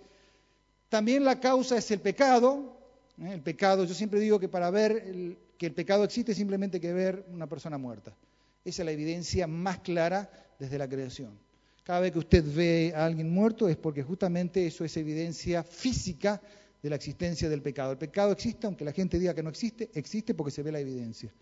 También 0.88 1.24
la 1.24 1.38
causa 1.38 1.76
es 1.76 1.90
el 1.90 2.00
pecado. 2.00 2.76
¿Eh? 3.22 3.32
El 3.32 3.42
pecado, 3.42 3.84
yo 3.84 3.94
siempre 3.94 4.20
digo 4.20 4.38
que 4.38 4.48
para 4.48 4.70
ver 4.70 5.36
que 5.58 5.66
el 5.66 5.72
pecado 5.72 6.04
existe 6.04 6.34
simplemente 6.34 6.78
hay 6.78 6.80
que 6.80 6.92
ver 6.92 7.24
una 7.32 7.46
persona 7.46 7.78
muerta. 7.78 8.16
Esa 8.64 8.82
es 8.82 8.86
la 8.86 8.92
evidencia 8.92 9.46
más 9.46 9.78
clara 9.80 10.30
desde 10.58 10.78
la 10.78 10.88
creación. 10.88 11.38
Cada 11.82 12.00
vez 12.00 12.12
que 12.12 12.18
usted 12.18 12.44
ve 12.54 12.92
a 12.96 13.04
alguien 13.04 13.30
muerto 13.30 13.68
es 13.68 13.76
porque 13.76 14.02
justamente 14.02 14.66
eso 14.66 14.84
es 14.84 14.96
evidencia 14.96 15.62
física 15.62 16.40
de 16.82 16.90
la 16.90 16.96
existencia 16.96 17.48
del 17.48 17.60
pecado. 17.60 17.92
El 17.92 17.98
pecado 17.98 18.32
existe, 18.32 18.66
aunque 18.66 18.84
la 18.84 18.92
gente 18.92 19.18
diga 19.18 19.34
que 19.34 19.42
no 19.42 19.50
existe, 19.50 19.90
existe 19.94 20.34
porque 20.34 20.50
se 20.50 20.62
ve 20.62 20.72
la 20.72 20.80
evidencia. 20.80 21.32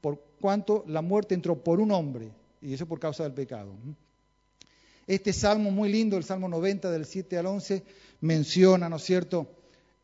Por 0.00 0.22
cuanto 0.40 0.84
la 0.88 1.02
muerte 1.02 1.34
entró 1.34 1.62
por 1.62 1.80
un 1.80 1.90
hombre, 1.90 2.32
y 2.62 2.72
eso 2.72 2.86
por 2.86 2.98
causa 2.98 3.24
del 3.24 3.32
pecado. 3.32 3.74
Este 5.06 5.32
salmo 5.32 5.70
muy 5.70 5.90
lindo, 5.90 6.16
el 6.16 6.24
Salmo 6.24 6.48
90 6.48 6.90
del 6.90 7.04
7 7.04 7.36
al 7.36 7.46
11, 7.46 7.82
menciona, 8.20 8.88
¿no 8.88 8.96
es 8.96 9.02
cierto? 9.02 9.50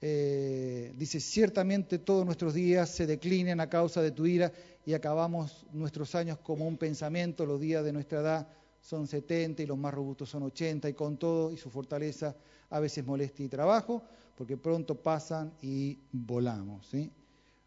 Eh, 0.00 0.92
dice, 0.96 1.18
ciertamente 1.18 1.98
todos 1.98 2.24
nuestros 2.24 2.54
días 2.54 2.88
se 2.88 3.06
declinan 3.06 3.60
a 3.60 3.68
causa 3.68 4.00
de 4.00 4.12
tu 4.12 4.26
ira 4.26 4.52
y 4.86 4.94
acabamos 4.94 5.66
nuestros 5.72 6.14
años 6.14 6.38
como 6.38 6.68
un 6.68 6.76
pensamiento, 6.76 7.44
los 7.44 7.60
días 7.60 7.84
de 7.84 7.92
nuestra 7.92 8.20
edad 8.20 8.48
son 8.80 9.06
70 9.08 9.62
y 9.62 9.66
los 9.66 9.76
más 9.76 9.92
robustos 9.92 10.30
son 10.30 10.44
80 10.44 10.88
y 10.88 10.94
con 10.94 11.16
todo 11.16 11.52
y 11.52 11.56
su 11.56 11.68
fortaleza 11.68 12.36
a 12.70 12.80
veces 12.80 13.04
molestia 13.04 13.44
y 13.44 13.48
trabajo, 13.48 14.02
porque 14.36 14.56
pronto 14.56 14.94
pasan 14.94 15.52
y 15.62 15.98
volamos. 16.12 16.86
¿sí? 16.86 17.10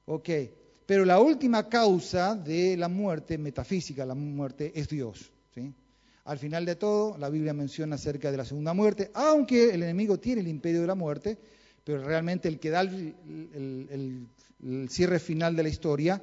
Ok, 0.06 0.30
pero 0.86 1.04
la 1.06 1.20
última 1.20 1.68
causa 1.68 2.36
de 2.36 2.78
la 2.78 2.88
muerte, 2.88 3.38
metafísica, 3.38 4.06
la 4.06 4.16
muerte, 4.16 4.72
es 4.74 4.88
Dios. 4.88 5.32
¿sí? 5.54 5.74
Al 6.26 6.38
final 6.38 6.66
de 6.66 6.76
todo, 6.76 7.18
la 7.18 7.30
Biblia 7.30 7.54
menciona 7.54 7.96
acerca 7.96 8.32
de 8.32 8.38
la 8.38 8.46
segunda 8.46 8.74
muerte, 8.74 9.12
aunque 9.14 9.74
el 9.74 9.84
enemigo 9.84 10.18
tiene 10.18 10.42
el 10.42 10.48
imperio 10.48 10.82
de 10.82 10.88
la 10.88 10.96
muerte, 10.96 11.38
pero 11.84 12.04
realmente 12.04 12.48
el 12.48 12.60
que 12.60 12.70
da 12.70 12.82
el, 12.82 14.28
cierre 14.90 15.20
final 15.20 15.56
de 15.56 15.64
la 15.64 15.70
historia 15.70 16.22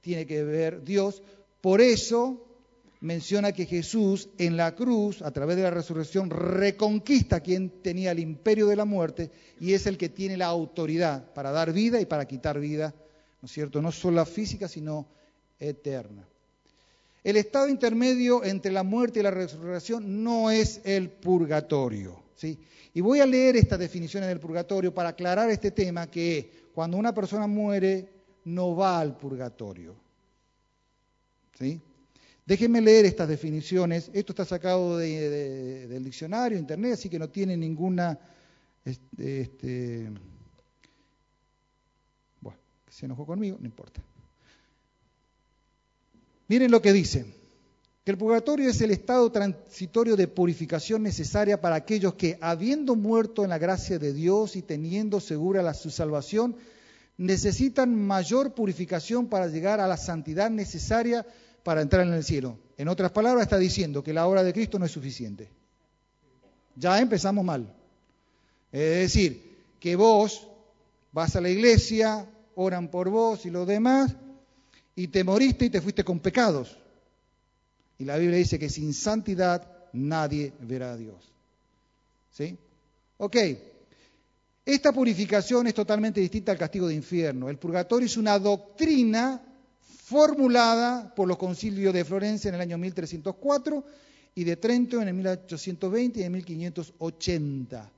tiene 0.00 0.26
que 0.26 0.44
ver 0.44 0.84
Dios. 0.84 1.22
Por 1.60 1.80
eso 1.80 2.46
menciona 3.00 3.52
que 3.52 3.66
Jesús 3.66 4.28
en 4.38 4.56
la 4.56 4.74
cruz, 4.74 5.22
a 5.22 5.30
través 5.30 5.56
de 5.56 5.62
la 5.62 5.70
resurrección, 5.70 6.30
reconquista 6.30 7.36
a 7.36 7.40
quien 7.40 7.82
tenía 7.82 8.12
el 8.12 8.20
imperio 8.20 8.66
de 8.66 8.76
la 8.76 8.84
muerte 8.84 9.30
y 9.58 9.72
es 9.72 9.86
el 9.86 9.98
que 9.98 10.08
tiene 10.08 10.36
la 10.36 10.46
autoridad 10.46 11.32
para 11.32 11.50
dar 11.50 11.72
vida 11.72 12.00
y 12.00 12.06
para 12.06 12.26
quitar 12.26 12.60
vida, 12.60 12.94
¿no 13.42 13.46
es 13.46 13.52
cierto? 13.52 13.82
No 13.82 13.90
solo 13.90 14.24
física, 14.24 14.68
sino 14.68 15.06
eterna. 15.58 16.24
El 17.22 17.36
estado 17.36 17.68
intermedio 17.68 18.44
entre 18.44 18.72
la 18.72 18.82
muerte 18.82 19.20
y 19.20 19.22
la 19.22 19.30
resurrección 19.30 20.22
no 20.22 20.50
es 20.50 20.80
el 20.84 21.10
purgatorio. 21.10 22.29
Y 22.42 23.00
voy 23.00 23.20
a 23.20 23.26
leer 23.26 23.56
estas 23.56 23.78
definiciones 23.78 24.28
del 24.28 24.40
purgatorio 24.40 24.92
para 24.92 25.10
aclarar 25.10 25.50
este 25.50 25.70
tema 25.70 26.10
que 26.10 26.68
cuando 26.74 26.96
una 26.96 27.14
persona 27.14 27.46
muere 27.46 28.08
no 28.44 28.74
va 28.74 29.00
al 29.00 29.16
purgatorio. 29.16 29.94
¿Sí? 31.58 31.80
Déjenme 32.46 32.80
leer 32.80 33.04
estas 33.04 33.28
definiciones. 33.28 34.10
Esto 34.12 34.32
está 34.32 34.44
sacado 34.44 34.98
del 34.98 36.02
diccionario, 36.04 36.58
internet, 36.58 36.94
así 36.94 37.08
que 37.08 37.18
no 37.18 37.28
tiene 37.28 37.56
ninguna... 37.56 38.18
Este, 38.84 39.42
este, 39.42 40.10
bueno, 42.40 42.58
se 42.88 43.04
enojó 43.04 43.26
conmigo, 43.26 43.58
no 43.60 43.66
importa. 43.66 44.02
Miren 46.48 46.70
lo 46.70 46.80
que 46.80 46.92
dice, 46.92 47.26
que 48.04 48.12
el 48.12 48.18
purgatorio 48.18 48.70
es 48.70 48.80
el 48.80 48.92
estado 48.92 49.30
transitorio 49.30 50.16
de 50.16 50.26
purificación 50.26 51.02
necesaria 51.02 51.60
para 51.60 51.76
aquellos 51.76 52.14
que, 52.14 52.38
habiendo 52.40 52.96
muerto 52.96 53.44
en 53.44 53.50
la 53.50 53.58
gracia 53.58 53.98
de 53.98 54.14
Dios 54.14 54.56
y 54.56 54.62
teniendo 54.62 55.20
segura 55.20 55.62
la, 55.62 55.74
su 55.74 55.90
salvación, 55.90 56.56
necesitan 57.18 57.94
mayor 57.94 58.54
purificación 58.54 59.26
para 59.26 59.48
llegar 59.48 59.80
a 59.80 59.86
la 59.86 59.98
santidad 59.98 60.50
necesaria 60.50 61.26
para 61.62 61.82
entrar 61.82 62.06
en 62.06 62.14
el 62.14 62.24
cielo. 62.24 62.58
En 62.78 62.88
otras 62.88 63.12
palabras, 63.12 63.42
está 63.42 63.58
diciendo 63.58 64.02
que 64.02 64.14
la 64.14 64.26
obra 64.26 64.42
de 64.42 64.54
Cristo 64.54 64.78
no 64.78 64.86
es 64.86 64.92
suficiente. 64.92 65.50
Ya 66.76 66.98
empezamos 66.98 67.44
mal. 67.44 67.70
Es 68.72 69.12
decir, 69.12 69.58
que 69.78 69.96
vos 69.96 70.48
vas 71.12 71.36
a 71.36 71.42
la 71.42 71.50
iglesia, 71.50 72.26
oran 72.54 72.88
por 72.88 73.10
vos 73.10 73.44
y 73.44 73.50
los 73.50 73.66
demás, 73.66 74.16
y 74.96 75.08
te 75.08 75.22
moriste 75.22 75.66
y 75.66 75.70
te 75.70 75.82
fuiste 75.82 76.02
con 76.02 76.20
pecados. 76.20 76.79
Y 78.00 78.04
la 78.04 78.16
Biblia 78.16 78.38
dice 78.38 78.58
que 78.58 78.70
sin 78.70 78.94
santidad 78.94 79.62
nadie 79.92 80.52
verá 80.60 80.92
a 80.92 80.96
Dios. 80.96 81.22
¿Sí? 82.32 82.56
Ok. 83.18 83.36
Esta 84.64 84.92
purificación 84.92 85.66
es 85.66 85.74
totalmente 85.74 86.20
distinta 86.20 86.50
al 86.50 86.58
castigo 86.58 86.88
de 86.88 86.94
infierno. 86.94 87.48
El 87.48 87.58
purgatorio 87.58 88.06
es 88.06 88.16
una 88.16 88.38
doctrina 88.38 89.42
formulada 90.04 91.14
por 91.14 91.28
los 91.28 91.36
concilios 91.36 91.92
de 91.92 92.04
Florencia 92.04 92.48
en 92.48 92.54
el 92.54 92.62
año 92.62 92.78
1304 92.78 93.84
y 94.34 94.44
de 94.44 94.56
Trento 94.56 95.00
en 95.02 95.08
el 95.08 95.14
1820 95.14 96.20
y 96.20 96.22
en 96.22 96.32
1580. 96.32 97.90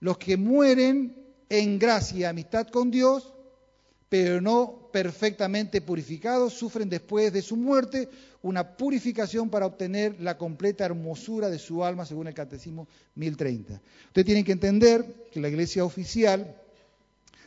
Los 0.00 0.18
que 0.18 0.36
mueren 0.36 1.14
en 1.48 1.78
gracia 1.78 2.18
y 2.18 2.24
amistad 2.24 2.66
con 2.68 2.90
Dios 2.90 3.32
pero 4.08 4.40
no 4.40 4.85
perfectamente 4.96 5.82
purificados, 5.82 6.54
sufren 6.54 6.88
después 6.88 7.30
de 7.30 7.42
su 7.42 7.54
muerte 7.54 8.08
una 8.40 8.78
purificación 8.78 9.50
para 9.50 9.66
obtener 9.66 10.18
la 10.22 10.38
completa 10.38 10.86
hermosura 10.86 11.50
de 11.50 11.58
su 11.58 11.84
alma, 11.84 12.06
según 12.06 12.28
el 12.28 12.32
Catecismo 12.32 12.88
1030. 13.14 13.82
Ustedes 14.06 14.24
tienen 14.24 14.42
que 14.42 14.52
entender 14.52 15.28
que 15.30 15.38
la 15.38 15.50
Iglesia 15.50 15.84
oficial, 15.84 16.56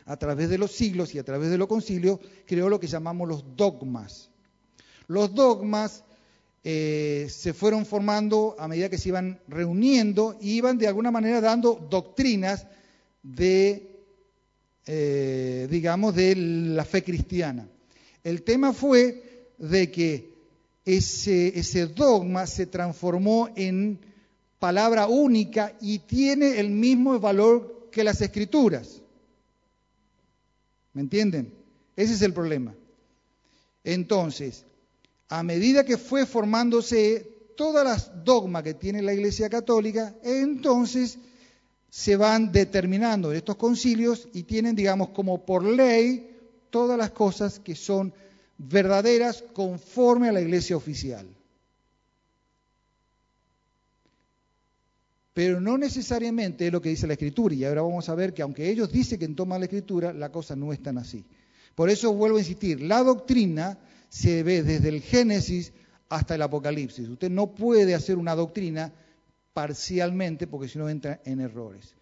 a 0.05 0.15
través 0.17 0.49
de 0.51 0.59
los 0.59 0.73
siglos 0.73 1.15
y 1.15 1.17
a 1.17 1.23
través 1.23 1.49
de 1.49 1.57
los 1.57 1.67
concilios, 1.67 2.19
creó 2.45 2.69
lo 2.69 2.79
que 2.79 2.85
llamamos 2.85 3.27
los 3.27 3.43
dogmas. 3.55 4.29
Los 5.07 5.33
dogmas 5.33 6.03
eh, 6.63 7.25
se 7.31 7.55
fueron 7.55 7.83
formando 7.83 8.55
a 8.59 8.67
medida 8.67 8.89
que 8.89 8.99
se 8.99 9.09
iban 9.09 9.39
reuniendo 9.47 10.37
y 10.39 10.51
iban 10.51 10.77
de 10.77 10.87
alguna 10.87 11.09
manera 11.09 11.41
dando 11.41 11.87
doctrinas 11.89 12.67
de 13.23 13.98
eh, 14.91 15.67
digamos, 15.69 16.15
de 16.15 16.35
la 16.35 16.83
fe 16.83 17.03
cristiana. 17.03 17.69
El 18.23 18.41
tema 18.41 18.73
fue 18.73 19.51
de 19.59 19.91
que 19.91 20.33
ese, 20.83 21.59
ese 21.59 21.85
dogma 21.85 22.47
se 22.47 22.65
transformó 22.65 23.49
en 23.55 23.99
palabra 24.57 25.05
única 25.05 25.77
y 25.79 25.99
tiene 25.99 26.59
el 26.59 26.71
mismo 26.71 27.19
valor 27.19 27.89
que 27.91 28.03
las 28.03 28.19
escrituras. 28.21 29.03
¿Me 30.93 31.01
entienden? 31.01 31.53
Ese 31.95 32.13
es 32.13 32.23
el 32.23 32.33
problema. 32.33 32.73
Entonces, 33.83 34.65
a 35.27 35.43
medida 35.43 35.85
que 35.85 35.99
fue 35.99 36.25
formándose 36.25 37.51
todas 37.55 37.85
las 37.85 38.25
dogmas 38.25 38.63
que 38.63 38.73
tiene 38.73 39.03
la 39.03 39.13
Iglesia 39.13 39.49
Católica, 39.49 40.15
entonces 40.23 41.19
se 41.89 42.15
van 42.15 42.51
determinando 42.51 43.31
en 43.31 43.37
estos 43.37 43.55
concilios 43.55 44.27
y 44.33 44.43
tienen, 44.43 44.75
digamos, 44.75 45.09
como 45.09 45.45
por 45.45 45.63
ley 45.63 46.37
todas 46.69 46.97
las 46.97 47.11
cosas 47.11 47.59
que 47.59 47.75
son 47.75 48.13
verdaderas 48.57 49.43
conforme 49.53 50.29
a 50.29 50.31
la 50.31 50.41
iglesia 50.41 50.77
oficial. 50.77 51.27
Pero 55.33 55.61
no 55.61 55.77
necesariamente 55.77 56.67
es 56.67 56.73
lo 56.73 56.81
que 56.81 56.89
dice 56.89 57.07
la 57.07 57.13
escritura. 57.13 57.55
Y 57.55 57.63
ahora 57.63 57.81
vamos 57.81 58.09
a 58.09 58.15
ver 58.15 58.33
que 58.33 58.41
aunque 58.41 58.69
ellos 58.69 58.91
dicen 58.91 59.17
que 59.17 59.27
toman 59.29 59.61
la 59.61 59.65
escritura, 59.65 60.11
la 60.11 60.31
cosa 60.31 60.55
no 60.55 60.73
es 60.73 60.83
tan 60.83 60.97
así. 60.97 61.25
Por 61.75 61.89
eso 61.89 62.13
vuelvo 62.13 62.37
a 62.37 62.41
insistir, 62.41 62.81
la 62.81 63.03
doctrina 63.03 63.79
se 64.09 64.43
ve 64.43 64.63
desde 64.63 64.89
el 64.89 65.01
Génesis 65.01 65.71
hasta 66.09 66.35
el 66.35 66.41
Apocalipsis. 66.41 67.07
Usted 67.07 67.29
no 67.29 67.55
puede 67.55 67.95
hacer 67.95 68.17
una 68.17 68.35
doctrina 68.35 68.91
parcialmente, 69.53 70.47
porque 70.47 70.67
si 70.67 70.77
no 70.77 70.89
entra 70.89 71.21
en 71.25 71.41
errores. 71.41 71.95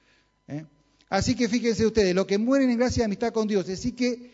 ¿eh? 0.47 0.65
Así 1.09 1.35
que 1.35 1.47
fíjense 1.47 1.85
ustedes, 1.85 2.13
los 2.13 2.25
que 2.25 2.37
mueren 2.37 2.69
en 2.69 2.77
gracia 2.77 3.01
y 3.01 3.05
amistad 3.05 3.31
con 3.31 3.47
Dios, 3.47 3.69
así 3.69 3.93
que 3.93 4.31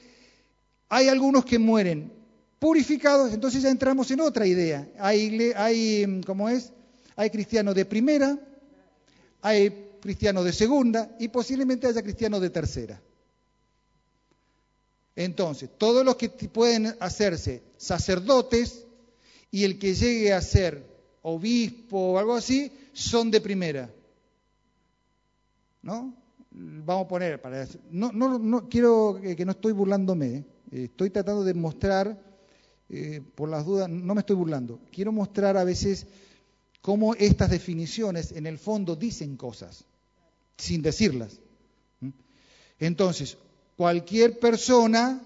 hay 0.89 1.07
algunos 1.07 1.45
que 1.45 1.59
mueren 1.59 2.11
purificados, 2.59 3.33
entonces 3.33 3.61
ya 3.61 3.69
entramos 3.69 4.09
en 4.11 4.21
otra 4.21 4.47
idea. 4.47 4.87
Hay, 4.99 5.51
hay 5.55 6.21
¿cómo 6.25 6.49
es? 6.49 6.71
Hay 7.15 7.29
cristianos 7.29 7.75
de 7.75 7.85
primera, 7.85 8.39
hay 9.41 9.97
cristianos 10.01 10.45
de 10.45 10.53
segunda 10.53 11.15
y 11.19 11.27
posiblemente 11.27 11.87
haya 11.87 12.01
cristianos 12.01 12.41
de 12.41 12.49
tercera. 12.49 13.01
Entonces, 15.15 15.69
todos 15.77 16.03
los 16.03 16.15
que 16.15 16.29
pueden 16.29 16.95
hacerse 16.99 17.61
sacerdotes 17.77 18.85
y 19.51 19.63
el 19.63 19.77
que 19.77 19.93
llegue 19.93 20.33
a 20.33 20.41
ser 20.41 20.83
obispo 21.21 22.13
o 22.13 22.17
algo 22.17 22.33
así, 22.35 22.71
son 22.93 23.31
de 23.31 23.41
primera. 23.41 23.93
¿No? 25.81 26.15
Vamos 26.51 27.05
a 27.05 27.07
poner, 27.07 27.41
para, 27.41 27.67
no, 27.89 28.11
no, 28.11 28.37
no 28.37 28.69
quiero 28.69 29.19
que, 29.21 29.43
no 29.43 29.51
estoy 29.51 29.73
burlándome, 29.73 30.45
eh, 30.71 30.83
estoy 30.83 31.09
tratando 31.09 31.43
de 31.43 31.53
mostrar, 31.55 32.21
eh, 32.89 33.21
por 33.33 33.49
las 33.49 33.65
dudas, 33.65 33.89
no 33.89 34.13
me 34.13 34.19
estoy 34.19 34.35
burlando, 34.35 34.79
quiero 34.91 35.11
mostrar 35.11 35.57
a 35.57 35.63
veces 35.63 36.05
cómo 36.81 37.15
estas 37.15 37.49
definiciones 37.49 38.33
en 38.33 38.45
el 38.45 38.59
fondo 38.59 38.95
dicen 38.95 39.35
cosas, 39.35 39.85
sin 40.57 40.83
decirlas. 40.83 41.39
Entonces, 42.77 43.37
cualquier 43.75 44.39
persona, 44.39 45.23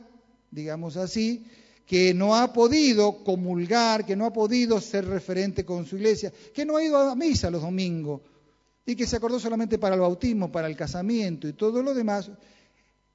digamos 0.49 0.95
así, 0.95 1.45
que 1.87 2.13
no 2.13 2.35
ha 2.35 2.51
podido 2.51 3.23
comulgar, 3.23 4.05
que 4.05 4.17
no 4.17 4.25
ha 4.25 4.33
podido 4.33 4.81
ser 4.81 5.05
referente 5.05 5.63
con 5.63 5.85
su 5.85 5.95
iglesia, 5.95 6.33
que 6.53 6.65
no 6.65 6.75
ha 6.75 6.83
ido 6.83 6.97
a 6.97 7.15
misa 7.15 7.49
los 7.49 7.61
domingos 7.61 8.21
y 8.85 8.93
que 8.93 9.07
se 9.07 9.15
acordó 9.15 9.39
solamente 9.39 9.79
para 9.79 9.95
el 9.95 10.01
bautismo, 10.01 10.51
para 10.51 10.67
el 10.67 10.75
casamiento 10.75 11.47
y 11.47 11.53
todo 11.53 11.81
lo 11.81 11.93
demás, 11.93 12.29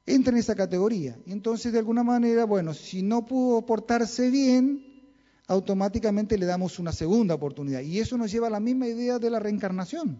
entra 0.06 0.32
en 0.32 0.38
esa 0.38 0.54
categoría. 0.54 1.18
Entonces, 1.26 1.70
de 1.70 1.80
alguna 1.80 2.02
manera, 2.02 2.46
bueno, 2.46 2.72
si 2.72 3.02
no 3.02 3.26
pudo 3.26 3.60
portarse 3.66 4.30
bien, 4.30 4.82
automáticamente 5.48 6.38
le 6.38 6.46
damos 6.46 6.78
una 6.78 6.92
segunda 6.92 7.34
oportunidad. 7.34 7.82
Y 7.82 8.00
eso 8.00 8.16
nos 8.16 8.32
lleva 8.32 8.46
a 8.46 8.50
la 8.50 8.60
misma 8.60 8.86
idea 8.86 9.18
de 9.18 9.28
la 9.28 9.38
reencarnación. 9.38 10.18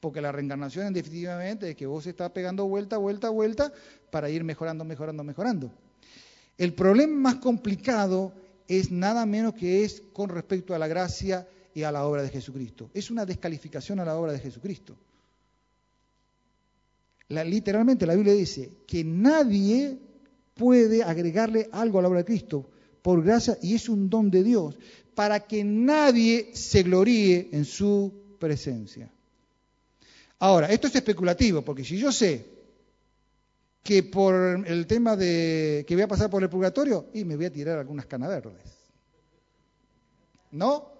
Porque 0.00 0.20
la 0.20 0.32
reencarnación 0.32 0.92
definitivamente 0.92 1.70
es 1.70 1.76
que 1.76 1.86
vos 1.86 2.06
estás 2.06 2.30
pegando 2.32 2.66
vuelta, 2.66 2.98
vuelta, 2.98 3.30
vuelta 3.30 3.72
para 4.10 4.28
ir 4.28 4.44
mejorando, 4.44 4.84
mejorando, 4.84 5.24
mejorando. 5.24 5.72
El 6.58 6.74
problema 6.74 7.30
más 7.30 7.34
complicado 7.36 8.32
es 8.68 8.90
nada 8.90 9.26
menos 9.26 9.54
que 9.54 9.84
es 9.84 10.02
con 10.12 10.28
respecto 10.28 10.74
a 10.74 10.78
la 10.78 10.88
gracia 10.88 11.48
y 11.74 11.82
a 11.82 11.92
la 11.92 12.06
obra 12.06 12.22
de 12.22 12.28
Jesucristo. 12.28 12.90
Es 12.94 13.10
una 13.10 13.26
descalificación 13.26 14.00
a 14.00 14.04
la 14.04 14.16
obra 14.16 14.32
de 14.32 14.38
Jesucristo. 14.38 14.96
literalmente 17.28 18.06
la 18.06 18.14
Biblia 18.14 18.34
dice 18.34 18.70
que 18.86 19.04
nadie 19.04 19.98
puede 20.54 21.02
agregarle 21.02 21.68
algo 21.72 21.98
a 21.98 22.02
la 22.02 22.08
obra 22.08 22.20
de 22.20 22.26
Cristo 22.26 22.68
por 23.00 23.22
gracia 23.24 23.58
y 23.62 23.74
es 23.74 23.88
un 23.88 24.08
don 24.08 24.30
de 24.30 24.42
Dios 24.42 24.78
para 25.14 25.40
que 25.40 25.64
nadie 25.64 26.50
se 26.54 26.82
gloríe 26.82 27.48
en 27.52 27.64
su 27.64 28.12
presencia. 28.38 29.10
Ahora, 30.38 30.68
esto 30.72 30.88
es 30.88 30.94
especulativo, 30.94 31.62
porque 31.62 31.84
si 31.84 31.98
yo 31.98 32.10
sé 32.10 32.44
que 33.82 34.02
por 34.02 34.34
el 34.66 34.86
tema 34.86 35.16
de 35.16 35.84
que 35.86 35.94
voy 35.94 36.02
a 36.02 36.08
pasar 36.08 36.30
por 36.30 36.42
el 36.42 36.48
purgatorio, 36.48 37.06
y 37.12 37.24
me 37.24 37.36
voy 37.36 37.46
a 37.46 37.52
tirar 37.52 37.78
algunas 37.78 38.06
canas 38.06 38.28
verdes. 38.28 38.62
¿No? 40.52 40.92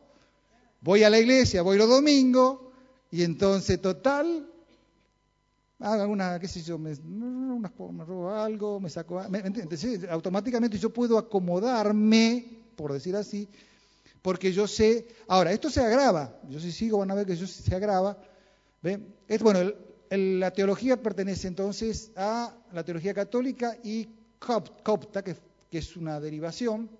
Voy 0.80 1.05
a 1.05 1.11
la 1.11 1.18
iglesia, 1.18 1.62
voy 1.62 1.78
los 1.78 1.89
domingos, 1.89 2.59
y 3.11 3.22
entonces, 3.22 3.80
total, 3.80 4.49
hago 5.78 6.03
alguna, 6.03 6.41
qué 6.41 6.49
sé 6.49 6.62
yo, 6.62 6.78
me, 6.78 6.95
me 6.95 8.05
robo 8.05 8.30
algo, 8.30 8.80
me 8.80 8.91
saco, 8.91 9.20
automáticamente 10.11 10.78
yo 10.78 10.91
puedo 10.91 11.18
acomodarme, 11.18 12.62
por 12.74 12.93
decir 12.93 13.14
así, 13.14 13.49
porque 14.22 14.53
yo 14.53 14.66
sé, 14.66 15.07
ahora, 15.28 15.53
esto 15.53 15.70
se 15.70 15.80
agrava, 15.80 16.41
yo 16.49 16.59
si 16.59 16.72
sigo 16.72 16.99
van 16.99 17.11
a 17.11 17.14
ver 17.14 17.26
que 17.26 17.35
eso 17.35 17.47
se 17.47 17.74
agrava, 17.74 18.16
Es, 19.28 19.43
bueno, 19.43 19.72
la 20.19 20.51
teología 20.51 21.03
pertenece 21.03 21.49
entonces 21.49 22.13
a 22.17 22.55
la 22.73 22.85
teología 22.85 23.15
católica 23.15 23.79
y 23.83 24.09
copta, 24.39 25.23
que, 25.23 25.37
es 25.71 25.97
una 25.97 26.21
derivación, 26.21 26.91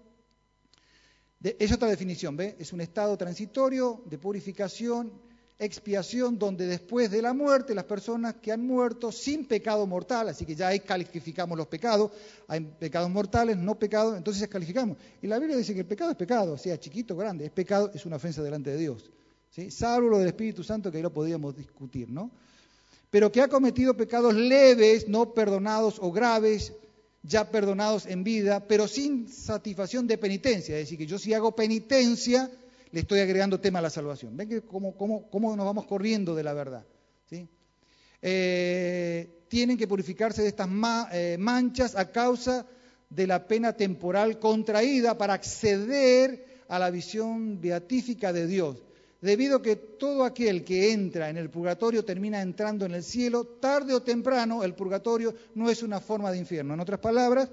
es 1.43 1.73
otra 1.73 1.89
definición, 1.89 2.37
¿ve? 2.37 2.57
Es 2.59 2.73
un 2.73 2.81
estado 2.81 3.17
transitorio 3.19 4.03
de 4.07 4.17
purificación 4.17 5.13
expiación 5.65 6.39
donde 6.39 6.67
después 6.67 7.11
de 7.11 7.23
la 7.23 7.33
muerte 7.33 7.75
las 7.75 7.85
personas 7.85 8.35
que 8.37 8.51
han 8.51 8.67
muerto 8.67 9.13
sin 9.13 9.47
pecado 9.47 9.87
mortal, 9.87 10.29
así 10.29 10.45
que 10.45 10.57
ya 10.57 10.69
ahí 10.69 10.81
calificamos 10.81 11.57
los 11.57 11.69
pecados, 11.69 12.11
hay 12.49 12.61
pecados 12.61 13.09
mortales, 13.11 13.57
no 13.57 13.79
pecados, 13.79 14.17
entonces 14.17 14.49
calificamos. 14.49 14.97
Y 15.21 15.29
la 15.29 15.39
Biblia 15.39 15.57
dice 15.57 15.73
que 15.73 15.81
el 15.81 15.87
pecado 15.87 16.11
es 16.11 16.17
pecado, 16.17 16.59
sea 16.59 16.79
chiquito 16.81 17.15
o 17.15 17.17
grande, 17.17 17.45
es 17.45 17.53
pecado, 17.53 17.91
es 17.95 18.05
una 18.07 18.17
ofensa 18.17 18.43
delante 18.43 18.71
de 18.71 18.79
Dios. 18.79 19.11
¿sí? 19.51 19.71
Salvo 19.71 20.09
lo 20.09 20.19
del 20.19 20.29
Espíritu 20.29 20.65
Santo 20.65 20.91
que 20.91 20.97
ahí 20.97 21.03
lo 21.03 21.13
podíamos 21.13 21.57
discutir, 21.57 22.11
¿no? 22.11 22.31
Pero 23.13 23.31
que 23.31 23.43
ha 23.43 23.49
cometido 23.49 23.95
pecados 23.95 24.33
leves, 24.33 25.07
no 25.07 25.35
perdonados 25.35 25.99
o 26.01 26.11
graves, 26.11 26.73
ya 27.23 27.51
perdonados 27.51 28.07
en 28.07 28.25
vida, 28.25 28.67
pero 28.67 28.89
sin 28.89 29.29
satisfacción 29.29 30.07
de 30.07 30.17
penitencia. 30.17 30.79
Es 30.79 30.85
decir, 30.85 30.97
que 30.97 31.07
yo 31.07 31.19
si 31.19 31.35
hago 31.35 31.55
penitencia, 31.55 32.51
le 32.91 33.01
estoy 33.01 33.21
agregando 33.21 33.61
tema 33.61 33.81
a 33.81 33.83
la 33.83 33.91
salvación. 33.91 34.35
Ven 34.35 34.49
que 34.49 34.63
cómo, 34.63 34.97
cómo, 34.97 35.55
nos 35.55 35.67
vamos 35.67 35.85
corriendo 35.85 36.35
de 36.35 36.43
la 36.43 36.55
verdad. 36.55 36.87
¿sí? 37.29 37.47
Eh, 38.23 39.45
tienen 39.49 39.77
que 39.77 39.87
purificarse 39.87 40.41
de 40.41 40.49
estas 40.49 40.71
eh, 41.13 41.37
manchas 41.39 41.95
a 41.97 42.11
causa 42.11 42.67
de 43.11 43.27
la 43.27 43.47
pena 43.47 43.75
temporal 43.75 44.39
contraída 44.39 45.19
para 45.19 45.35
acceder 45.35 46.65
a 46.67 46.79
la 46.79 46.89
visión 46.89 47.61
beatífica 47.61 48.33
de 48.33 48.47
Dios. 48.47 48.79
Debido 49.23 49.59
a 49.59 49.63
que 49.63 49.77
todo 49.77 50.25
aquel 50.25 50.65
que 50.65 50.93
entra 50.93 51.31
en 51.31 51.37
el 51.37 51.49
purgatorio 51.49 52.05
termina 52.05 52.43
entrando 52.43 52.85
en 52.85 52.93
el 52.93 53.05
cielo, 53.05 53.45
tarde 53.45 53.95
o 53.95 54.03
temprano 54.03 54.65
el 54.65 54.75
purgatorio 54.75 55.33
no 55.55 55.71
es 55.71 55.85
una 55.85 56.01
forma 56.01 56.33
de 56.33 56.39
infierno. 56.39 56.75
En 56.75 56.81
otras 56.81 56.99
palabras, 56.99 57.49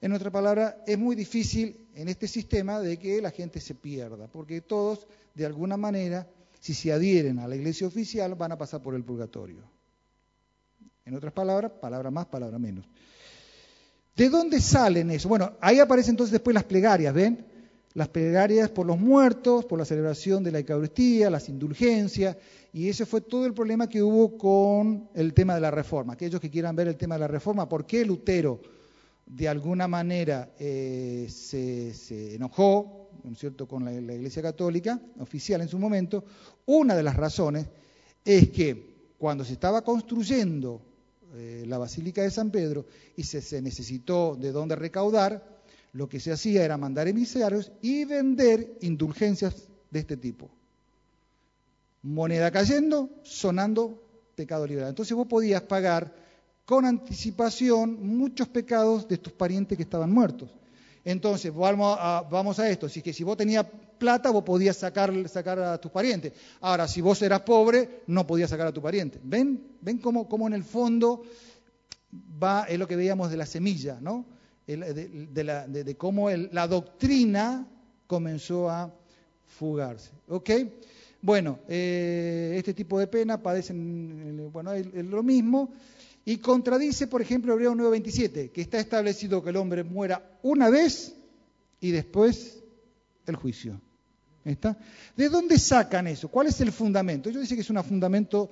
en 0.00 0.12
otra 0.12 0.30
palabra, 0.30 0.84
es 0.86 0.96
muy 0.96 1.16
difícil 1.16 1.88
en 1.96 2.08
este 2.08 2.28
sistema 2.28 2.78
de 2.78 2.96
que 2.96 3.20
la 3.20 3.32
gente 3.32 3.60
se 3.60 3.74
pierda, 3.74 4.28
porque 4.28 4.60
todos, 4.60 5.08
de 5.34 5.44
alguna 5.44 5.76
manera, 5.76 6.28
si 6.60 6.74
se 6.74 6.92
adhieren 6.92 7.40
a 7.40 7.48
la 7.48 7.56
iglesia 7.56 7.88
oficial, 7.88 8.36
van 8.36 8.52
a 8.52 8.58
pasar 8.58 8.80
por 8.80 8.94
el 8.94 9.02
purgatorio. 9.02 9.64
En 11.04 11.16
otras 11.16 11.32
palabras, 11.32 11.72
palabra 11.72 12.12
más, 12.12 12.26
palabra 12.26 12.56
menos. 12.60 12.86
¿De 14.14 14.28
dónde 14.28 14.60
salen 14.60 15.10
eso? 15.10 15.28
Bueno, 15.28 15.54
ahí 15.60 15.80
aparecen 15.80 16.12
entonces 16.12 16.30
después 16.30 16.54
las 16.54 16.64
plegarias, 16.64 17.12
¿ven? 17.12 17.49
Las 17.94 18.08
plegarias 18.08 18.70
por 18.70 18.86
los 18.86 18.98
muertos, 18.98 19.64
por 19.64 19.78
la 19.78 19.84
celebración 19.84 20.44
de 20.44 20.52
la 20.52 20.60
Eucaristía, 20.60 21.28
las 21.28 21.48
indulgencias, 21.48 22.36
y 22.72 22.88
ese 22.88 23.04
fue 23.04 23.20
todo 23.20 23.46
el 23.46 23.52
problema 23.52 23.88
que 23.88 24.02
hubo 24.02 24.38
con 24.38 25.08
el 25.14 25.34
tema 25.34 25.54
de 25.54 25.60
la 25.60 25.72
reforma. 25.72 26.12
Aquellos 26.12 26.40
que 26.40 26.50
quieran 26.50 26.76
ver 26.76 26.86
el 26.86 26.96
tema 26.96 27.16
de 27.16 27.20
la 27.20 27.28
reforma, 27.28 27.68
¿por 27.68 27.84
qué 27.84 28.04
Lutero? 28.04 28.60
de 29.30 29.48
alguna 29.48 29.86
manera 29.86 30.50
eh, 30.58 31.28
se, 31.30 32.34
enojó, 32.34 33.10
¿no 33.22 33.32
es 33.32 33.38
cierto?, 33.38 33.68
con 33.68 33.84
la, 33.84 33.92
Iglesia 33.92 34.42
Católica 34.42 35.00
oficial 35.20 35.60
en 35.60 35.68
su 35.68 35.78
momento, 35.78 36.24
una 36.66 36.96
de 36.96 37.02
las 37.02 37.16
razones 37.16 37.66
es 38.24 38.50
que 38.50 39.12
cuando 39.18 39.44
se 39.44 39.52
estaba 39.52 39.82
construyendo 39.82 40.82
eh, 41.34 41.64
la 41.66 41.78
Basílica 41.78 42.22
de 42.22 42.30
San 42.30 42.50
Pedro 42.50 42.86
y 43.16 43.22
se, 43.22 43.40
se 43.40 43.62
necesitó 43.62 44.34
de 44.34 44.50
dónde 44.50 44.74
recaudar, 44.74 45.59
lo 45.92 46.08
que 46.08 46.20
se 46.20 46.32
hacía 46.32 46.64
era 46.64 46.76
mandar 46.76 47.08
emisarios 47.08 47.72
y 47.82 48.04
vender 48.04 48.76
indulgencias 48.80 49.68
de 49.90 50.00
este 50.00 50.16
tipo. 50.16 50.50
Moneda 52.02 52.50
cayendo, 52.50 53.10
sonando 53.22 54.02
pecado 54.34 54.66
liberal. 54.66 54.90
Entonces 54.90 55.14
vos 55.16 55.26
podías 55.26 55.62
pagar 55.62 56.14
con 56.64 56.84
anticipación 56.84 57.98
muchos 58.00 58.48
pecados 58.48 59.08
de 59.08 59.18
tus 59.18 59.32
parientes 59.32 59.76
que 59.76 59.82
estaban 59.82 60.12
muertos. 60.12 60.50
Entonces, 61.04 61.52
vamos 61.54 61.96
a, 61.98 62.22
vamos 62.30 62.58
a 62.58 62.68
esto, 62.68 62.88
si 62.88 63.02
que 63.02 63.12
si 63.12 63.24
vos 63.24 63.36
tenías 63.36 63.66
plata, 63.98 64.30
vos 64.30 64.44
podías 64.44 64.76
sacar, 64.76 65.28
sacar 65.28 65.58
a 65.58 65.78
tus 65.78 65.90
parientes. 65.90 66.32
Ahora, 66.60 66.86
si 66.86 67.00
vos 67.00 67.20
eras 67.22 67.40
pobre, 67.40 68.02
no 68.06 68.26
podías 68.26 68.50
sacar 68.50 68.66
a 68.66 68.72
tu 68.72 68.82
pariente. 68.82 69.18
¿Ven? 69.22 69.76
¿Ven 69.80 69.98
cómo, 69.98 70.28
cómo 70.28 70.46
en 70.46 70.52
el 70.52 70.64
fondo 70.64 71.22
va, 72.42 72.64
es 72.64 72.78
lo 72.78 72.86
que 72.86 72.96
veíamos 72.96 73.30
de 73.30 73.36
la 73.36 73.46
semilla, 73.46 73.98
¿no? 74.00 74.26
De, 74.76 75.96
cómo 75.96 76.30
la 76.30 76.68
doctrina 76.68 77.66
comenzó 78.06 78.70
a 78.70 78.92
fugarse. 79.58 80.10
¿Ok? 80.28 80.50
Bueno, 81.22 81.58
eh, 81.68 82.54
este 82.56 82.72
tipo 82.72 82.98
de 82.98 83.06
pena 83.06 83.42
padecen, 83.42 84.50
bueno, 84.52 84.72
lo 84.74 85.22
mismo. 85.22 85.72
Y 86.24 86.38
contradice, 86.38 87.06
por 87.06 87.22
ejemplo, 87.22 87.52
Hebreo 87.54 87.74
9:27, 87.74 88.50
que 88.50 88.60
está 88.60 88.78
establecido 88.78 89.42
que 89.42 89.50
el 89.50 89.56
hombre 89.56 89.84
muera 89.84 90.38
una 90.42 90.70
vez 90.70 91.14
y 91.80 91.90
después 91.90 92.62
el 93.26 93.36
juicio. 93.36 93.80
¿Está? 94.44 94.78
¿De 95.16 95.28
dónde 95.28 95.58
sacan 95.58 96.06
eso? 96.06 96.28
¿Cuál 96.28 96.46
es 96.46 96.60
el 96.60 96.72
fundamento? 96.72 97.28
Ellos 97.28 97.42
dicen 97.42 97.56
que 97.56 97.62
es 97.62 97.70
un 97.70 97.82
fundamento 97.84 98.50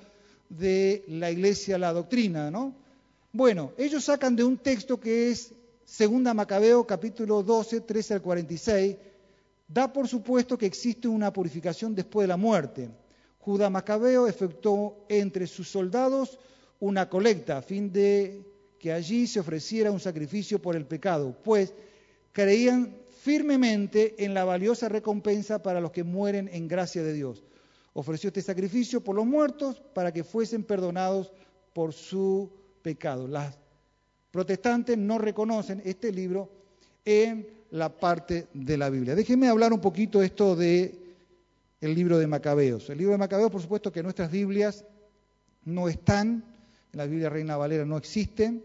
de 0.49 1.03
la 1.07 1.31
iglesia, 1.31 1.77
la 1.77 1.93
doctrina, 1.93 2.51
¿no? 2.51 2.75
Bueno, 3.31 3.73
ellos 3.77 4.03
sacan 4.03 4.35
de 4.35 4.43
un 4.43 4.57
texto 4.57 4.99
que 4.99 5.31
es 5.31 5.53
Segunda 5.89 6.35
Macabeo, 6.35 6.85
capítulo 6.85 7.41
12, 7.41 7.81
13 7.81 8.13
al 8.13 8.21
46, 8.21 8.95
da 9.67 9.91
por 9.91 10.07
supuesto 10.07 10.55
que 10.55 10.67
existe 10.67 11.07
una 11.07 11.33
purificación 11.33 11.95
después 11.95 12.25
de 12.25 12.27
la 12.27 12.37
muerte. 12.37 12.89
Judá 13.39 13.71
Macabeo 13.71 14.27
efectuó 14.27 15.03
entre 15.09 15.47
sus 15.47 15.67
soldados 15.67 16.37
una 16.79 17.09
colecta 17.09 17.57
a 17.57 17.63
fin 17.63 17.91
de 17.91 18.45
que 18.77 18.93
allí 18.93 19.25
se 19.25 19.39
ofreciera 19.39 19.91
un 19.91 19.99
sacrificio 19.99 20.61
por 20.61 20.75
el 20.75 20.85
pecado, 20.85 21.35
pues 21.43 21.73
creían 22.33 22.95
firmemente 23.21 24.23
en 24.23 24.35
la 24.35 24.45
valiosa 24.45 24.89
recompensa 24.89 25.63
para 25.63 25.81
los 25.81 25.91
que 25.91 26.03
mueren 26.03 26.51
en 26.53 26.67
gracia 26.67 27.01
de 27.01 27.13
Dios. 27.13 27.43
Ofreció 27.93 28.27
este 28.27 28.43
sacrificio 28.43 29.03
por 29.03 29.15
los 29.15 29.25
muertos 29.25 29.81
para 29.95 30.13
que 30.13 30.23
fuesen 30.23 30.63
perdonados 30.63 31.33
por 31.73 31.93
su 31.93 32.51
pecado. 32.83 33.27
Las 33.27 33.57
protestantes 34.31 34.97
no 34.97 35.17
reconocen 35.17 35.81
este 35.85 36.11
libro 36.11 36.49
en 37.05 37.47
la 37.71 37.89
parte 37.89 38.47
de 38.53 38.77
la 38.77 38.89
Biblia. 38.89 39.15
Déjenme 39.15 39.47
hablar 39.47 39.73
un 39.73 39.81
poquito 39.81 40.21
esto 40.21 40.55
de 40.55 41.09
el 41.81 41.95
libro 41.95 42.17
de 42.17 42.27
Macabeos. 42.27 42.89
El 42.89 42.97
libro 42.97 43.13
de 43.13 43.17
Macabeos, 43.17 43.51
por 43.51 43.61
supuesto 43.61 43.91
que 43.91 44.03
nuestras 44.03 44.31
Biblias 44.31 44.85
no 45.65 45.87
están 45.87 46.43
en 46.91 46.97
la 46.97 47.05
Biblia 47.05 47.29
Reina 47.29 47.57
Valera 47.57 47.85
no 47.85 47.97
existen. 47.97 48.63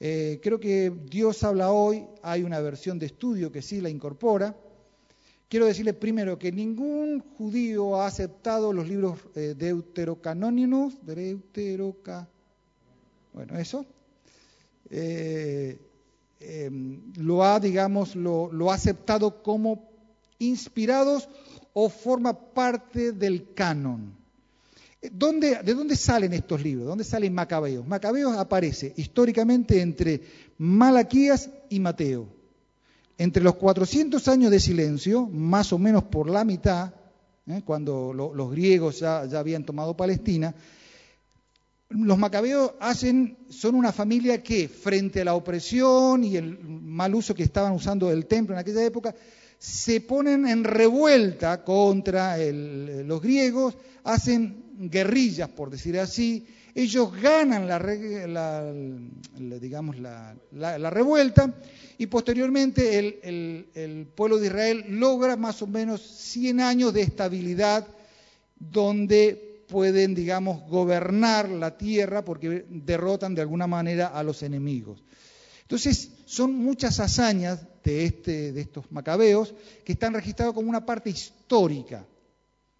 Eh, 0.00 0.38
creo 0.42 0.60
que 0.60 0.92
Dios 1.10 1.42
habla 1.42 1.72
hoy, 1.72 2.04
hay 2.22 2.42
una 2.42 2.60
versión 2.60 2.98
de 2.98 3.06
estudio 3.06 3.50
que 3.50 3.62
sí 3.62 3.80
la 3.80 3.88
incorpora. 3.88 4.54
Quiero 5.48 5.66
decirle 5.66 5.94
primero 5.94 6.38
que 6.38 6.52
ningún 6.52 7.20
judío 7.36 7.96
ha 7.96 8.06
aceptado 8.06 8.72
los 8.72 8.86
libros 8.86 9.18
eh, 9.34 9.54
deuterocanónicos, 9.56 10.94
deuteroca, 11.04 12.28
bueno, 13.32 13.58
eso, 13.58 13.86
eh, 14.90 15.78
em, 16.40 17.00
lo 17.16 17.44
ha, 17.44 17.60
digamos, 17.60 18.16
lo, 18.16 18.50
lo 18.52 18.70
ha 18.70 18.74
aceptado 18.74 19.42
como 19.42 19.88
inspirados 20.38 21.28
o 21.72 21.88
forma 21.88 22.32
parte 22.32 23.12
del 23.12 23.52
canon. 23.54 24.16
¿Dónde, 25.12 25.62
¿De 25.62 25.74
dónde 25.74 25.94
salen 25.94 26.32
estos 26.32 26.62
libros? 26.62 26.84
¿De 26.84 26.88
dónde 26.88 27.04
salen 27.04 27.32
Macabeos? 27.32 27.86
Macabeos 27.86 28.36
aparece 28.36 28.92
históricamente 28.96 29.80
entre 29.80 30.22
Malaquías 30.58 31.50
y 31.68 31.78
Mateo. 31.78 32.26
Entre 33.16 33.42
los 33.42 33.54
400 33.56 34.26
años 34.28 34.50
de 34.50 34.60
silencio, 34.60 35.26
más 35.26 35.72
o 35.72 35.78
menos 35.78 36.04
por 36.04 36.28
la 36.28 36.44
mitad, 36.44 36.92
¿eh? 37.46 37.62
cuando 37.64 38.12
los 38.12 38.50
griegos 38.50 39.00
ya, 39.00 39.24
ya 39.26 39.38
habían 39.38 39.64
tomado 39.64 39.96
Palestina, 39.96 40.54
los 41.90 42.18
macabeos 42.18 42.72
hacen, 42.80 43.38
son 43.48 43.74
una 43.74 43.92
familia 43.92 44.42
que, 44.42 44.68
frente 44.68 45.22
a 45.22 45.24
la 45.24 45.34
opresión 45.34 46.22
y 46.22 46.36
el 46.36 46.58
mal 46.58 47.14
uso 47.14 47.34
que 47.34 47.42
estaban 47.42 47.72
usando 47.72 48.08
del 48.08 48.26
templo 48.26 48.54
en 48.54 48.60
aquella 48.60 48.84
época, 48.84 49.14
se 49.58 50.00
ponen 50.02 50.46
en 50.46 50.64
revuelta 50.64 51.64
contra 51.64 52.36
los 52.38 53.22
griegos, 53.22 53.76
hacen 54.04 54.64
guerrillas, 54.78 55.48
por 55.48 55.70
decir 55.70 55.98
así, 55.98 56.46
ellos 56.74 57.10
ganan 57.20 57.66
la, 57.66 57.78
la, 60.52 60.90
revuelta 60.90 61.52
y 61.96 62.06
posteriormente 62.06 62.98
el, 62.98 63.68
el, 63.74 64.06
pueblo 64.06 64.38
de 64.38 64.46
Israel 64.46 64.84
logra 64.90 65.36
más 65.36 65.60
o 65.62 65.66
menos 65.66 66.02
100 66.02 66.60
años 66.60 66.94
de 66.94 67.02
estabilidad 67.02 67.84
donde 68.60 69.47
pueden, 69.68 70.14
digamos, 70.14 70.68
gobernar 70.68 71.48
la 71.48 71.76
tierra 71.76 72.24
porque 72.24 72.64
derrotan 72.68 73.34
de 73.34 73.42
alguna 73.42 73.66
manera 73.66 74.08
a 74.08 74.22
los 74.22 74.42
enemigos. 74.42 75.04
Entonces, 75.62 76.10
son 76.24 76.54
muchas 76.54 76.98
hazañas 76.98 77.60
de, 77.84 78.06
este, 78.06 78.52
de 78.52 78.60
estos 78.62 78.90
macabeos 78.90 79.54
que 79.84 79.92
están 79.92 80.14
registrados 80.14 80.54
como 80.54 80.68
una 80.68 80.84
parte 80.84 81.10
histórica. 81.10 82.04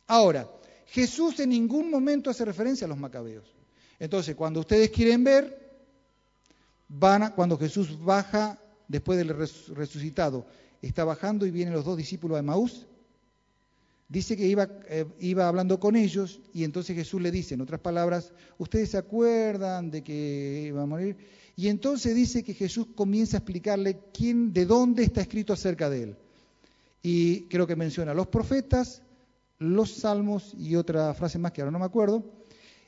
Ahora, 0.07 0.49
Jesús 0.86 1.39
en 1.39 1.51
ningún 1.51 1.91
momento 1.91 2.30
hace 2.30 2.45
referencia 2.45 2.86
a 2.86 2.89
los 2.89 2.99
macabeos. 2.99 3.45
Entonces, 3.99 4.34
cuando 4.34 4.61
ustedes 4.61 4.91
quieren 4.91 5.22
ver, 5.22 5.68
van 6.89 7.22
a, 7.24 7.34
cuando 7.34 7.59
Jesús 7.59 8.03
baja 8.03 8.59
después 8.89 9.18
del 9.18 9.28
resucitado, 9.28 10.47
está 10.80 11.05
bajando 11.05 11.45
y 11.45 11.51
vienen 11.51 11.74
los 11.74 11.84
dos 11.84 11.97
discípulos 11.97 12.39
de 12.39 12.43
Maús, 12.43 12.86
dice 14.09 14.36
que 14.36 14.46
iba, 14.46 14.68
eh, 14.88 15.06
iba 15.20 15.46
hablando 15.46 15.78
con 15.78 15.94
ellos 15.96 16.40
y 16.52 16.64
entonces 16.64 16.96
Jesús 16.96 17.20
le 17.20 17.30
dice, 17.30 17.54
en 17.54 17.61
otras 17.61 17.80
palabras, 17.80 18.32
ustedes 18.56 18.90
se 18.90 18.98
acuerdan 18.98 19.90
de 19.90 20.02
que 20.02 20.64
iba 20.68 20.82
a 20.82 20.86
morir. 20.86 21.16
Y 21.56 21.68
entonces 21.68 22.14
dice 22.14 22.44
que 22.44 22.54
Jesús 22.54 22.86
comienza 22.94 23.36
a 23.36 23.40
explicarle 23.40 23.98
quién, 24.12 24.52
de 24.52 24.64
dónde 24.64 25.02
está 25.02 25.20
escrito 25.20 25.52
acerca 25.52 25.90
de 25.90 26.02
él. 26.04 26.16
Y 27.02 27.42
creo 27.48 27.66
que 27.66 27.76
menciona 27.76 28.14
los 28.14 28.28
profetas, 28.28 29.02
los 29.59 29.92
salmos 29.92 30.54
y 30.56 30.76
otra 30.76 31.12
frase 31.14 31.38
más 31.38 31.52
que 31.52 31.61
ahora 31.61 31.72
no 31.72 31.80
me 31.80 31.84
acuerdo. 31.84 32.24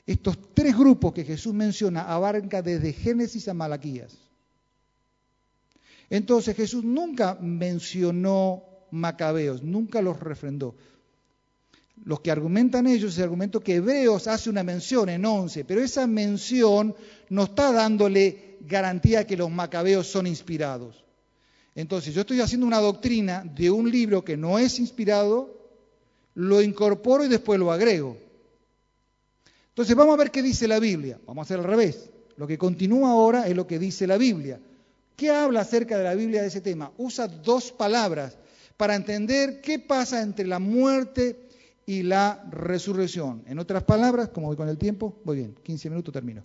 Estos 0.05 0.37
tres 0.53 0.77
grupos 0.77 1.13
que 1.13 1.23
Jesús 1.23 1.53
menciona 1.53 2.03
abarcan 2.03 2.63
desde 2.63 2.93
Génesis 2.93 3.47
a 3.47 3.53
Malaquías. 3.53 4.17
Entonces 6.09 6.55
Jesús 6.55 6.83
nunca 6.83 7.37
mencionó 7.39 8.63
macabeos, 8.91 9.63
nunca 9.63 10.01
los 10.01 10.19
refrendó. 10.19 10.75
Los 12.03 12.21
que 12.21 12.31
argumentan 12.31 12.87
ellos, 12.87 13.17
el 13.17 13.25
argumento 13.25 13.59
que 13.59 13.75
Hebreos 13.75 14.27
hace 14.27 14.49
una 14.49 14.63
mención 14.63 15.09
en 15.09 15.25
11, 15.25 15.65
pero 15.65 15.81
esa 15.81 16.07
mención 16.07 16.95
no 17.29 17.43
está 17.43 17.71
dándole 17.71 18.57
garantía 18.61 19.27
que 19.27 19.37
los 19.37 19.51
macabeos 19.51 20.07
son 20.07 20.25
inspirados. 20.25 21.03
Entonces, 21.75 22.13
yo 22.13 22.21
estoy 22.21 22.41
haciendo 22.41 22.65
una 22.65 22.79
doctrina 22.79 23.43
de 23.45 23.69
un 23.69 23.89
libro 23.89 24.25
que 24.25 24.35
no 24.35 24.57
es 24.57 24.79
inspirado, 24.79 25.61
lo 26.33 26.61
incorporo 26.61 27.23
y 27.23 27.27
después 27.27 27.59
lo 27.59 27.71
agrego. 27.71 28.17
Entonces 29.69 29.95
vamos 29.95 30.15
a 30.15 30.17
ver 30.17 30.31
qué 30.31 30.41
dice 30.41 30.67
la 30.67 30.79
Biblia. 30.79 31.19
Vamos 31.25 31.43
a 31.43 31.45
hacer 31.45 31.59
al 31.59 31.65
revés. 31.65 32.09
Lo 32.35 32.45
que 32.45 32.57
continúa 32.57 33.11
ahora 33.11 33.47
es 33.47 33.55
lo 33.55 33.67
que 33.67 33.79
dice 33.79 34.05
la 34.05 34.17
Biblia. 34.17 34.59
¿Qué 35.15 35.29
habla 35.29 35.61
acerca 35.61 35.97
de 35.97 36.03
la 36.03 36.15
Biblia 36.15 36.41
de 36.41 36.47
ese 36.47 36.61
tema? 36.61 36.91
Usa 36.97 37.27
dos 37.27 37.71
palabras 37.71 38.37
para 38.75 38.95
entender 38.95 39.61
qué 39.61 39.79
pasa 39.79 40.21
entre 40.21 40.45
la 40.45 40.59
muerte 40.59 41.50
y 41.85 42.03
la 42.03 42.43
resurrección. 42.49 43.43
En 43.47 43.59
otras 43.59 43.83
palabras, 43.83 44.29
como 44.29 44.47
voy 44.47 44.55
con 44.55 44.69
el 44.69 44.77
tiempo, 44.77 45.19
voy 45.23 45.37
bien, 45.37 45.55
15 45.63 45.89
minutos 45.89 46.13
termino. 46.13 46.43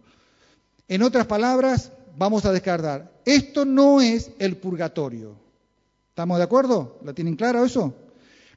En 0.88 1.02
otras 1.02 1.26
palabras, 1.26 1.92
vamos 2.16 2.44
a 2.44 2.52
descartar. 2.52 3.12
Esto 3.24 3.64
no 3.64 4.00
es 4.00 4.30
el 4.38 4.56
purgatorio. 4.56 5.36
¿Estamos 6.10 6.38
de 6.38 6.44
acuerdo? 6.44 6.98
¿La 7.04 7.12
tienen 7.12 7.36
claro 7.36 7.64
eso? 7.64 7.94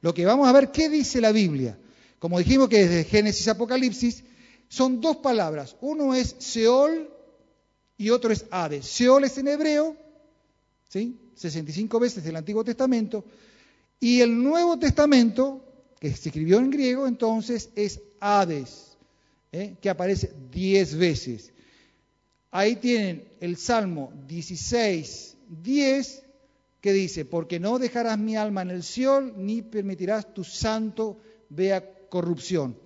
Lo 0.00 0.14
que 0.14 0.24
vamos 0.24 0.48
a 0.48 0.52
ver, 0.52 0.70
¿qué 0.70 0.88
dice 0.88 1.20
la 1.20 1.32
Biblia? 1.32 1.78
Como 2.18 2.38
dijimos 2.38 2.68
que 2.68 2.86
desde 2.86 3.04
Génesis 3.04 3.48
Apocalipsis 3.48 4.24
son 4.68 5.00
dos 5.00 5.16
palabras. 5.16 5.76
Uno 5.80 6.14
es 6.14 6.36
Seol 6.38 7.10
y 7.98 8.10
otro 8.10 8.32
es 8.32 8.46
Hades. 8.50 8.86
Seol 8.86 9.24
es 9.24 9.36
en 9.38 9.48
hebreo, 9.48 9.96
¿sí? 10.88 11.18
65 11.34 11.98
veces 11.98 12.24
del 12.24 12.36
Antiguo 12.36 12.64
Testamento. 12.64 13.24
Y 13.98 14.20
el 14.20 14.42
Nuevo 14.42 14.78
Testamento, 14.78 15.69
que 16.00 16.08
se 16.08 16.30
escribió 16.30 16.58
en 16.58 16.70
griego, 16.70 17.06
entonces 17.06 17.70
es 17.76 18.00
Hades, 18.18 18.96
¿eh? 19.52 19.76
que 19.80 19.90
aparece 19.90 20.32
10 20.50 20.96
veces. 20.96 21.52
Ahí 22.50 22.76
tienen 22.76 23.24
el 23.40 23.56
Salmo 23.56 24.12
16, 24.26 25.36
10 25.62 26.22
que 26.80 26.92
dice, 26.92 27.26
porque 27.26 27.60
no 27.60 27.78
dejarás 27.78 28.18
mi 28.18 28.36
alma 28.36 28.62
en 28.62 28.70
el 28.70 28.82
Seol, 28.82 29.34
ni 29.36 29.60
permitirás 29.60 30.32
tu 30.32 30.42
santo 30.42 31.18
vea 31.50 31.84
corrupción. 32.08 32.76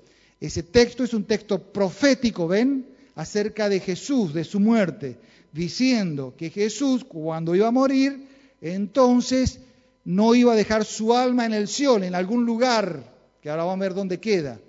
Ese 0.41 0.65
texto 0.65 1.05
es 1.05 1.15
un 1.15 1.25
texto 1.25 1.73
profético, 1.73 2.49
¿ven? 2.49 2.87
Acerca 3.15 3.69
de 3.69 3.79
Jesús, 3.79 4.35
de 4.35 4.43
su 4.43 4.59
muerte, 4.59 5.17
diciendo 5.53 6.35
que 6.37 6.51
Jesús, 6.51 7.05
cuando 7.05 7.55
iba 7.55 7.69
a 7.69 7.71
morir, 7.71 8.27
entonces 8.61 9.61
no 10.05 10.35
iba 10.35 10.53
a 10.53 10.57
dejar 10.57 10.85
su 10.85 11.15
alma 11.15 11.47
en 11.47 11.55
el 11.55 11.69
Seol, 11.69 12.05
en 12.05 12.15
algún 12.15 12.45
lugar, 12.45 13.13
que 13.41 13.51
ahora 13.51 13.65
vamos 13.65 13.81
a 13.81 13.89
ver 13.89 13.95
dónde 13.95 14.21
queda, 14.21 14.61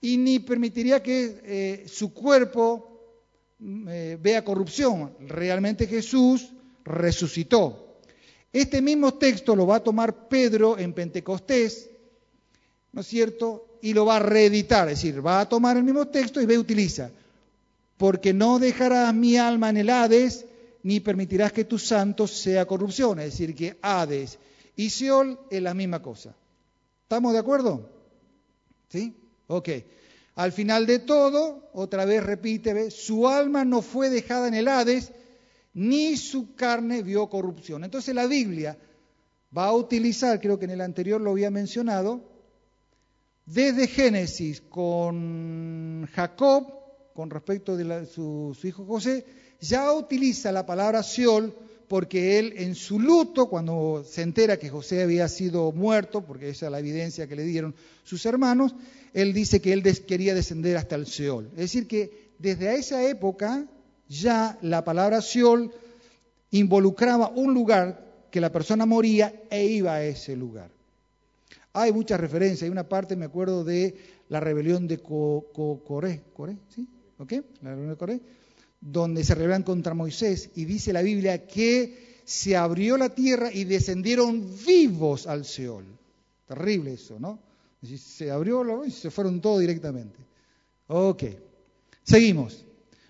y 0.00 0.16
ni 0.16 0.38
permitiría 0.38 1.02
que 1.02 1.40
eh, 1.42 1.84
su 1.88 2.12
cuerpo 2.12 3.14
mm, 3.58 3.88
eh, 3.88 4.18
vea 4.20 4.44
corrupción. 4.44 5.12
Realmente 5.20 5.86
Jesús 5.86 6.50
resucitó. 6.84 7.98
Este 8.52 8.80
mismo 8.80 9.14
texto 9.14 9.54
lo 9.54 9.66
va 9.66 9.76
a 9.76 9.84
tomar 9.84 10.28
Pedro 10.28 10.78
en 10.78 10.92
Pentecostés, 10.92 11.90
¿no 12.92 13.02
es 13.02 13.06
cierto? 13.06 13.78
Y 13.82 13.92
lo 13.92 14.06
va 14.06 14.16
a 14.16 14.20
reeditar, 14.20 14.88
es 14.88 15.02
decir, 15.02 15.24
va 15.24 15.40
a 15.40 15.48
tomar 15.48 15.76
el 15.76 15.84
mismo 15.84 16.08
texto 16.08 16.40
y 16.40 16.46
ve 16.46 16.58
utiliza, 16.58 17.10
porque 17.96 18.32
no 18.32 18.58
dejarás 18.58 19.14
mi 19.14 19.36
alma 19.36 19.68
en 19.68 19.76
el 19.76 19.90
Hades, 19.90 20.46
ni 20.82 21.00
permitirás 21.00 21.52
que 21.52 21.64
tu 21.64 21.78
santo 21.78 22.26
sea 22.26 22.66
corrupción, 22.66 23.18
es 23.20 23.32
decir, 23.32 23.54
que 23.54 23.78
Hades 23.82 24.38
y 24.76 24.90
Seol 24.90 25.38
es 25.50 25.62
la 25.62 25.74
misma 25.74 26.00
cosa. 26.00 26.34
¿Estamos 27.02 27.32
de 27.32 27.38
acuerdo? 27.38 27.90
¿Sí? 28.88 29.16
Ok. 29.46 29.68
Al 30.36 30.52
final 30.52 30.86
de 30.86 31.00
todo, 31.00 31.68
otra 31.72 32.04
vez 32.04 32.22
repite, 32.22 32.90
su 32.90 33.26
alma 33.26 33.64
no 33.64 33.82
fue 33.82 34.08
dejada 34.08 34.46
en 34.46 34.54
el 34.54 34.68
Hades, 34.68 35.12
ni 35.74 36.16
su 36.16 36.54
carne 36.54 37.02
vio 37.02 37.28
corrupción. 37.28 37.84
Entonces 37.84 38.14
la 38.14 38.26
Biblia 38.26 38.78
va 39.56 39.66
a 39.66 39.72
utilizar, 39.72 40.40
creo 40.40 40.58
que 40.58 40.66
en 40.66 40.72
el 40.72 40.80
anterior 40.80 41.20
lo 41.20 41.32
había 41.32 41.50
mencionado, 41.50 42.22
desde 43.46 43.86
Génesis 43.86 44.60
con 44.60 46.06
Jacob, 46.12 46.78
con 47.14 47.30
respecto 47.30 47.76
de 47.76 48.06
su, 48.06 48.56
hijo 48.62 48.84
José, 48.84 49.24
ya 49.60 49.92
utiliza 49.92 50.52
la 50.52 50.66
palabra 50.66 51.02
Seol 51.02 51.54
porque 51.88 52.38
él 52.38 52.52
en 52.56 52.74
su 52.74 53.00
luto, 53.00 53.48
cuando 53.48 54.04
se 54.06 54.22
entera 54.22 54.58
que 54.58 54.68
José 54.68 55.02
había 55.02 55.26
sido 55.28 55.72
muerto, 55.72 56.22
porque 56.24 56.50
esa 56.50 56.66
es 56.66 56.72
la 56.72 56.78
evidencia 56.78 57.26
que 57.26 57.36
le 57.36 57.44
dieron 57.44 57.74
sus 58.04 58.26
hermanos, 58.26 58.74
él 59.14 59.32
dice 59.32 59.60
que 59.60 59.72
él 59.72 59.82
quería 60.06 60.34
descender 60.34 60.76
hasta 60.76 60.96
el 60.96 61.06
Seol. 61.06 61.48
Es 61.52 61.58
decir, 61.58 61.88
que 61.88 62.32
desde 62.38 62.74
esa 62.76 63.08
época 63.08 63.66
ya 64.08 64.58
la 64.60 64.84
palabra 64.84 65.22
Seol 65.22 65.72
involucraba 66.50 67.28
un 67.28 67.54
lugar 67.54 68.06
que 68.30 68.40
la 68.40 68.52
persona 68.52 68.84
moría 68.84 69.42
e 69.50 69.64
iba 69.64 69.94
a 69.94 70.04
ese 70.04 70.36
lugar. 70.36 70.70
Hay 71.72 71.92
muchas 71.92 72.20
referencias, 72.20 72.62
hay 72.62 72.70
una 72.70 72.88
parte, 72.88 73.16
me 73.16 73.24
acuerdo, 73.24 73.64
de 73.64 73.96
la 74.28 74.40
rebelión 74.40 74.86
de 74.86 74.98
Coré, 74.98 76.22
¿sí? 76.74 76.86
¿Ok? 77.18 77.32
La 77.62 77.70
rebelión 77.70 77.90
de 77.90 77.96
Coré, 77.96 78.20
donde 78.80 79.24
se 79.24 79.34
rebelan 79.34 79.62
contra 79.62 79.94
Moisés 79.94 80.50
y 80.54 80.64
dice 80.64 80.92
la 80.92 81.02
Biblia 81.02 81.46
que 81.46 82.20
se 82.24 82.56
abrió 82.56 82.96
la 82.96 83.14
tierra 83.14 83.50
y 83.52 83.64
descendieron 83.64 84.46
vivos 84.66 85.26
al 85.26 85.44
Seol. 85.44 85.84
Terrible 86.46 86.92
eso, 86.94 87.18
¿no? 87.18 87.38
Se 87.82 88.30
abrió 88.30 88.84
y 88.84 88.90
se 88.90 89.10
fueron 89.10 89.40
todos 89.40 89.60
directamente. 89.60 90.18
Ok, 90.88 91.24
seguimos. 92.02 92.64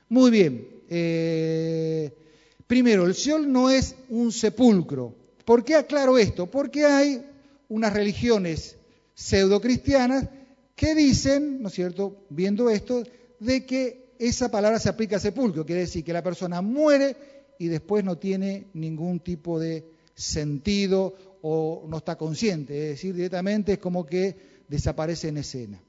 Muy 0.09 0.31
bien. 0.31 0.69
Eh, 0.89 2.13
primero, 2.67 3.07
el 3.07 3.15
Seol 3.15 3.51
no 3.51 3.71
es 3.71 3.95
un 4.09 4.33
sepulcro. 4.33 5.15
¿Por 5.45 5.65
qué 5.65 5.77
aclaro 5.77 6.19
esto? 6.19 6.47
Porque 6.47 6.85
hay 6.85 7.23
unas 7.69 7.93
religiones 7.93 8.77
pseudo-cristianas 9.15 10.29
que 10.77 10.95
dicen, 10.95 11.61
¿no 11.61 11.69
es 11.69 11.75
cierto?, 11.75 12.25
viendo 12.31 12.71
esto, 12.71 13.03
de 13.41 13.67
que 13.67 14.08
esa 14.19 14.51
palabra 14.51 14.79
se 14.79 14.89
aplica 14.89 15.17
a 15.17 15.21
sepulcro, 15.21 15.65
quiere 15.65 15.83
decir 15.83 16.05
que 16.05 16.13
la 16.13 16.23
persona 16.23 16.61
muere 16.61 17.17
y 17.59 17.69
después 17.69 18.05
no 18.05 18.19
tiene 18.19 18.69
ningún 18.75 19.21
tipo 19.21 19.59
de 19.59 19.85
sentido 20.15 21.15
o 21.43 21.85
no 21.89 21.99
está 21.99 22.17
consciente, 22.17 22.75
es 22.75 22.97
decir, 22.97 23.15
directamente 23.15 23.75
es 23.75 23.79
como 23.79 24.05
que 24.05 24.37
desaparece 24.69 25.29
en 25.29 25.39
escena. 25.39 25.81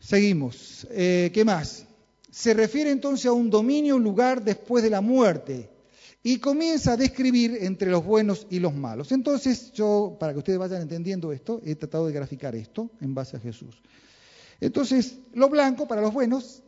Seguimos. 0.00 0.86
Eh, 0.90 1.30
¿Qué 1.32 1.44
más? 1.44 1.86
Se 2.30 2.54
refiere 2.54 2.90
entonces 2.90 3.26
a 3.26 3.32
un 3.32 3.50
dominio, 3.50 3.96
un 3.96 4.04
lugar 4.04 4.44
después 4.44 4.84
de 4.84 4.90
la 4.90 5.00
muerte 5.00 5.70
y 6.22 6.38
comienza 6.38 6.92
a 6.92 6.96
describir 6.96 7.58
entre 7.60 7.90
los 7.90 8.04
buenos 8.04 8.46
y 8.50 8.58
los 8.58 8.74
malos. 8.74 9.12
Entonces 9.12 9.72
yo, 9.72 10.16
para 10.18 10.32
que 10.32 10.38
ustedes 10.38 10.58
vayan 10.58 10.82
entendiendo 10.82 11.32
esto, 11.32 11.62
he 11.64 11.76
tratado 11.76 12.06
de 12.06 12.12
graficar 12.12 12.54
esto 12.56 12.90
en 13.00 13.14
base 13.14 13.36
a 13.36 13.40
Jesús. 13.40 13.80
Entonces, 14.60 15.18
lo 15.34 15.48
blanco 15.48 15.86
para 15.86 16.00
los 16.00 16.12
buenos 16.12 16.62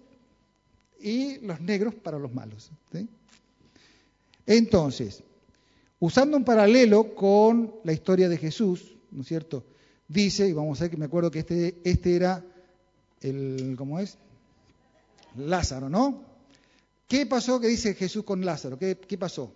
y 1.00 1.38
los 1.40 1.60
negros 1.60 1.94
para 1.94 2.18
los 2.18 2.32
malos. 2.32 2.70
Entonces, 4.46 5.22
usando 5.98 6.36
un 6.36 6.44
paralelo 6.44 7.14
con 7.14 7.74
la 7.84 7.92
historia 7.92 8.28
de 8.28 8.38
Jesús, 8.38 8.96
¿no 9.10 9.22
es 9.22 9.28
cierto? 9.28 9.64
Dice, 10.06 10.48
y 10.48 10.52
vamos 10.52 10.80
a 10.80 10.84
ver 10.84 10.90
que 10.90 10.96
me 10.96 11.04
acuerdo 11.04 11.30
que 11.30 11.40
este, 11.40 11.80
este 11.84 12.16
era 12.16 12.44
el, 13.20 13.74
¿cómo 13.76 13.98
es? 13.98 14.16
Lázaro, 15.36 15.88
¿no? 15.88 16.24
¿Qué 17.06 17.26
pasó 17.26 17.60
que 17.60 17.68
dice 17.68 17.94
Jesús 17.94 18.24
con 18.24 18.44
Lázaro? 18.44 18.78
¿Qué, 18.78 18.98
qué 18.98 19.18
pasó? 19.18 19.52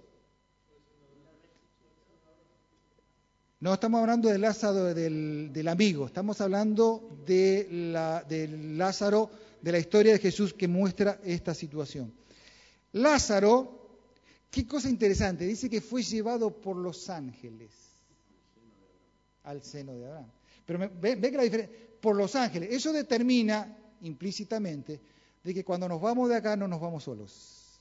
No 3.62 3.72
estamos 3.72 4.00
hablando 4.00 4.28
de 4.28 4.38
Lázaro 4.40 4.92
del, 4.92 5.68
amigo, 5.68 6.06
estamos 6.06 6.40
hablando 6.40 7.16
de 7.24 7.68
del 8.28 8.76
Lázaro 8.76 9.30
de 9.60 9.70
la 9.70 9.78
historia 9.78 10.14
de 10.14 10.18
Jesús 10.18 10.52
que 10.52 10.66
muestra 10.66 11.20
esta 11.22 11.54
situación. 11.54 12.12
Lázaro, 12.90 14.00
qué 14.50 14.66
cosa 14.66 14.88
interesante, 14.88 15.46
dice 15.46 15.70
que 15.70 15.80
fue 15.80 16.02
llevado 16.02 16.50
por 16.60 16.76
los 16.76 17.08
ángeles 17.08 17.70
al 19.44 19.62
seno 19.62 19.94
de 19.94 20.06
Abraham. 20.06 20.32
Pero 20.66 20.78
ve, 21.00 21.14
ve 21.14 21.30
que 21.30 21.36
la 21.36 21.44
diferencia, 21.44 21.76
por 22.00 22.16
los 22.16 22.34
ángeles, 22.34 22.68
eso 22.72 22.92
determina 22.92 23.78
implícitamente 24.00 25.00
de 25.44 25.54
que 25.54 25.64
cuando 25.64 25.88
nos 25.88 26.00
vamos 26.00 26.28
de 26.30 26.34
acá 26.34 26.56
no 26.56 26.66
nos 26.66 26.80
vamos 26.80 27.04
solos. 27.04 27.80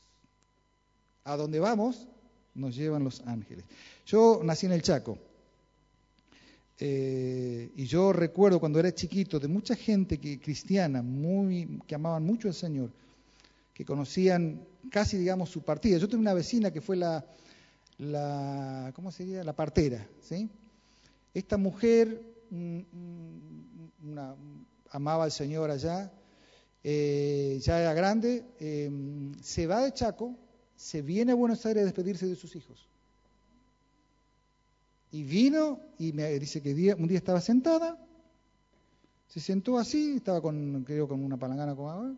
A 1.23 1.35
donde 1.35 1.59
vamos 1.59 2.07
nos 2.53 2.75
llevan 2.75 3.03
los 3.03 3.21
ángeles. 3.21 3.65
Yo 4.05 4.41
nací 4.43 4.67
en 4.67 4.73
el 4.73 4.83
Chaco. 4.83 5.30
Eh, 6.79 7.71
y 7.75 7.85
yo 7.85 8.11
recuerdo 8.11 8.59
cuando 8.59 8.79
era 8.79 8.93
chiquito 8.93 9.39
de 9.39 9.47
mucha 9.47 9.75
gente 9.75 10.19
que, 10.19 10.39
cristiana, 10.39 11.01
muy, 11.01 11.79
que 11.85 11.95
amaban 11.95 12.25
mucho 12.25 12.47
al 12.47 12.53
Señor, 12.53 12.91
que 13.73 13.85
conocían 13.85 14.65
casi, 14.89 15.17
digamos, 15.17 15.49
su 15.49 15.61
partida. 15.61 15.97
Yo 15.97 16.07
tuve 16.07 16.21
una 16.21 16.33
vecina 16.33 16.71
que 16.71 16.81
fue 16.81 16.95
la, 16.95 17.23
la 17.97 18.91
¿cómo 18.95 19.11
sería? 19.11 19.43
La 19.43 19.55
partera, 19.55 20.07
¿sí? 20.21 20.49
Esta 21.33 21.57
mujer 21.57 22.21
mm, 22.49 22.79
mm, 22.79 24.21
amaba 24.91 25.23
al 25.23 25.31
Señor 25.31 25.69
allá, 25.71 26.11
eh, 26.83 27.59
ya 27.61 27.79
era 27.79 27.93
grande, 27.93 28.43
em, 28.59 29.33
se 29.41 29.67
va 29.67 29.81
de 29.81 29.93
Chaco, 29.93 30.35
se 30.75 31.01
viene 31.01 31.31
a 31.31 31.35
Buenos 31.35 31.65
Aires 31.65 31.83
a 31.83 31.85
despedirse 31.85 32.25
de 32.27 32.35
sus 32.35 32.55
hijos. 32.55 32.90
Y 35.11 35.23
vino 35.23 35.79
y 35.99 36.13
me 36.13 36.39
dice 36.39 36.61
que 36.61 36.95
un 36.97 37.07
día 37.07 37.17
estaba 37.17 37.41
sentada, 37.41 37.97
se 39.27 39.39
sentó 39.39 39.77
así, 39.77 40.15
estaba 40.17 40.41
con, 40.41 40.83
creo, 40.83 41.07
con 41.07 41.23
una 41.23 41.37
palangana 41.37 41.75
con 41.75 41.89
agua, 41.89 42.15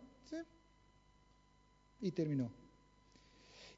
y 2.00 2.10
terminó. 2.10 2.50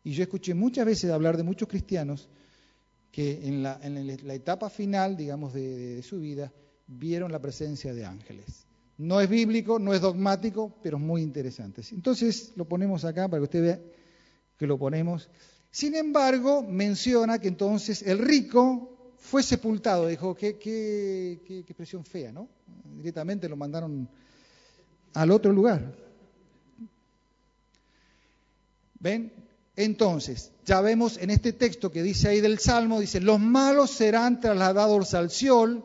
Y 0.02 0.12
yo 0.12 0.22
escuché 0.22 0.54
muchas 0.54 0.84
veces 0.86 1.10
hablar 1.10 1.36
de 1.36 1.42
muchos 1.42 1.68
cristianos 1.68 2.28
que 3.12 3.46
en 3.46 3.62
la, 3.62 3.80
etapa 4.34 4.68
final, 4.68 5.16
digamos, 5.16 5.54
de, 5.54 6.02
su 6.02 6.20
vida, 6.20 6.52
vieron 6.86 7.32
la 7.32 7.40
presencia 7.40 7.94
de 7.94 8.04
ángeles. 8.04 8.66
No 8.98 9.20
es 9.20 9.28
bíblico, 9.28 9.78
no 9.78 9.94
es 9.94 10.00
dogmático, 10.00 10.74
pero 10.82 10.96
es 10.96 11.02
muy 11.02 11.22
interesante. 11.22 11.82
Entonces 11.92 12.52
lo 12.56 12.66
ponemos 12.66 13.04
acá 13.04 13.28
para 13.28 13.40
que 13.40 13.44
usted 13.44 13.62
vea 13.62 13.80
que 14.58 14.66
lo 14.66 14.78
ponemos. 14.78 15.28
Sin 15.70 15.94
embargo, 15.94 16.62
menciona 16.62 17.38
que 17.38 17.48
entonces 17.48 18.02
el 18.02 18.18
rico 18.18 18.95
fue 19.18 19.42
sepultado. 19.42 20.06
Dijo, 20.06 20.34
qué, 20.34 20.56
qué, 20.58 21.40
expresión 21.48 22.04
fea, 22.04 22.32
¿no? 22.32 22.48
Directamente 22.96 23.48
lo 23.48 23.56
mandaron 23.56 24.08
al 25.14 25.30
otro 25.30 25.52
lugar. 25.52 25.94
¿Ven? 28.98 29.32
Entonces, 29.76 30.52
ya 30.64 30.80
vemos 30.80 31.18
en 31.18 31.30
este 31.30 31.52
texto 31.52 31.90
que 31.90 32.02
dice 32.02 32.28
ahí 32.28 32.40
del 32.40 32.58
Salmo, 32.58 32.98
dice, 32.98 33.20
los 33.20 33.38
malos 33.38 33.90
serán 33.90 34.40
trasladados 34.40 35.12
al 35.12 35.30
Seol, 35.30 35.84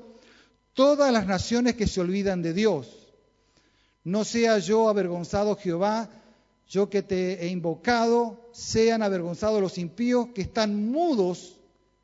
todas 0.73 1.11
las 1.11 1.27
naciones 1.27 1.75
que 1.75 1.87
se 1.87 1.99
olvidan 1.99 2.41
de 2.41 2.53
Dios. 2.53 3.09
No 4.03 4.23
sea 4.23 4.57
yo 4.59 4.87
avergonzado, 4.87 5.57
Jehová, 5.57 6.09
yo 6.67 6.89
que 6.89 7.03
te 7.03 7.45
he 7.45 7.49
invocado, 7.49 8.49
sean 8.53 9.03
avergonzados 9.03 9.61
los 9.61 9.77
impíos 9.77 10.29
que 10.33 10.41
están 10.41 10.89
mudos 10.89 11.57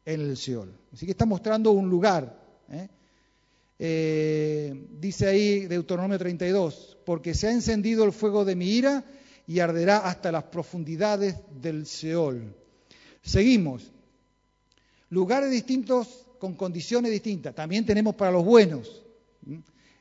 en 0.08 0.22
el 0.22 0.38
Seol. 0.38 0.74
Así 0.94 1.06
que 1.06 1.12
está 1.12 1.26
mostrando 1.26 1.72
un 1.72 1.90
lugar. 1.90 2.34
¿eh? 2.72 2.88
Eh, 3.78 4.88
dice 5.00 5.28
ahí 5.28 5.66
Deuteronomio 5.68 6.18
32, 6.18 6.98
porque 7.06 7.34
se 7.34 7.48
ha 7.48 7.52
encendido 7.52 8.06
el 8.06 8.14
fuego 8.14 8.46
de 8.46 8.56
mi 8.56 8.70
ira 8.70 9.04
y 9.46 9.60
arderá 9.60 9.98
hasta 9.98 10.32
las 10.32 10.46
profundidades 10.46 11.36
del 11.62 11.86
Seol. 11.86 12.56
Seguimos. 13.22 13.92
Lugares 15.10 15.52
distintos 15.52 16.26
con 16.40 16.56
condiciones 16.56 17.12
distintas. 17.12 17.54
También 17.54 17.86
tenemos 17.86 18.16
para 18.16 18.32
los 18.32 18.46
buenos. 18.46 19.04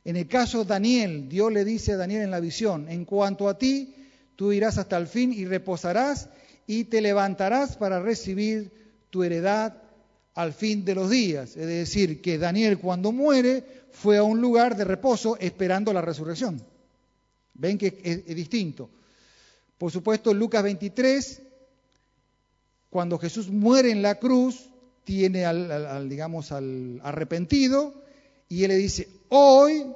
En 0.04 0.16
el 0.16 0.28
caso 0.28 0.60
de 0.60 0.66
Daniel, 0.66 1.28
Dios 1.28 1.52
le 1.52 1.64
dice 1.64 1.92
a 1.92 1.96
Daniel 1.96 2.22
en 2.22 2.30
la 2.30 2.38
visión, 2.38 2.88
en 2.88 3.04
cuanto 3.04 3.48
a 3.48 3.58
ti, 3.58 3.92
tú 4.36 4.52
irás 4.52 4.78
hasta 4.78 4.96
el 4.98 5.08
fin 5.08 5.32
y 5.32 5.46
reposarás 5.46 6.28
y 6.64 6.84
te 6.84 7.00
levantarás 7.00 7.76
para 7.76 8.00
recibir 8.00 8.70
tu 9.10 9.24
heredad 9.24 9.82
al 10.36 10.52
fin 10.52 10.84
de 10.84 10.94
los 10.94 11.10
días. 11.10 11.56
Es 11.56 11.66
decir, 11.66 12.20
que 12.22 12.38
Daniel 12.38 12.78
cuando 12.78 13.10
muere 13.10 13.64
fue 13.90 14.18
a 14.18 14.22
un 14.22 14.40
lugar 14.40 14.76
de 14.76 14.84
reposo 14.84 15.36
esperando 15.40 15.92
la 15.92 16.02
resurrección. 16.02 16.62
Ven 17.54 17.78
que 17.78 17.98
es, 18.04 18.36
distinto. 18.36 18.90
Por 19.78 19.90
supuesto, 19.90 20.32
Lucas 20.34 20.62
23, 20.62 21.42
cuando 22.90 23.18
Jesús 23.18 23.48
muere 23.48 23.90
en 23.90 24.02
la 24.02 24.16
cruz, 24.16 24.68
tiene 25.04 25.46
al, 25.46 26.08
digamos, 26.08 26.52
al 26.52 27.00
arrepentido 27.02 27.94
y 28.48 28.64
él 28.64 28.68
le 28.68 28.76
dice, 28.76 29.08
hoy 29.30 29.86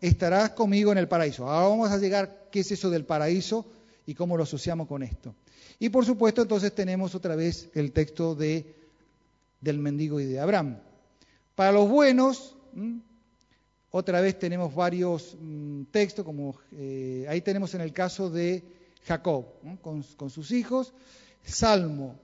estarás 0.00 0.50
conmigo 0.50 0.90
en 0.90 0.98
el 0.98 1.06
paraíso. 1.06 1.48
Ahora 1.48 1.68
vamos 1.68 1.90
a 1.92 1.98
llegar, 1.98 2.48
¿qué 2.50 2.60
es 2.60 2.72
eso 2.72 2.90
del 2.90 3.04
paraíso 3.04 3.64
y 4.06 4.14
cómo 4.14 4.36
lo 4.36 4.42
asociamos 4.42 4.88
con 4.88 5.04
esto? 5.04 5.34
Y 5.78 5.90
por 5.90 6.04
supuesto, 6.04 6.42
entonces 6.42 6.74
tenemos 6.74 7.14
otra 7.14 7.36
vez 7.36 7.68
el 7.74 7.92
texto 7.92 8.34
de 8.34 8.83
del 9.64 9.78
mendigo 9.78 10.20
y 10.20 10.26
de 10.26 10.38
Abraham. 10.38 10.78
Para 11.54 11.72
los 11.72 11.88
buenos, 11.88 12.54
otra 13.90 14.20
vez 14.20 14.38
tenemos 14.38 14.74
varios 14.74 15.36
mm, 15.40 15.84
textos, 15.90 16.24
como 16.24 16.54
eh, 16.72 17.24
ahí 17.28 17.40
tenemos 17.40 17.74
en 17.74 17.80
el 17.80 17.92
caso 17.92 18.28
de 18.28 18.62
Jacob, 19.06 19.46
con, 19.80 20.02
sus 20.30 20.50
hijos, 20.50 20.92
Salmo 21.42 22.18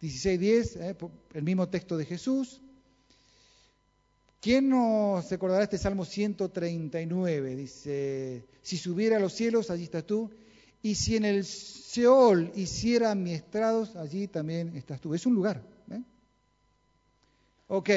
16.10, 0.00 0.80
eh, 0.80 0.96
el 1.34 1.42
mismo 1.42 1.68
texto 1.68 1.96
de 1.96 2.04
Jesús. 2.04 2.60
¿Quién 4.40 4.68
nos 4.68 5.28
recordará 5.28 5.64
este 5.64 5.78
Salmo 5.78 6.04
139? 6.04 7.56
Dice, 7.56 8.44
si 8.62 8.76
subiera 8.76 9.16
a 9.16 9.20
los 9.20 9.32
cielos, 9.32 9.70
allí 9.70 9.84
estás 9.84 10.04
tú, 10.04 10.30
y 10.82 10.94
si 10.94 11.16
en 11.16 11.24
el 11.24 11.44
Seol 11.44 12.52
hiciera 12.54 13.14
mi 13.16 13.32
estrados, 13.32 13.96
allí 13.96 14.28
también 14.28 14.76
estás 14.76 15.00
tú. 15.00 15.14
Es 15.14 15.26
un 15.26 15.34
lugar. 15.34 15.75
Ok. 17.68 17.90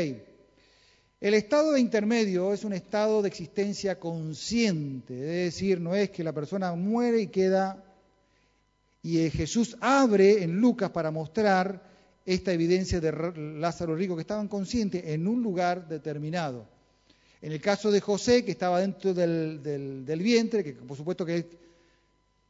El 1.22 1.34
estado 1.34 1.74
de 1.74 1.82
intermedio 1.82 2.54
es 2.54 2.64
un 2.64 2.74
estado 2.74 3.22
de 3.22 3.28
existencia 3.28 4.00
consciente, 4.00 5.14
es 5.14 5.54
decir, 5.54 5.80
no 5.82 5.94
es 5.94 6.10
que 6.10 6.24
la 6.24 6.34
persona 6.34 6.74
muere 6.76 7.22
y 7.22 7.28
queda, 7.28 7.84
y 9.04 9.20
eh, 9.20 9.30
Jesús 9.30 9.78
abre 9.82 10.44
en 10.44 10.60
Lucas 10.60 10.92
para 10.92 11.12
mostrar 11.12 11.84
esta 12.26 12.54
evidencia 12.54 13.00
de 13.02 13.12
Lázaro 13.60 13.96
rico, 13.96 14.16
que 14.16 14.22
estaban 14.22 14.48
conscientes 14.48 15.04
en 15.06 15.28
un 15.28 15.44
lugar 15.44 15.88
determinado. 15.90 16.66
En 17.42 17.52
el 17.52 17.62
caso 17.62 17.92
de 17.92 18.00
José, 18.00 18.46
que 18.46 18.52
estaba 18.52 18.80
dentro 18.80 19.14
del, 19.14 19.62
del 19.62 20.22
vientre, 20.22 20.64
que 20.64 20.74
por 20.74 20.96
supuesto 20.96 21.26
que 21.26 21.36
él 21.36 21.46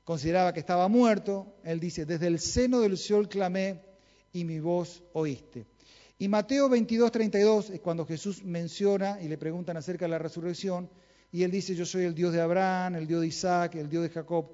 consideraba 0.03 0.53
que 0.53 0.59
estaba 0.59 0.87
muerto, 0.87 1.55
él 1.63 1.79
dice, 1.79 2.05
desde 2.05 2.27
el 2.27 2.39
seno 2.39 2.81
del 2.81 2.97
sol 2.97 3.27
clamé 3.27 3.81
y 4.31 4.45
mi 4.45 4.59
voz 4.59 5.03
oíste. 5.13 5.65
Y 6.21 6.27
Mateo 6.27 6.67
22, 6.67 7.11
32 7.13 7.69
es 7.69 7.79
cuando 7.79 8.05
Jesús 8.05 8.43
menciona 8.43 9.21
y 9.21 9.29
le 9.29 9.37
preguntan 9.37 9.77
acerca 9.77 10.03
de 10.03 10.11
la 10.11 10.19
resurrección, 10.19 10.89
y 11.31 11.43
él 11.43 11.51
dice, 11.51 11.75
yo 11.75 11.85
soy 11.85 12.03
el 12.03 12.13
Dios 12.13 12.33
de 12.33 12.41
Abraham, 12.41 12.95
el 12.95 13.07
Dios 13.07 13.21
de 13.21 13.27
Isaac, 13.27 13.75
el 13.75 13.89
Dios 13.89 14.03
de 14.03 14.09
Jacob. 14.09 14.47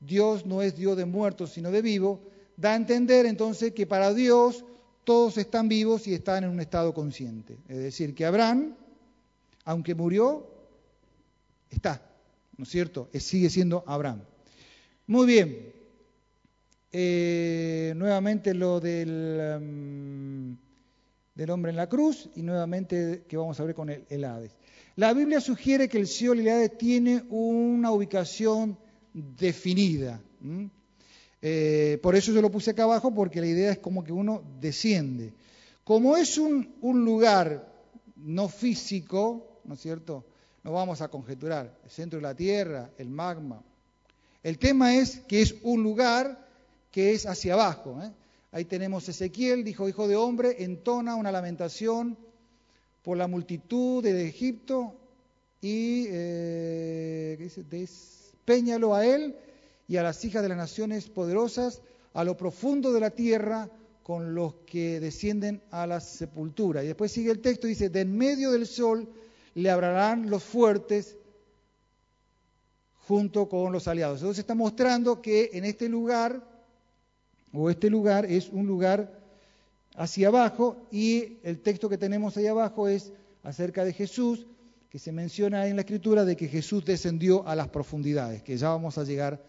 Dios 0.00 0.46
no 0.46 0.62
es 0.62 0.74
Dios 0.74 0.96
de 0.96 1.04
muertos, 1.04 1.52
sino 1.52 1.70
de 1.70 1.80
vivos. 1.80 2.20
Da 2.56 2.72
a 2.72 2.76
entender 2.76 3.26
entonces 3.26 3.72
que 3.72 3.86
para 3.86 4.12
Dios 4.12 4.64
todos 5.04 5.36
están 5.38 5.68
vivos 5.68 6.06
y 6.06 6.14
están 6.14 6.44
en 6.44 6.50
un 6.50 6.60
estado 6.60 6.92
consciente. 6.94 7.58
Es 7.68 7.78
decir, 7.78 8.14
que 8.14 8.24
Abraham, 8.24 8.74
aunque 9.64 9.94
murió, 9.94 10.46
está, 11.70 12.02
¿no 12.56 12.64
es 12.64 12.70
cierto? 12.70 13.08
Sigue 13.12 13.50
siendo 13.50 13.84
Abraham. 13.86 14.22
Muy 15.06 15.26
bien. 15.26 15.72
Eh, 16.90 17.92
nuevamente 17.96 18.54
lo 18.54 18.80
del, 18.80 19.58
um, 19.60 20.56
del, 21.34 21.50
hombre 21.50 21.70
en 21.70 21.76
la 21.76 21.88
cruz 21.88 22.28
y 22.34 22.42
nuevamente 22.42 23.24
que 23.28 23.36
vamos 23.36 23.58
a 23.60 23.64
ver 23.64 23.74
con 23.74 23.90
el, 23.90 24.24
Hades. 24.24 24.56
La 24.96 25.12
Biblia 25.12 25.40
sugiere 25.40 25.88
que 25.88 25.98
el 25.98 26.06
Seol 26.06 26.38
y 26.38 26.42
el 26.42 26.48
Hades 26.48 26.78
tiene 26.78 27.24
una 27.30 27.90
ubicación 27.90 28.78
definida. 29.12 30.20
Eh, 31.40 31.98
por 32.02 32.14
eso 32.14 32.32
yo 32.32 32.40
lo 32.42 32.50
puse 32.50 32.70
acá 32.70 32.84
abajo, 32.84 33.12
porque 33.14 33.40
la 33.40 33.46
idea 33.46 33.72
es 33.72 33.78
como 33.78 34.04
que 34.04 34.12
uno 34.12 34.42
desciende. 34.60 35.34
Como 35.84 36.16
es 36.16 36.38
un, 36.38 36.76
un 36.80 37.04
lugar 37.04 37.72
no 38.16 38.48
físico, 38.48 39.60
¿no 39.64 39.74
es 39.74 39.80
cierto? 39.80 40.24
No 40.62 40.72
vamos 40.72 41.00
a 41.00 41.08
conjeturar 41.08 41.76
el 41.82 41.90
centro 41.90 42.18
de 42.18 42.22
la 42.22 42.34
Tierra, 42.34 42.90
el 42.96 43.10
magma. 43.10 43.62
El 44.42 44.58
tema 44.58 44.96
es 44.96 45.20
que 45.20 45.42
es 45.42 45.56
un 45.62 45.82
lugar 45.82 46.46
que 46.90 47.12
es 47.12 47.26
hacia 47.26 47.54
abajo. 47.54 48.00
¿eh? 48.02 48.12
Ahí 48.52 48.66
tenemos 48.66 49.08
Ezequiel, 49.08 49.64
dijo, 49.64 49.88
hijo 49.88 50.06
de 50.06 50.16
hombre, 50.16 50.62
entona 50.62 51.16
una 51.16 51.32
lamentación 51.32 52.18
por 53.02 53.16
la 53.16 53.26
multitud 53.26 54.02
de 54.02 54.28
Egipto 54.28 54.94
y 55.60 56.06
eh, 56.10 57.50
despeñalo 57.68 58.94
a 58.94 59.06
él 59.06 59.34
y 59.88 59.96
a 59.96 60.02
las 60.02 60.24
hijas 60.24 60.42
de 60.42 60.50
las 60.50 60.58
naciones 60.58 61.08
poderosas 61.08 61.80
a 62.12 62.24
lo 62.24 62.36
profundo 62.36 62.92
de 62.92 63.00
la 63.00 63.10
tierra 63.10 63.70
con 64.02 64.34
los 64.34 64.54
que 64.66 65.00
descienden 65.00 65.62
a 65.70 65.86
la 65.86 66.00
sepultura. 66.00 66.84
Y 66.84 66.88
después 66.88 67.10
sigue 67.10 67.30
el 67.30 67.40
texto, 67.40 67.66
dice, 67.66 67.88
de 67.88 68.00
en 68.00 68.16
medio 68.16 68.50
del 68.50 68.66
sol 68.66 69.08
le 69.54 69.70
abrarán 69.70 70.28
los 70.28 70.42
fuertes 70.42 71.16
junto 73.06 73.48
con 73.48 73.72
los 73.72 73.88
aliados. 73.88 74.20
Entonces 74.20 74.40
está 74.40 74.54
mostrando 74.54 75.22
que 75.22 75.50
en 75.52 75.64
este 75.64 75.88
lugar, 75.88 76.42
o 77.52 77.70
este 77.70 77.90
lugar 77.90 78.26
es 78.26 78.48
un 78.48 78.66
lugar 78.66 79.20
hacia 79.96 80.28
abajo, 80.28 80.86
y 80.90 81.38
el 81.42 81.60
texto 81.60 81.88
que 81.88 81.98
tenemos 81.98 82.36
ahí 82.36 82.46
abajo 82.46 82.88
es 82.88 83.12
acerca 83.42 83.84
de 83.84 83.92
Jesús, 83.92 84.46
que 84.88 84.98
se 84.98 85.12
menciona 85.12 85.66
en 85.66 85.76
la 85.76 85.82
escritura 85.82 86.24
de 86.24 86.36
que 86.36 86.48
Jesús 86.48 86.84
descendió 86.84 87.46
a 87.46 87.56
las 87.56 87.68
profundidades, 87.68 88.42
que 88.42 88.56
ya 88.56 88.68
vamos 88.68 88.98
a 88.98 89.04
llegar 89.04 89.42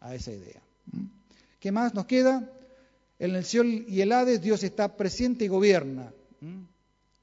a 0.00 0.14
esa 0.14 0.32
idea. 0.32 0.62
¿Qué 1.58 1.72
más 1.72 1.94
nos 1.94 2.06
queda? 2.06 2.50
En 3.18 3.34
el 3.34 3.44
cielo 3.44 3.70
y 3.86 4.00
el 4.00 4.12
Hades 4.12 4.42
Dios 4.42 4.62
está 4.64 4.96
presente 4.96 5.44
y 5.44 5.48
gobierna. 5.48 6.12
En 6.40 6.68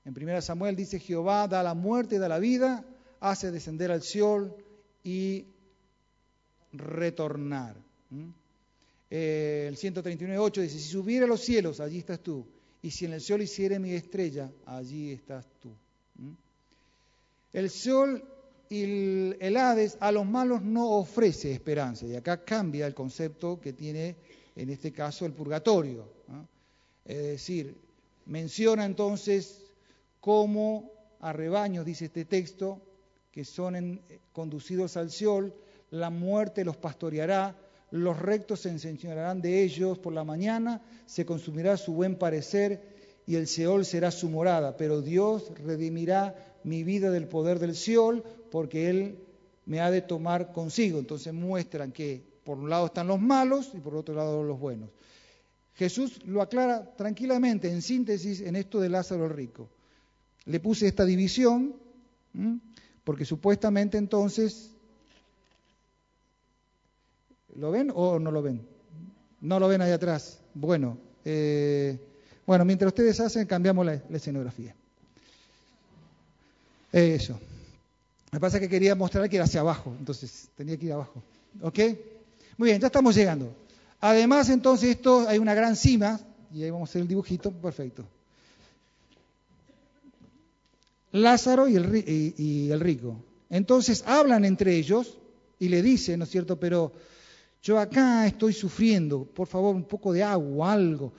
1 0.06 0.42
Samuel 0.42 0.76
dice, 0.76 1.00
Jehová 1.00 1.48
da 1.48 1.62
la 1.62 1.74
muerte, 1.74 2.20
da 2.20 2.28
la 2.28 2.40
vida, 2.40 2.86
hace 3.20 3.52
descender 3.52 3.92
al 3.92 4.02
Seol 4.02 4.56
y 5.04 5.46
retornar. 6.72 7.76
Eh, 9.12 9.66
el 9.68 9.76
139.8 9.78 10.62
dice, 10.62 10.80
si 10.80 10.90
subiera 10.90 11.26
a 11.26 11.28
los 11.28 11.42
cielos, 11.42 11.80
allí 11.80 12.00
estás 12.00 12.20
tú. 12.20 12.46
Y 12.82 12.92
si 12.92 13.06
en 13.06 13.14
el 13.14 13.22
Seol 13.22 13.42
hiciere 13.42 13.80
mi 13.80 13.92
estrella, 13.92 14.52
allí 14.66 15.12
estás 15.12 15.46
tú. 15.60 15.72
El 17.52 17.70
Seol 17.70 18.24
y 18.70 18.84
el 18.84 19.58
Hades 19.58 19.98
a 20.00 20.12
los 20.12 20.26
malos 20.26 20.62
no 20.62 20.92
ofrece 20.92 21.52
esperanza. 21.52 22.06
Y 22.06 22.16
acá 22.16 22.44
cambia 22.44 22.86
el 22.86 22.94
concepto 22.94 23.60
que 23.60 23.74
tiene 23.74 24.16
en 24.56 24.70
este 24.70 24.92
caso 24.92 25.26
el 25.26 25.34
purgatorio. 25.34 26.08
Es 27.04 27.18
decir, 27.18 27.76
menciona 28.28 28.86
entonces 28.86 29.64
cómo 30.22 30.92
a 31.20 31.34
rebaños, 31.34 31.86
dice 31.86 32.06
este 32.06 32.26
texto, 32.26 32.82
que 33.32 33.44
son 33.44 34.02
conducidos 34.32 34.98
al 34.98 35.12
sol, 35.12 35.54
la 35.92 36.10
muerte 36.10 36.64
los 36.64 36.78
pastoreará, 36.78 37.56
los 37.92 38.20
rectos 38.20 38.62
se 38.62 38.70
enseñarán 38.70 39.42
de 39.42 39.64
ellos 39.64 39.98
por 40.00 40.14
la 40.14 40.24
mañana, 40.24 40.82
se 41.06 41.26
consumirá 41.26 41.78
su 41.78 41.94
buen 41.94 42.16
parecer 42.16 42.82
y 43.26 43.36
el 43.36 43.48
Seol 43.48 43.86
será 43.86 44.12
su 44.12 44.30
morada, 44.30 44.78
pero 44.78 45.02
Dios 45.02 45.52
redimirá 45.64 46.36
mi 46.64 46.84
vida 46.84 47.12
del 47.12 47.28
poder 47.28 47.60
del 47.60 47.76
Seol, 47.76 48.24
porque 48.52 48.90
Él 48.90 49.20
me 49.66 49.82
ha 49.82 49.92
de 49.92 50.02
tomar 50.02 50.52
consigo. 50.52 51.00
Entonces 51.00 51.34
muestran 51.34 51.92
que 51.92 52.24
por 52.44 52.58
un 52.58 52.70
lado 52.70 52.88
están 52.88 53.08
los 53.08 53.20
malos 53.20 53.72
y 53.76 53.80
por 53.80 53.96
otro 53.96 54.16
lado 54.16 54.44
los 54.44 54.60
buenos. 54.60 54.90
Jesús 55.76 56.20
lo 56.26 56.42
aclara 56.42 56.96
tranquilamente, 56.96 57.72
en 57.72 57.82
síntesis, 57.82 58.42
en 58.42 58.56
esto 58.56 58.80
de 58.80 58.90
Lázaro 58.90 59.26
el 59.26 59.32
rico. 59.32 59.70
Le 60.46 60.60
puse 60.60 60.88
esta 60.88 61.06
división, 61.06 61.76
porque 63.04 63.26
supuestamente 63.26 63.98
entonces, 63.98 64.76
¿lo 67.56 67.72
ven 67.72 67.92
o 67.94 68.20
no 68.20 68.32
lo 68.32 68.42
ven? 68.42 68.62
No 69.42 69.60
lo 69.60 69.68
ven 69.68 69.82
ahí 69.82 69.92
atrás. 69.92 70.40
Bueno, 70.54 70.98
eh, 71.26 71.98
bueno, 72.46 72.66
mientras 72.66 72.90
ustedes 72.90 73.20
hacen, 73.20 73.46
cambiamos 73.46 73.86
la 73.86 73.94
escenografía. 74.12 74.76
Eso. 76.92 77.34
Lo 78.32 78.38
que 78.38 78.40
pasa 78.40 78.58
es 78.58 78.62
que 78.62 78.70
quería 78.70 78.96
mostrar 78.96 79.30
que 79.30 79.38
era 79.38 79.46
hacia 79.46 79.62
abajo, 79.62 79.96
entonces 79.98 80.50
tenía 80.56 80.78
que 80.78 80.88
ir 80.88 80.94
abajo. 80.94 81.22
¿Ok? 81.62 81.80
Muy 82.58 82.70
bien, 82.70 82.82
ya 82.82 82.88
estamos 82.88 83.16
llegando. 83.16 83.54
Además, 84.02 84.50
entonces, 84.50 84.90
esto 84.92 85.28
hay 85.28 85.40
una 85.40 85.54
gran 85.54 85.76
cima, 85.76 86.20
y 86.54 86.64
ahí 86.64 86.70
vamos 86.70 86.90
a 86.90 86.92
hacer 86.92 87.02
el 87.02 87.08
dibujito, 87.08 87.52
perfecto. 87.52 88.06
Lázaro 91.12 91.68
y 91.68 91.76
el, 91.76 92.34
y 92.38 92.72
el 92.72 92.80
rico. 92.80 93.16
Entonces 93.50 94.04
hablan 94.06 94.46
entre 94.46 94.76
ellos 94.76 95.18
y 95.58 95.70
le 95.70 95.82
dicen, 95.82 96.20
¿no 96.20 96.26
es 96.26 96.32
cierto? 96.32 96.60
Pero 96.60 96.94
yo 97.62 97.78
acá 97.78 98.26
estoy 98.26 98.54
sufriendo, 98.54 99.26
por 99.26 99.48
favor, 99.48 99.76
un 99.76 99.84
poco 99.84 100.14
de 100.14 100.24
agua, 100.24 100.74
algo. 100.74 101.14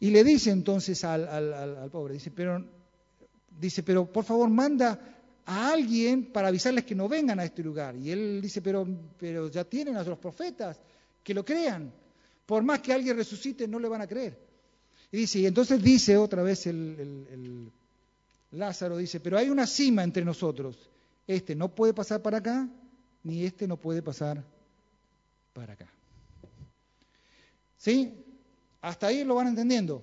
Y 0.00 0.10
le 0.10 0.24
dice 0.24 0.50
entonces 0.50 1.04
al, 1.04 1.88
pobre, 1.90 2.14
dice, 2.14 2.30
pero 2.30 2.64
dice, 3.58 3.82
pero 3.82 4.10
por 4.10 4.24
favor 4.24 4.48
manda 4.50 4.98
a 5.46 5.72
alguien 5.72 6.32
para 6.32 6.48
avisarles 6.48 6.84
que 6.84 6.94
no 6.94 7.08
vengan 7.08 7.38
a 7.38 7.44
este 7.44 7.62
lugar. 7.62 7.94
Y 7.96 8.10
él 8.10 8.40
dice, 8.42 8.60
pero, 8.60 8.86
pero 9.18 9.48
ya 9.48 9.64
tienen 9.64 9.96
a 9.96 10.02
los 10.02 10.18
profetas, 10.18 10.80
que 11.22 11.32
lo 11.32 11.44
crean. 11.44 11.92
Por 12.44 12.62
más 12.64 12.80
que 12.80 12.92
alguien 12.92 13.16
resucite, 13.16 13.68
no 13.68 13.78
le 13.78 13.88
van 13.88 14.02
a 14.02 14.06
creer. 14.06 14.36
Y 15.12 15.18
dice, 15.18 15.38
y 15.38 15.46
entonces 15.46 15.80
dice 15.80 16.16
otra 16.16 16.42
vez 16.42 16.66
el, 16.66 16.76
el 17.30 17.72
Lázaro, 18.50 18.96
dice, 18.96 19.20
pero 19.20 19.38
hay 19.38 19.48
una 19.48 19.66
cima 19.66 20.02
entre 20.02 20.24
nosotros. 20.24 20.90
Este 21.26 21.54
no 21.54 21.72
puede 21.72 21.94
pasar 21.94 22.20
para 22.20 22.38
acá, 22.38 22.68
ni 23.22 23.44
este 23.44 23.68
no 23.68 23.76
puede 23.76 24.02
pasar 24.02 24.44
para 25.54 25.72
acá. 25.72 25.88
¿Sí? 27.78 28.12
Hasta 28.82 29.06
ahí 29.06 29.24
lo 29.24 29.36
van 29.36 29.48
entendiendo. 29.48 30.02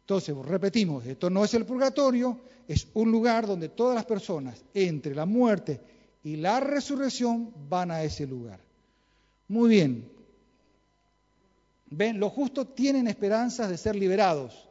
Entonces, 0.00 0.34
repetimos, 0.36 1.04
esto 1.04 1.28
no 1.28 1.44
es 1.44 1.52
el 1.54 1.66
purgatorio, 1.66 2.40
es 2.68 2.86
un 2.94 3.10
lugar 3.10 3.46
donde 3.46 3.68
todas 3.68 3.94
las 3.94 4.06
personas, 4.06 4.64
entre 4.72 5.14
la 5.14 5.26
muerte 5.26 5.80
y 6.22 6.36
la 6.36 6.60
resurrección, 6.60 7.52
van 7.68 7.90
a 7.90 8.02
ese 8.02 8.26
lugar. 8.26 8.60
Muy 9.48 9.68
bien. 9.68 10.08
Ven, 11.90 12.18
los 12.18 12.32
justos 12.32 12.74
tienen 12.74 13.08
esperanzas 13.08 13.68
de 13.68 13.76
ser 13.76 13.96
liberados. 13.96 14.68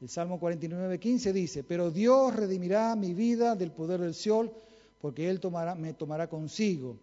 El 0.00 0.08
Salmo 0.08 0.40
49, 0.40 0.98
15 0.98 1.32
dice, 1.32 1.62
pero 1.62 1.92
Dios 1.92 2.34
redimirá 2.34 2.96
mi 2.96 3.14
vida 3.14 3.54
del 3.54 3.70
poder 3.70 4.00
del 4.00 4.14
sol, 4.14 4.52
porque 5.00 5.30
Él 5.30 5.40
me 5.78 5.94
tomará 5.94 6.28
consigo. 6.28 6.98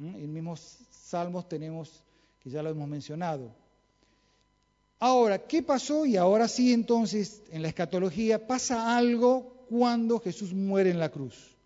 En 0.00 0.32
mismos 0.32 0.78
salmos 0.90 1.48
tenemos, 1.48 2.02
que 2.42 2.50
ya 2.50 2.62
lo 2.62 2.70
hemos 2.70 2.88
mencionado, 2.88 3.52
Ahora, 5.02 5.38
¿qué 5.38 5.62
pasó? 5.62 6.04
Y 6.04 6.18
ahora 6.18 6.46
sí, 6.46 6.74
entonces, 6.74 7.42
en 7.50 7.62
la 7.62 7.68
escatología 7.68 8.46
pasa 8.46 8.98
algo 8.98 9.64
cuando 9.70 10.20
Jesús 10.20 10.52
muere 10.52 10.90
en 10.90 10.98
la 10.98 11.08
cruz. 11.08 11.56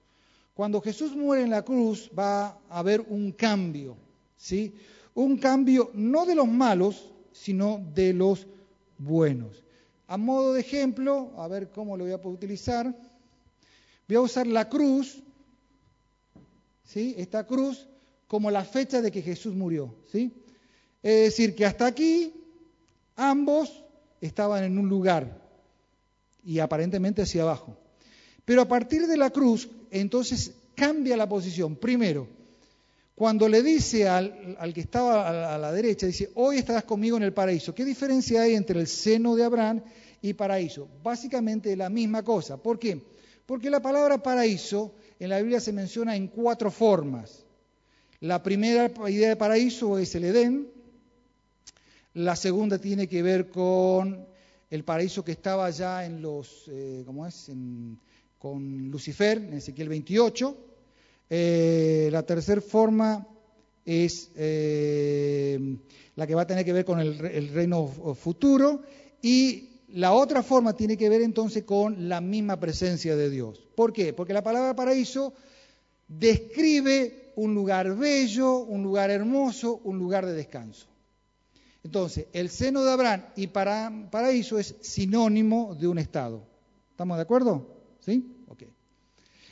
Cuando 0.55 0.81
Jesús 0.81 1.17
muere 1.17 1.43
en 1.43 1.51
la 1.51 1.63
cruz 1.63 2.09
va 2.17 2.47
a 2.47 2.79
haber 2.79 3.01
un 3.01 3.33
cambio, 3.33 3.97
¿sí? 4.37 4.73
Un 5.15 5.37
cambio 5.37 5.91
no 5.95 6.27
de 6.27 6.37
los 6.37 6.47
malos, 6.47 7.11
sino 7.33 7.85
de 7.93 8.13
los 8.13 8.47
buenos. 8.99 9.65
A 10.07 10.17
modo 10.17 10.53
de 10.53 10.61
ejemplo, 10.61 11.33
a 11.37 11.49
ver 11.49 11.73
cómo 11.73 11.97
lo 11.97 12.05
voy 12.05 12.13
a 12.13 12.23
poder 12.23 12.37
utilizar, 12.37 12.95
voy 14.07 14.17
a 14.17 14.21
usar 14.21 14.47
la 14.47 14.69
cruz, 14.69 15.21
¿sí? 16.85 17.17
Esta 17.19 17.45
cruz 17.45 17.89
como 18.27 18.51
la 18.51 18.65
fecha 18.65 19.01
de 19.01 19.11
que 19.11 19.23
Jesús 19.23 19.55
murió, 19.55 19.95
¿sí? 20.11 20.33
Es 21.03 21.25
decir, 21.25 21.55
que 21.55 21.67
hasta 21.67 21.87
aquí 21.87 22.33
Ambos 23.17 23.85
estaban 24.21 24.65
en 24.65 24.79
un 24.79 24.89
lugar 24.89 25.41
y 26.45 26.59
aparentemente 26.59 27.23
hacia 27.23 27.43
abajo. 27.43 27.77
Pero 28.45 28.63
a 28.63 28.69
partir 28.69 29.07
de 29.07 29.17
la 29.17 29.31
cruz, 29.31 29.69
entonces 29.91 30.53
cambia 30.75 31.17
la 31.17 31.29
posición. 31.29 31.77
Primero, 31.77 32.27
cuando 33.15 33.49
le 33.49 33.63
dice 33.63 34.09
al, 34.09 34.73
que 34.75 34.81
estaba 34.81 35.55
a 35.55 35.59
la, 35.59 35.73
derecha, 35.73 36.07
dice, 36.07 36.31
hoy 36.35 36.59
estarás 36.59 36.85
conmigo 36.85 37.17
en 37.17 37.23
el 37.23 37.33
paraíso. 37.33 37.75
¿Qué 37.75 37.85
diferencia 37.85 38.43
hay 38.43 38.55
entre 38.55 38.81
el 38.81 38.89
seno 38.89 39.37
de 39.37 39.45
Abraham 39.45 39.83
y 40.21 40.35
paraíso? 40.35 40.89
Básicamente 41.03 41.77
la 41.77 41.89
misma 41.89 42.25
cosa. 42.25 42.57
¿Por 42.57 42.79
qué? 42.79 43.01
Porque 43.47 43.71
la 43.71 43.81
palabra 43.81 44.23
paraíso 44.23 44.95
en 45.21 45.31
la 45.31 45.39
Biblia 45.39 45.61
se 45.61 45.73
menciona 45.73 46.17
en 46.17 46.27
cuatro 46.27 46.71
formas. 46.71 47.44
La 48.25 48.43
primera 48.43 48.91
idea 49.11 49.29
de 49.29 49.37
paraíso 49.37 49.99
es 49.99 50.15
el 50.15 50.25
Edén. 50.25 50.67
La 52.15 52.37
segunda 52.37 52.79
tiene 52.79 53.07
que 53.07 53.23
ver 53.23 53.51
con 53.51 54.27
el 54.71 54.83
paraíso 54.83 55.23
que 55.23 55.33
estaba 55.33 55.69
ya 55.69 56.07
en 56.07 56.23
los, 56.23 56.65
eh, 56.69 57.03
¿cómo 57.05 57.27
es? 57.27 57.51
con 58.39 58.91
Lucifer, 58.91 59.37
en 59.37 59.53
Ezequiel 59.53 59.91
28. 59.91 60.57
Eh, 61.29 62.09
la 62.11 62.23
tercera 62.23 62.63
forma 62.63 63.29
es 63.85 64.31
eh, 64.37 65.77
la 66.17 66.27
que 66.27 66.35
va 66.35 66.43
a 66.43 66.47
tener 66.47 66.65
que 66.65 66.73
ver 66.73 66.87
con 66.87 67.01
el, 67.01 67.23
el, 67.27 67.49
reino 67.51 67.87
futuro 67.87 68.85
y 69.21 69.83
la 69.89 70.15
otra 70.15 70.43
forma 70.43 70.73
tiene 70.73 70.97
que 70.97 71.11
ver 71.11 71.21
entonces 71.21 71.65
con 71.65 72.09
la 72.09 72.23
misma 72.23 72.59
presencia 72.59 73.17
de 73.17 73.29
Dios. 73.29 73.69
¿Por 73.77 73.93
qué? 73.93 74.15
Porque 74.15 74.33
la 74.33 74.43
palabra 74.43 74.75
paraíso 74.75 75.35
describe 76.09 77.24
un 77.37 77.55
lugar 77.55 77.97
bello, 77.97 78.59
un 78.59 78.83
lugar 78.83 79.11
hermoso, 79.11 79.81
un 79.85 79.99
lugar 79.99 80.27
de 80.27 80.33
descanso. 80.33 80.87
Entonces, 81.83 82.27
el 82.33 82.49
seno 82.49 82.83
de 82.83 82.93
Abraham 82.93 83.25
y 83.37 83.49
para, 83.49 84.09
paraíso 84.11 84.59
es 84.59 84.75
sinónimo 84.81 85.75
de 85.75 85.87
un 85.87 85.99
estado. 85.99 86.43
¿Estamos 86.91 87.17
de 87.19 87.23
acuerdo? 87.23 87.67
¿Sí? 88.01 88.25
Ok. 88.49 88.63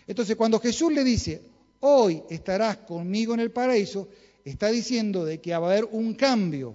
Entonces, 0.07 0.37
cuando 0.37 0.59
Jesús 0.59 0.93
le 0.93 1.05
dice, 1.05 1.43
hoy 1.80 2.22
estarás 2.30 2.78
conmigo 2.78 3.35
en 3.35 3.41
el 3.41 3.51
paraíso, 3.51 4.09
está 4.45 4.68
diciendo 4.68 5.24
de 5.24 5.41
que 5.41 5.51
va 5.53 5.68
a 5.68 5.70
haber 5.70 5.85
un 5.93 6.14
cambio 6.14 6.74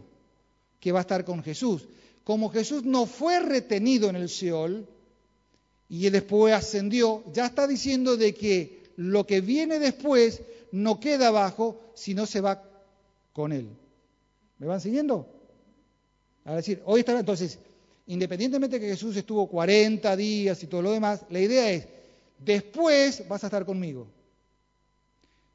que 0.80 0.92
va 0.92 1.00
a 1.00 1.02
estar 1.02 1.26
con 1.26 1.44
Jesús. 1.44 1.88
Como 2.24 2.50
Jesús 2.50 2.84
no 2.84 3.06
fue 3.06 3.40
retenido 3.40 4.10
en 4.10 4.18
el 4.18 4.30
Seol 4.30 4.88
y 5.90 6.10
después 6.10 6.54
ascendió, 6.54 7.24
ya 7.34 7.46
está 7.48 7.68
diciendo 7.68 8.18
de 8.18 8.34
que 8.36 8.84
lo 8.98 9.26
que 9.26 9.42
viene 9.42 9.80
después 9.80 10.42
no 10.72 11.00
queda 11.00 11.28
abajo, 11.28 11.80
sino 11.94 12.26
se 12.26 12.42
va 12.42 12.64
con 13.34 13.52
él. 13.52 13.70
¿Me 14.58 14.68
van 14.68 14.82
siguiendo? 14.82 15.28
A 16.46 16.56
decir, 16.56 16.82
hoy 16.86 17.02
está, 17.02 17.20
entonces, 17.20 17.60
independientemente 18.08 18.80
de 18.80 18.86
que 18.86 18.92
Jesús 18.94 19.16
estuvo 19.18 19.48
40 19.48 20.16
días 20.16 20.62
y 20.64 20.68
todo 20.68 20.82
lo 20.82 20.92
demás, 20.92 21.22
la 21.30 21.40
idea 21.40 21.72
es, 21.72 21.88
después 22.40 23.28
vas 23.28 23.44
a 23.44 23.48
estar 23.48 23.66
conmigo. 23.66 24.08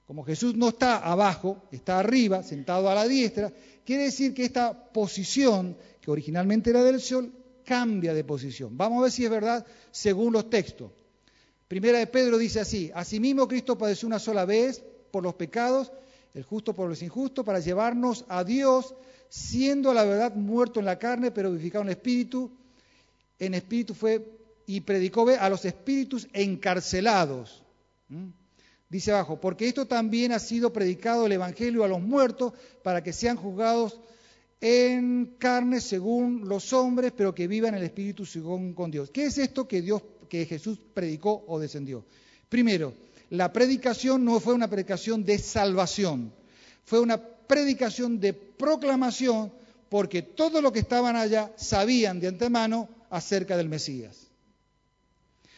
Como 0.06 0.24
Jesús 0.24 0.54
no 0.54 0.68
está 0.68 0.98
abajo, 0.98 1.62
está 1.70 1.98
arriba, 1.98 2.42
sentado 2.42 2.90
a 2.90 2.94
la 2.94 3.08
diestra, 3.08 3.52
quiere 3.84 4.04
decir 4.04 4.34
que 4.34 4.44
esta 4.44 4.92
posición, 4.92 5.76
que 6.00 6.10
originalmente 6.10 6.70
era 6.70 6.82
del 6.84 7.00
sol, 7.00 7.32
cambia 7.64 8.12
de 8.12 8.24
posición. 8.24 8.76
Vamos 8.76 8.98
a 8.98 9.02
ver 9.04 9.12
si 9.12 9.24
es 9.24 9.30
verdad 9.30 9.64
según 9.90 10.32
los 10.32 10.50
textos. 10.50 10.90
Primera 11.68 11.98
de 11.98 12.06
Pedro 12.06 12.36
dice 12.36 12.60
así, 12.60 12.90
asimismo 12.94 13.48
Cristo 13.48 13.78
padeció 13.78 14.06
una 14.06 14.18
sola 14.18 14.44
vez 14.44 14.82
por 15.12 15.22
los 15.22 15.34
pecados, 15.34 15.92
el 16.34 16.42
justo 16.42 16.74
por 16.74 16.88
los 16.88 17.02
injustos, 17.02 17.44
para 17.44 17.60
llevarnos 17.60 18.24
a 18.28 18.42
Dios, 18.42 18.96
siendo 19.28 19.90
a 19.90 19.94
la 19.94 20.04
verdad 20.04 20.34
muerto 20.34 20.80
en 20.80 20.86
la 20.86 20.98
carne, 20.98 21.30
pero 21.30 21.52
vivificado 21.52 21.84
en 21.84 21.90
espíritu. 21.90 22.50
En 23.38 23.54
espíritu 23.54 23.94
fue 23.94 24.40
y 24.66 24.80
predicó 24.80 25.28
a 25.28 25.48
los 25.48 25.64
espíritus 25.64 26.26
encarcelados. 26.32 27.62
¿Mm? 28.08 28.28
Dice 28.88 29.12
abajo, 29.12 29.40
porque 29.40 29.68
esto 29.68 29.86
también 29.86 30.32
ha 30.32 30.38
sido 30.38 30.72
predicado 30.72 31.26
el 31.26 31.32
Evangelio 31.32 31.84
a 31.84 31.88
los 31.88 32.00
muertos 32.00 32.52
para 32.82 33.02
que 33.02 33.12
sean 33.12 33.36
juzgados 33.36 34.00
en 34.60 35.34
carne 35.38 35.80
según 35.80 36.46
los 36.48 36.72
hombres, 36.72 37.12
pero 37.16 37.34
que 37.34 37.48
vivan 37.48 37.74
el 37.74 37.82
espíritu 37.82 38.26
según 38.26 38.74
con 38.74 38.90
Dios. 38.90 39.10
¿Qué 39.10 39.24
es 39.24 39.38
esto 39.38 39.66
que 39.66 39.82
Dios, 39.82 40.02
que 40.28 40.44
Jesús 40.44 40.78
predicó 40.92 41.42
o 41.48 41.58
descendió? 41.58 42.04
Primero, 42.48 42.92
la 43.32 43.50
predicación 43.50 44.26
no 44.26 44.40
fue 44.40 44.52
una 44.52 44.68
predicación 44.68 45.24
de 45.24 45.38
salvación, 45.38 46.34
fue 46.84 47.00
una 47.00 47.16
predicación 47.16 48.20
de 48.20 48.34
proclamación 48.34 49.50
porque 49.88 50.20
todos 50.20 50.62
los 50.62 50.70
que 50.70 50.80
estaban 50.80 51.16
allá 51.16 51.50
sabían 51.56 52.20
de 52.20 52.28
antemano 52.28 52.90
acerca 53.08 53.56
del 53.56 53.70
Mesías. 53.70 54.28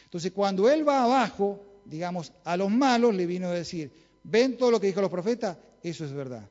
Entonces, 0.04 0.30
cuando 0.30 0.70
él 0.70 0.88
va 0.88 1.02
abajo, 1.02 1.60
digamos, 1.84 2.32
a 2.44 2.56
los 2.56 2.70
malos 2.70 3.12
le 3.12 3.26
vino 3.26 3.48
a 3.48 3.52
decir, 3.52 3.90
ven 4.22 4.56
todo 4.56 4.70
lo 4.70 4.80
que 4.80 4.86
dijo 4.86 5.00
los 5.00 5.10
profetas, 5.10 5.56
eso 5.82 6.04
es 6.04 6.12
verdad. 6.12 6.48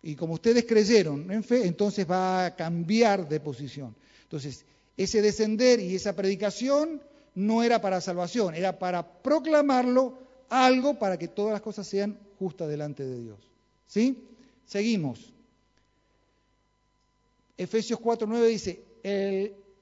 Y 0.00 0.14
como 0.14 0.34
ustedes 0.34 0.64
creyeron 0.64 1.28
en 1.32 1.42
fe, 1.42 1.66
entonces 1.66 2.08
va 2.08 2.46
a 2.46 2.54
cambiar 2.54 3.28
de 3.28 3.40
posición. 3.40 3.96
Entonces, 4.22 4.64
ese 4.96 5.22
descender 5.22 5.80
y 5.80 5.96
esa 5.96 6.14
predicación 6.14 7.02
no 7.34 7.64
era 7.64 7.80
para 7.80 8.00
salvación, 8.00 8.54
era 8.54 8.78
para 8.78 9.22
proclamarlo 9.22 10.21
algo 10.52 10.98
para 10.98 11.18
que 11.18 11.28
todas 11.28 11.52
las 11.52 11.62
cosas 11.62 11.86
sean 11.86 12.18
justas 12.38 12.68
delante 12.68 13.04
de 13.04 13.22
Dios. 13.22 13.38
¿Sí? 13.86 14.28
Seguimos. 14.66 15.32
Efesios 17.56 17.98
4:9 17.98 18.46
dice, 18.46 18.84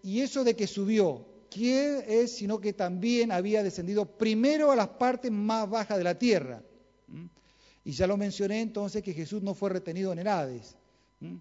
y 0.02 0.20
eso 0.20 0.44
de 0.44 0.54
que 0.54 0.68
subió, 0.68 1.26
¿quién 1.50 2.04
es 2.06 2.36
sino 2.36 2.60
que 2.60 2.72
también 2.72 3.32
había 3.32 3.64
descendido 3.64 4.06
primero 4.06 4.70
a 4.70 4.76
las 4.76 4.88
partes 4.88 5.32
más 5.32 5.68
bajas 5.68 5.98
de 5.98 6.04
la 6.04 6.18
tierra? 6.18 6.62
¿Mm? 7.08 7.26
Y 7.84 7.92
ya 7.92 8.06
lo 8.06 8.16
mencioné 8.16 8.60
entonces 8.60 9.02
que 9.02 9.12
Jesús 9.12 9.42
no 9.42 9.54
fue 9.54 9.70
retenido 9.70 10.12
en 10.12 10.20
el 10.20 10.28
Hades. 10.28 10.76
¿Mm? 11.18 11.36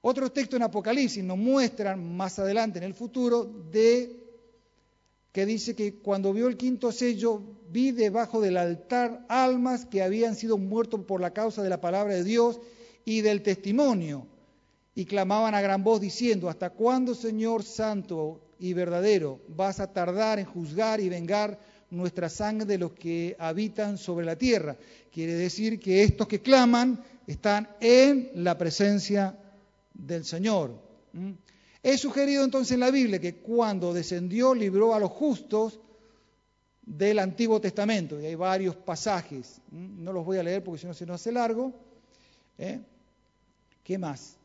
Otros 0.00 0.32
textos 0.32 0.56
en 0.56 0.62
Apocalipsis 0.62 1.22
nos 1.22 1.36
muestran 1.36 2.16
más 2.16 2.38
adelante 2.38 2.78
en 2.78 2.84
el 2.84 2.94
futuro 2.94 3.44
de 3.44 4.25
que 5.36 5.44
dice 5.44 5.74
que 5.74 5.96
cuando 5.96 6.32
vio 6.32 6.48
el 6.48 6.56
quinto 6.56 6.90
sello, 6.90 7.42
vi 7.70 7.92
debajo 7.92 8.40
del 8.40 8.56
altar 8.56 9.26
almas 9.28 9.84
que 9.84 10.00
habían 10.02 10.34
sido 10.34 10.56
muertos 10.56 11.02
por 11.04 11.20
la 11.20 11.34
causa 11.34 11.62
de 11.62 11.68
la 11.68 11.78
palabra 11.78 12.14
de 12.14 12.24
Dios 12.24 12.58
y 13.04 13.20
del 13.20 13.42
testimonio, 13.42 14.26
y 14.94 15.04
clamaban 15.04 15.54
a 15.54 15.60
gran 15.60 15.84
voz 15.84 16.00
diciendo, 16.00 16.48
¿hasta 16.48 16.70
cuándo, 16.70 17.14
Señor 17.14 17.64
Santo 17.64 18.40
y 18.58 18.72
verdadero, 18.72 19.38
vas 19.48 19.78
a 19.78 19.92
tardar 19.92 20.38
en 20.38 20.46
juzgar 20.46 21.00
y 21.00 21.10
vengar 21.10 21.60
nuestra 21.90 22.30
sangre 22.30 22.64
de 22.64 22.78
los 22.78 22.92
que 22.92 23.36
habitan 23.38 23.98
sobre 23.98 24.24
la 24.24 24.36
tierra? 24.36 24.78
Quiere 25.12 25.34
decir 25.34 25.78
que 25.78 26.02
estos 26.02 26.28
que 26.28 26.40
claman 26.40 27.04
están 27.26 27.68
en 27.80 28.30
la 28.36 28.56
presencia 28.56 29.38
del 29.92 30.24
Señor. 30.24 30.80
He 31.88 31.96
sugerido 31.98 32.42
entonces 32.42 32.72
en 32.72 32.80
la 32.80 32.90
Biblia 32.90 33.20
que 33.20 33.36
cuando 33.36 33.94
descendió 33.94 34.56
libró 34.56 34.92
a 34.92 34.98
los 34.98 35.12
justos 35.12 35.78
del 36.84 37.20
Antiguo 37.20 37.60
Testamento, 37.60 38.20
y 38.20 38.26
hay 38.26 38.34
varios 38.34 38.74
pasajes, 38.74 39.60
no 39.70 40.12
los 40.12 40.24
voy 40.24 40.38
a 40.38 40.42
leer 40.42 40.64
porque 40.64 40.80
si 40.80 40.88
no 40.88 40.94
se 40.94 41.06
nos 41.06 41.20
hace 41.20 41.30
largo. 41.30 41.72
¿eh? 42.58 42.80
¿Qué 43.84 43.98
más? 43.98 44.36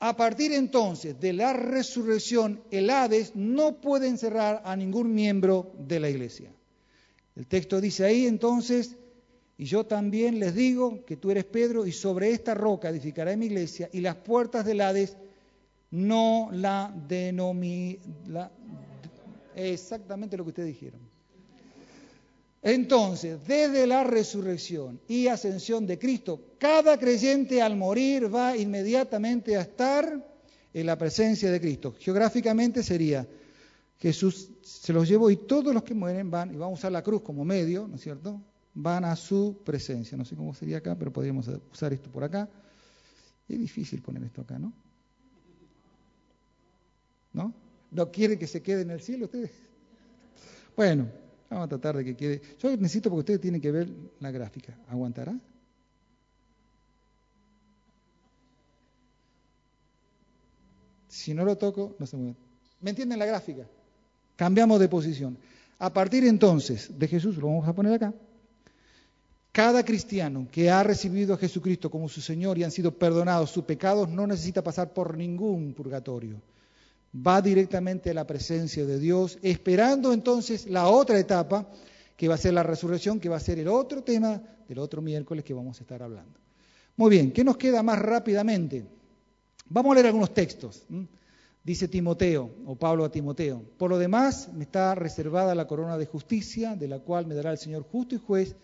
A 0.00 0.14
partir 0.14 0.52
entonces 0.52 1.18
de 1.18 1.32
la 1.32 1.54
resurrección, 1.54 2.60
el 2.70 2.90
Hades 2.90 3.34
no 3.34 3.80
puede 3.80 4.06
encerrar 4.08 4.60
a 4.62 4.76
ningún 4.76 5.14
miembro 5.14 5.72
de 5.78 5.98
la 5.98 6.10
iglesia. 6.10 6.52
El 7.34 7.46
texto 7.46 7.80
dice 7.80 8.04
ahí 8.04 8.26
entonces, 8.26 8.96
y 9.56 9.64
yo 9.64 9.86
también 9.86 10.38
les 10.38 10.54
digo 10.54 11.06
que 11.06 11.16
tú 11.16 11.30
eres 11.30 11.46
Pedro 11.46 11.86
y 11.86 11.92
sobre 11.92 12.32
esta 12.32 12.52
roca 12.52 12.90
edificaré 12.90 13.34
mi 13.38 13.46
iglesia 13.46 13.88
y 13.94 14.00
las 14.00 14.16
puertas 14.16 14.66
del 14.66 14.82
Hades 14.82 15.16
no 15.92 16.48
la 16.52 16.92
denomina. 17.06 18.50
Exactamente 19.54 20.36
lo 20.36 20.44
que 20.44 20.50
ustedes 20.50 20.68
dijeron. 20.68 21.00
Entonces, 22.62 23.38
desde 23.46 23.86
la 23.86 24.04
resurrección 24.04 25.00
y 25.08 25.26
ascensión 25.26 25.86
de 25.86 25.98
Cristo, 25.98 26.40
cada 26.58 26.96
creyente 26.96 27.60
al 27.60 27.76
morir 27.76 28.32
va 28.32 28.56
inmediatamente 28.56 29.56
a 29.56 29.62
estar 29.62 30.24
en 30.72 30.86
la 30.86 30.96
presencia 30.96 31.50
de 31.50 31.60
Cristo. 31.60 31.94
Geográficamente 31.98 32.82
sería, 32.82 33.28
Jesús 33.98 34.50
se 34.62 34.92
los 34.92 35.08
llevó 35.08 35.28
y 35.30 35.36
todos 35.36 35.74
los 35.74 35.82
que 35.82 35.92
mueren 35.92 36.30
van, 36.30 36.54
y 36.54 36.56
vamos 36.56 36.78
a 36.78 36.80
usar 36.80 36.92
la 36.92 37.02
cruz 37.02 37.22
como 37.22 37.44
medio, 37.44 37.88
¿no 37.88 37.96
es 37.96 38.00
cierto? 38.02 38.40
Van 38.74 39.04
a 39.04 39.16
su 39.16 39.60
presencia. 39.64 40.16
No 40.16 40.24
sé 40.24 40.36
cómo 40.36 40.54
sería 40.54 40.78
acá, 40.78 40.96
pero 40.96 41.12
podríamos 41.12 41.50
usar 41.72 41.92
esto 41.92 42.10
por 42.10 42.22
acá. 42.24 42.48
Es 43.48 43.58
difícil 43.58 44.00
poner 44.00 44.22
esto 44.22 44.40
acá, 44.40 44.58
¿no? 44.58 44.72
¿No? 47.32 47.54
¿No 47.90 48.10
quieren 48.10 48.38
que 48.38 48.46
se 48.46 48.62
quede 48.62 48.82
en 48.82 48.90
el 48.90 49.00
cielo 49.00 49.26
ustedes? 49.26 49.52
Bueno, 50.76 51.08
vamos 51.50 51.66
a 51.66 51.68
tratar 51.68 51.96
de 51.96 52.04
que 52.04 52.16
quede. 52.16 52.42
Yo 52.58 52.70
necesito 52.76 53.10
porque 53.10 53.20
ustedes 53.20 53.40
tienen 53.40 53.60
que 53.60 53.70
ver 53.70 53.88
la 54.20 54.30
gráfica. 54.30 54.76
¿Aguantará? 54.88 55.38
Si 61.08 61.34
no 61.34 61.44
lo 61.44 61.56
toco, 61.58 61.94
no 61.98 62.06
se 62.06 62.16
mueve. 62.16 62.36
¿Me 62.80 62.90
entienden 62.90 63.18
la 63.18 63.26
gráfica? 63.26 63.66
Cambiamos 64.36 64.80
de 64.80 64.88
posición. 64.88 65.36
A 65.78 65.92
partir 65.92 66.24
entonces 66.24 66.98
de 66.98 67.06
Jesús, 67.06 67.36
lo 67.36 67.48
vamos 67.48 67.68
a 67.68 67.74
poner 67.74 67.92
acá, 67.92 68.14
cada 69.52 69.84
cristiano 69.84 70.48
que 70.50 70.70
ha 70.70 70.82
recibido 70.82 71.34
a 71.34 71.36
Jesucristo 71.36 71.90
como 71.90 72.08
su 72.08 72.22
Señor 72.22 72.56
y 72.56 72.64
han 72.64 72.70
sido 72.70 72.96
perdonados 72.96 73.50
sus 73.50 73.64
pecados 73.64 74.08
no 74.08 74.26
necesita 74.26 74.62
pasar 74.62 74.94
por 74.94 75.16
ningún 75.16 75.74
purgatorio. 75.74 76.40
Va 77.14 77.42
directamente 77.42 78.10
a 78.10 78.14
la 78.14 78.26
presencia 78.26 78.86
de 78.86 78.98
Dios, 78.98 79.38
esperando 79.42 80.12
entonces 80.12 80.66
la 80.66 80.88
otra 80.88 81.18
etapa, 81.18 81.68
que 82.16 82.28
va 82.28 82.36
a 82.36 82.38
ser 82.38 82.54
la 82.54 82.62
resurrección, 82.62 83.20
que 83.20 83.28
va 83.28 83.36
a 83.36 83.40
ser 83.40 83.58
el 83.58 83.68
otro 83.68 84.02
tema 84.02 84.42
del 84.68 84.78
otro 84.78 85.02
miércoles 85.02 85.44
que 85.44 85.52
vamos 85.52 85.78
a 85.78 85.82
estar 85.82 86.02
hablando. 86.02 86.38
Muy 86.96 87.10
bien, 87.10 87.32
¿qué 87.32 87.44
nos 87.44 87.56
queda 87.56 87.82
más 87.82 87.98
rápidamente? 87.98 88.86
Vamos 89.68 89.92
a 89.92 89.94
leer 89.94 90.06
algunos 90.06 90.32
textos. 90.32 90.84
Dice 91.64 91.88
Timoteo, 91.88 92.50
o 92.66 92.76
Pablo 92.76 93.04
a 93.04 93.12
Timoteo, 93.12 93.62
por 93.78 93.90
lo 93.90 93.98
demás 93.98 94.50
me 94.52 94.64
está 94.64 94.94
reservada 94.94 95.54
la 95.54 95.66
corona 95.66 95.96
de 95.96 96.06
justicia, 96.06 96.76
de 96.76 96.88
la 96.88 96.98
cual 96.98 97.26
me 97.26 97.34
dará 97.34 97.52
el 97.52 97.58
Señor 97.58 97.82
justo 97.82 98.14
y 98.14 98.18
juez 98.18 98.56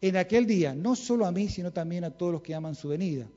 en 0.00 0.16
aquel 0.16 0.46
día, 0.46 0.74
no 0.74 0.96
solo 0.96 1.26
a 1.26 1.32
mí, 1.32 1.48
sino 1.48 1.72
también 1.72 2.04
a 2.04 2.10
todos 2.10 2.32
los 2.32 2.42
que 2.42 2.54
aman 2.54 2.74
su 2.74 2.88
venida. 2.88 3.28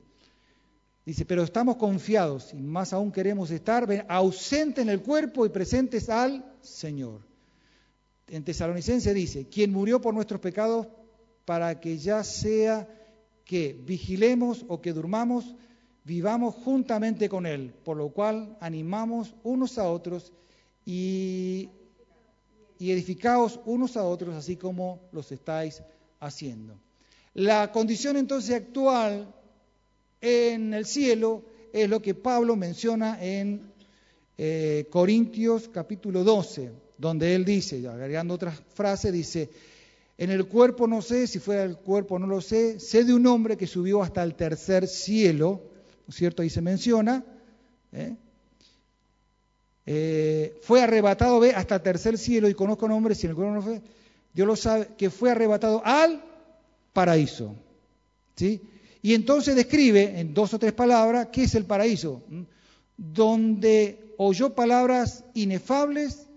Dice, 1.04 1.24
pero 1.24 1.42
estamos 1.42 1.76
confiados 1.76 2.54
y 2.54 2.62
más 2.62 2.92
aún 2.92 3.10
queremos 3.10 3.50
estar 3.50 4.06
ausentes 4.08 4.82
en 4.82 4.88
el 4.88 5.02
cuerpo 5.02 5.44
y 5.44 5.48
presentes 5.48 6.08
al 6.08 6.44
Señor. 6.60 7.22
En 8.28 8.44
Tesalonicense 8.44 9.12
dice, 9.12 9.48
quien 9.48 9.72
murió 9.72 10.00
por 10.00 10.14
nuestros 10.14 10.40
pecados 10.40 10.86
para 11.44 11.80
que 11.80 11.98
ya 11.98 12.22
sea 12.22 12.88
que 13.44 13.72
vigilemos 13.84 14.64
o 14.68 14.80
que 14.80 14.92
durmamos, 14.92 15.56
vivamos 16.04 16.54
juntamente 16.54 17.28
con 17.28 17.46
Él, 17.46 17.74
por 17.84 17.96
lo 17.96 18.10
cual 18.10 18.56
animamos 18.60 19.34
unos 19.42 19.78
a 19.78 19.90
otros 19.90 20.32
y, 20.86 21.68
y 22.78 22.92
edificaos 22.92 23.58
unos 23.64 23.96
a 23.96 24.04
otros, 24.04 24.36
así 24.36 24.56
como 24.56 25.00
los 25.10 25.32
estáis 25.32 25.82
haciendo. 26.20 26.78
La 27.34 27.72
condición 27.72 28.16
entonces 28.16 28.54
actual 28.54 29.34
en 30.22 30.72
el 30.72 30.86
cielo 30.86 31.42
es 31.72 31.90
lo 31.90 32.00
que 32.00 32.14
Pablo 32.14 32.56
menciona 32.56 33.22
en 33.22 33.72
eh, 34.38 34.86
Corintios 34.88 35.68
capítulo 35.68 36.24
12, 36.24 36.70
donde 36.96 37.34
él 37.34 37.44
dice, 37.44 37.86
agregando 37.88 38.34
otra 38.34 38.52
frase, 38.52 39.10
dice, 39.10 39.50
en 40.16 40.30
el 40.30 40.46
cuerpo 40.46 40.86
no 40.86 41.02
sé, 41.02 41.26
si 41.26 41.40
fuera 41.40 41.64
el 41.64 41.76
cuerpo 41.76 42.18
no 42.18 42.26
lo 42.26 42.40
sé, 42.40 42.78
sé 42.78 43.04
de 43.04 43.12
un 43.12 43.26
hombre 43.26 43.56
que 43.56 43.66
subió 43.66 44.02
hasta 44.02 44.22
el 44.22 44.36
tercer 44.36 44.86
cielo, 44.86 45.60
¿no 46.06 46.10
es 46.10 46.14
cierto? 46.14 46.42
Ahí 46.42 46.50
se 46.50 46.62
menciona, 46.62 47.24
¿eh? 47.92 48.16
Eh, 49.84 50.60
fue 50.62 50.80
arrebatado 50.80 51.40
ve, 51.40 51.54
hasta 51.54 51.74
el 51.74 51.82
tercer 51.82 52.16
cielo 52.16 52.48
y 52.48 52.54
conozco 52.54 52.86
nombres, 52.86 53.18
si 53.18 53.26
en 53.26 53.30
el 53.30 53.36
cuerpo 53.36 53.54
no 53.54 53.62
fue, 53.62 53.82
Dios 54.32 54.46
lo 54.46 54.54
sabe, 54.54 54.88
que 54.96 55.10
fue 55.10 55.32
arrebatado 55.32 55.82
al 55.84 56.22
paraíso. 56.92 57.56
¿sí? 58.36 58.60
Y 59.02 59.14
entonces 59.14 59.56
describe 59.56 60.20
en 60.20 60.32
dos 60.32 60.54
o 60.54 60.58
tres 60.58 60.72
palabras 60.72 61.28
qué 61.32 61.42
es 61.42 61.54
el 61.56 61.66
paraíso, 61.66 62.22
donde 62.96 64.14
oyó 64.16 64.54
palabras 64.54 65.24
inefables 65.34 66.28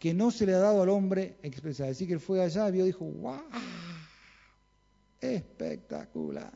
que 0.00 0.14
no 0.14 0.32
se 0.32 0.44
le 0.44 0.54
ha 0.54 0.58
dado 0.58 0.82
al 0.82 0.88
hombre 0.88 1.36
expresar. 1.42 1.88
Así 1.88 2.06
que 2.06 2.14
él 2.14 2.20
fue 2.20 2.42
allá, 2.42 2.68
vio 2.70 2.84
dijo, 2.84 3.04
¡wow! 3.04 3.40
Espectacular. 5.20 6.52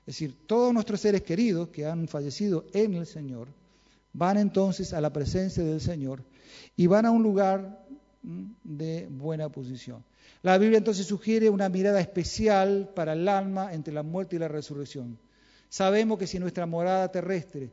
Es 0.00 0.16
decir, 0.16 0.36
todos 0.46 0.72
nuestros 0.72 1.00
seres 1.00 1.22
queridos 1.22 1.68
que 1.68 1.86
han 1.86 2.08
fallecido 2.08 2.66
en 2.72 2.94
el 2.94 3.06
Señor 3.06 3.48
van 4.12 4.38
entonces 4.38 4.92
a 4.92 5.00
la 5.00 5.12
presencia 5.12 5.62
del 5.62 5.80
Señor 5.80 6.24
y 6.76 6.86
van 6.86 7.06
a 7.06 7.10
un 7.10 7.22
lugar 7.22 7.84
de 8.22 9.08
buena 9.10 9.48
posición. 9.48 10.04
La 10.42 10.56
Biblia 10.56 10.78
entonces 10.78 11.06
sugiere 11.06 11.50
una 11.50 11.68
mirada 11.68 12.00
especial 12.00 12.90
para 12.94 13.12
el 13.12 13.28
alma 13.28 13.74
entre 13.74 13.92
la 13.92 14.02
muerte 14.02 14.36
y 14.36 14.38
la 14.38 14.48
resurrección. 14.48 15.18
Sabemos 15.68 16.18
que 16.18 16.26
si 16.26 16.38
nuestra 16.38 16.66
morada 16.66 17.10
terrestre, 17.10 17.70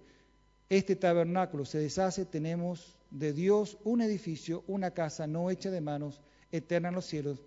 este 0.70 0.96
tabernáculo 0.98 1.66
se 1.66 1.80
deshace, 1.80 2.26
tenemos 2.26 2.98
de 3.10 3.32
Dios 3.32 3.78
un 3.86 4.02
edificio, 4.02 4.64
una 4.68 4.92
casa 4.92 5.28
no 5.28 5.50
hecha 5.50 5.72
de 5.72 5.80
manos, 5.80 6.22
eterna 6.52 6.90
en 6.90 6.96
los 6.96 7.06
cielos, 7.06 7.40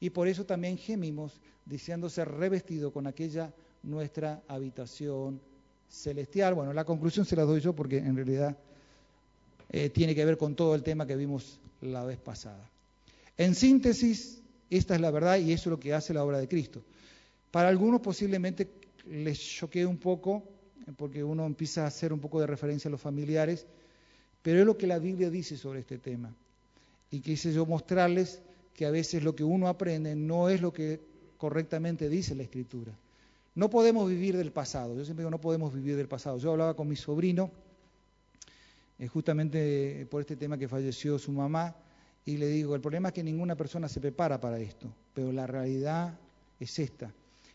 y 0.00 0.10
por 0.10 0.26
eso 0.26 0.44
también 0.44 0.76
gemimos 0.76 1.40
deseando 1.64 2.10
ser 2.10 2.28
revestido 2.28 2.92
con 2.92 3.06
aquella 3.06 3.54
nuestra 3.84 4.42
habitación 4.48 5.40
celestial. 5.88 6.54
Bueno, 6.54 6.72
la 6.72 6.84
conclusión 6.84 7.24
se 7.24 7.36
la 7.36 7.44
doy 7.44 7.60
yo 7.60 7.74
porque 7.74 7.98
en 7.98 8.16
realidad 8.16 8.56
eh, 9.70 9.88
tiene 9.90 10.14
que 10.14 10.24
ver 10.24 10.36
con 10.36 10.56
todo 10.56 10.74
el 10.74 10.82
tema 10.82 11.06
que 11.06 11.16
vimos 11.16 11.60
la 11.80 12.04
vez 12.04 12.18
pasada. 12.18 12.68
En 13.36 13.54
síntesis, 13.54 14.42
esta 14.70 14.94
es 14.94 15.00
la 15.00 15.10
verdad 15.10 15.38
y 15.38 15.52
eso 15.52 15.68
es 15.68 15.72
lo 15.72 15.80
que 15.80 15.94
hace 15.94 16.14
la 16.14 16.24
obra 16.24 16.38
de 16.38 16.48
Cristo. 16.48 16.82
Para 17.50 17.68
algunos 17.68 18.00
posiblemente 18.00 18.68
les 19.06 19.38
choquee 19.38 19.86
un 19.86 19.98
poco, 19.98 20.42
porque 20.96 21.22
uno 21.22 21.46
empieza 21.46 21.84
a 21.84 21.86
hacer 21.86 22.12
un 22.12 22.20
poco 22.20 22.40
de 22.40 22.46
referencia 22.46 22.88
a 22.88 22.92
los 22.92 23.00
familiares, 23.00 23.66
pero 24.42 24.60
es 24.60 24.66
lo 24.66 24.76
que 24.76 24.86
la 24.86 24.98
Biblia 24.98 25.30
dice 25.30 25.56
sobre 25.56 25.80
este 25.80 25.98
tema. 25.98 26.34
Y 27.10 27.20
quise 27.20 27.52
yo 27.52 27.64
mostrarles 27.64 28.40
que 28.74 28.86
a 28.86 28.90
veces 28.90 29.22
lo 29.22 29.34
que 29.34 29.44
uno 29.44 29.68
aprende 29.68 30.14
no 30.16 30.48
es 30.48 30.60
lo 30.60 30.72
que 30.72 31.00
correctamente 31.38 32.08
dice 32.08 32.34
la 32.34 32.42
Escritura. 32.42 32.92
No 33.54 33.70
podemos 33.70 34.08
vivir 34.08 34.36
del 34.36 34.50
pasado. 34.50 34.96
Yo 34.96 35.04
siempre 35.04 35.22
digo, 35.22 35.30
no 35.30 35.40
podemos 35.40 35.72
vivir 35.72 35.96
del 35.96 36.08
pasado. 36.08 36.38
Yo 36.38 36.50
hablaba 36.50 36.74
con 36.74 36.88
mi 36.88 36.96
sobrino 36.96 37.50
eh, 38.98 39.06
justamente 39.06 40.06
por 40.10 40.20
este 40.20 40.36
tema 40.36 40.58
que 40.58 40.68
falleció 40.68 41.18
su 41.18 41.32
mamá, 41.32 41.74
y 42.26 42.36
le 42.36 42.48
digo, 42.48 42.74
el 42.74 42.80
problema 42.80 43.08
es 43.08 43.14
que 43.14 43.22
ninguna 43.22 43.54
persona 43.54 43.88
se 43.88 44.00
prepara 44.00 44.40
para 44.40 44.58
esto, 44.58 44.88
pero 45.12 45.30
la 45.30 45.46
realidad 45.46 46.18
es 46.58 46.78
esta. 46.78 47.12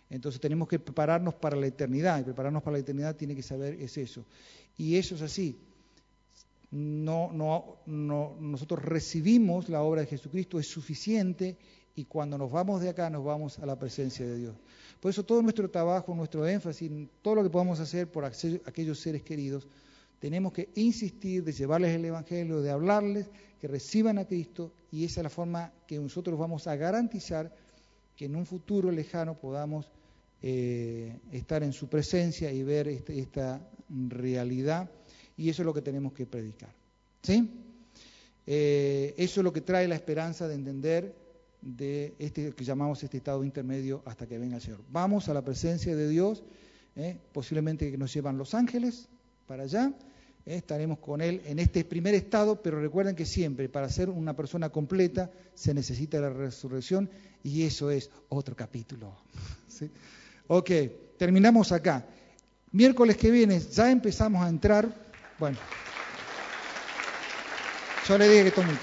Entonces 0.10 0.40
tenemos 0.42 0.68
que 0.68 0.80
prepararnos 0.80 1.34
para 1.36 1.56
la 1.56 1.68
eternidad, 1.68 2.20
y 2.20 2.24
prepararnos 2.24 2.64
para 2.64 2.74
la 2.74 2.80
eternidad 2.80 3.16
tiene 3.16 3.36
que 3.36 3.44
saber 3.44 3.76
es 3.76 3.98
eso. 3.98 4.24
Y 4.78 4.96
eso 4.96 5.16
es 5.16 5.22
así. 5.22 5.58
No, 6.72 7.32
no, 7.34 7.78
no, 7.88 8.36
nosotros 8.40 8.84
recibimos 8.84 9.70
la 9.70 9.82
obra 9.82 10.02
de 10.02 10.08
Jesucristo, 10.08 10.60
es 10.60 10.68
suficiente, 10.68 11.58
y 11.96 12.06
cuando 12.06 12.38
nos 12.38 12.52
vamos 12.52 12.82
de 12.82 12.90
acá 12.90 13.10
nos 13.10 13.26
vamos 13.26 13.60
a 13.60 13.66
la 13.66 13.78
presencia 13.78 14.26
de 14.26 14.38
Dios. 14.38 14.56
Por 15.00 15.10
eso 15.12 15.24
todo 15.24 15.42
nuestro 15.42 15.70
trabajo, 15.70 16.14
nuestro 16.14 16.48
énfasis, 16.48 16.92
todo 17.22 17.36
lo 17.36 17.44
que 17.44 17.50
podamos 17.50 17.80
hacer 17.80 18.08
por 18.08 18.24
aquellos 18.24 19.00
seres 19.00 19.24
queridos, 19.24 19.68
tenemos 20.20 20.54
que 20.54 20.70
insistir 20.76 21.44
de 21.44 21.54
llevarles 21.54 21.96
el 21.96 22.06
Evangelio, 22.06 22.62
de 22.62 22.72
hablarles, 22.72 23.28
que 23.60 23.68
reciban 23.68 24.18
a 24.18 24.26
Cristo 24.26 24.72
y 24.92 25.06
esa 25.06 25.22
es 25.22 25.24
la 25.24 25.30
forma 25.30 25.72
que 25.86 26.00
nosotros 26.00 26.40
vamos 26.40 26.68
a 26.68 26.76
garantizar 26.76 27.54
que 28.16 28.26
en 28.26 28.36
un 28.36 28.46
futuro 28.46 28.92
lejano 28.92 29.36
podamos 29.36 29.90
eh, 30.42 31.20
estar 31.32 31.64
en 31.64 31.74
su 31.74 31.88
presencia 31.88 32.52
y 32.52 32.64
ver 32.64 32.88
este, 32.88 33.20
esta 33.20 33.62
realidad 33.90 34.90
y 35.36 35.50
eso 35.50 35.62
es 35.62 35.66
lo 35.66 35.74
que 35.74 35.82
tenemos 35.82 36.14
que 36.14 36.26
predicar. 36.26 36.74
¿sí? 37.22 37.50
Eh, 38.46 39.14
eso 39.18 39.42
es 39.42 39.44
lo 39.44 39.54
que 39.54 39.62
trae 39.62 39.88
la 39.88 39.96
esperanza 39.96 40.48
de 40.48 40.56
entender 40.56 41.16
de 41.62 42.16
este 42.20 42.54
que 42.54 42.64
llamamos 42.64 43.04
este 43.04 43.18
estado 43.18 43.44
intermedio 43.44 44.02
hasta 44.06 44.28
que 44.28 44.38
venga 44.38 44.56
el 44.56 44.62
Señor. 44.62 44.82
Vamos 44.90 45.28
a 45.28 45.34
la 45.34 45.44
presencia 45.44 45.96
de 45.96 46.08
Dios, 46.08 46.44
¿eh? 46.96 47.18
posiblemente 47.34 47.92
que 47.92 47.98
nos 47.98 48.14
llevan 48.14 48.38
los 48.38 48.54
ángeles 48.54 49.10
para 49.46 49.64
allá. 49.64 49.94
Estaremos 50.46 51.00
con 51.00 51.22
Él 51.22 51.42
en 51.46 51.60
este 51.60 51.84
primer 51.86 52.16
estado, 52.16 52.62
pero 52.62 52.82
recuerden 52.82 53.16
que 53.16 53.26
siempre 53.26 53.70
para 53.70 53.90
ser 53.90 54.10
una 54.10 54.36
persona 54.36 54.70
completa 54.70 55.32
se 55.54 55.74
necesita 55.74 56.20
la 56.20 56.30
resurrección 56.30 57.10
y 57.44 57.64
eso 57.64 57.92
es 57.92 58.10
otro 58.30 58.56
capítulo. 58.56 59.16
Ok, 60.52 60.72
terminamos 61.16 61.72
acá. 61.72 62.08
Miércoles 62.72 63.18
que 63.18 63.30
viene 63.30 63.60
ya 63.60 63.92
empezamos 63.92 64.44
a 64.44 64.50
entrar, 64.50 64.92
bueno, 65.38 65.60
yo 68.08 68.18
le 68.18 68.28
dije 68.28 68.42
que 68.42 68.48
esto 68.48 68.64
mucho. 68.64 68.80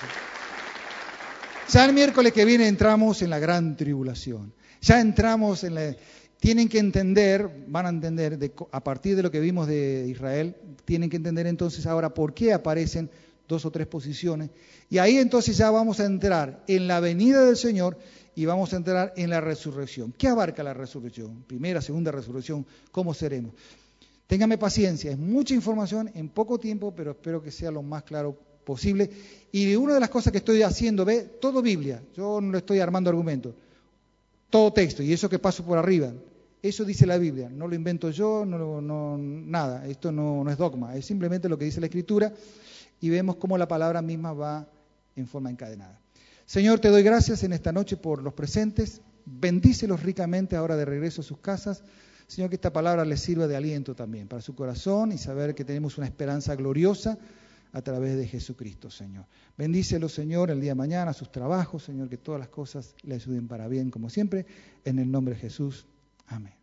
Ya 1.69 1.85
el 1.85 1.93
miércoles 1.93 2.33
que 2.33 2.45
viene 2.45 2.69
entramos 2.69 3.23
en 3.23 3.31
la 3.31 3.41
gran 3.41 3.77
tribulación. 3.77 4.55
Ya 4.81 5.01
entramos 5.01 5.65
en 5.65 5.75
la 5.75 5.97
tienen 6.41 6.69
que 6.69 6.79
entender, 6.79 7.65
van 7.69 7.87
a 7.87 7.89
entender, 7.89 8.39
a 8.71 8.85
partir 8.85 9.17
de 9.17 9.23
lo 9.23 9.31
que 9.31 9.41
vimos 9.41 9.67
de 9.67 10.07
Israel, 10.09 10.55
tienen 10.85 11.11
que 11.11 11.17
entender 11.17 11.47
entonces 11.47 11.87
ahora 11.87 12.13
por 12.13 12.35
qué 12.35 12.53
aparecen 12.53 13.11
dos 13.49 13.65
o 13.65 13.71
tres 13.71 13.87
posiciones. 13.87 14.51
Y 14.91 14.99
ahí 14.99 15.17
entonces 15.17 15.57
ya 15.57 15.71
vamos 15.71 16.01
a 16.01 16.05
entrar 16.05 16.63
en 16.69 16.89
la 16.89 17.01
venida 17.01 17.45
del 17.45 17.57
Señor 17.57 17.99
y 18.35 18.45
vamos 18.45 18.73
a 18.73 18.77
entrar 18.77 19.13
en 19.17 19.31
la 19.31 19.41
resurrección. 19.41 20.13
¿Qué 20.17 20.29
abarca 20.29 20.63
la 20.63 20.75
resurrección? 20.75 21.45
Primera, 21.47 21.81
segunda 21.81 22.13
resurrección, 22.13 22.67
¿cómo 22.93 23.15
seremos? 23.15 23.55
Téngame 24.27 24.59
paciencia, 24.59 25.13
es 25.13 25.19
mucha 25.19 25.55
información 25.55 26.11
en 26.15 26.29
poco 26.29 26.59
tiempo, 26.59 26.93
pero 26.95 27.13
espero 27.13 27.43
que 27.43 27.51
sea 27.51 27.71
lo 27.71 27.83
más 27.83 28.03
claro 28.03 28.37
posible. 28.65 29.09
Y 29.53 29.75
una 29.77 29.95
de 29.95 30.01
las 30.01 30.11
cosas 30.11 30.33
que 30.33 30.39
estoy 30.39 30.63
haciendo, 30.63 31.05
ve, 31.05 31.23
todo 31.41 31.63
Biblia, 31.63 32.03
yo 32.15 32.41
no 32.41 32.59
estoy 32.59 32.81
armando 32.81 33.09
argumentos 33.09 33.55
todo 34.51 34.73
texto, 34.73 35.03
y 35.03 35.13
eso 35.13 35.29
que 35.29 35.39
paso 35.39 35.65
por 35.65 35.79
arriba. 35.79 36.13
Eso 36.63 36.85
dice 36.85 37.07
la 37.07 37.19
Biblia, 37.19 37.49
no 37.49 37.69
lo 37.69 37.75
invento 37.75 38.11
yo, 38.11 38.45
no, 38.45 38.81
no 38.81 39.19
nada, 39.19 39.87
esto 39.87 40.11
no, 40.11 40.43
no, 40.43 40.51
es 40.51 40.59
dogma, 40.59 40.97
es 40.97 41.05
simplemente 41.07 41.49
lo 41.49 41.59
que 41.59 41.67
dice 41.67 41.81
la 41.81 41.87
Escritura 41.87 42.33
y 43.01 43.11
vemos 43.11 43.37
cómo 43.37 43.59
la 43.59 43.69
palabra 43.69 44.03
misma 44.03 44.33
va 44.33 44.69
en 45.15 45.27
forma 45.27 45.51
encadenada. 45.51 46.01
Señor, 46.45 46.81
te 46.81 46.89
doy 46.89 47.03
gracias 47.03 47.43
en 47.43 47.53
esta 47.53 47.73
noche 47.73 47.97
por 47.97 48.23
los 48.23 48.33
presentes. 48.33 49.01
Bendícelos 49.25 50.03
ricamente 50.03 50.57
ahora 50.57 50.77
de 50.77 50.85
regreso 50.85 51.21
a 51.21 51.25
sus 51.25 51.39
casas. 51.39 51.83
Señor, 52.27 52.51
que 52.51 52.57
esta 52.57 52.73
palabra 52.73 53.05
les 53.05 53.21
sirva 53.21 53.47
de 53.47 53.57
aliento 53.57 53.95
también 53.95 54.29
para 54.29 54.43
su 54.43 54.55
corazón 54.55 55.13
y 55.13 55.19
saber 55.19 55.55
que 55.55 55.65
tenemos 55.65 55.99
una 55.99 56.07
esperanza 56.07 56.55
gloriosa 56.55 57.19
a 57.77 57.83
través 57.83 58.17
de 58.17 58.27
Jesucristo, 58.27 58.91
Señor. 58.91 59.27
Bendícelos, 59.59 60.15
Señor, 60.15 60.51
el 60.51 60.63
día 60.63 60.71
de 60.71 60.77
mañana, 60.77 61.13
sus 61.13 61.31
trabajos, 61.31 61.83
Señor, 61.83 62.09
que 62.09 62.17
todas 62.17 62.41
las 62.41 62.49
cosas 62.49 62.95
le 63.03 63.17
ayuden 63.17 63.49
para 63.49 63.69
bien, 63.69 63.91
como 63.91 64.09
siempre, 64.09 64.47
en 64.87 64.99
el 64.99 65.11
nombre 65.11 65.35
de 65.35 65.41
Jesús. 65.43 65.87
Amén. 66.27 66.55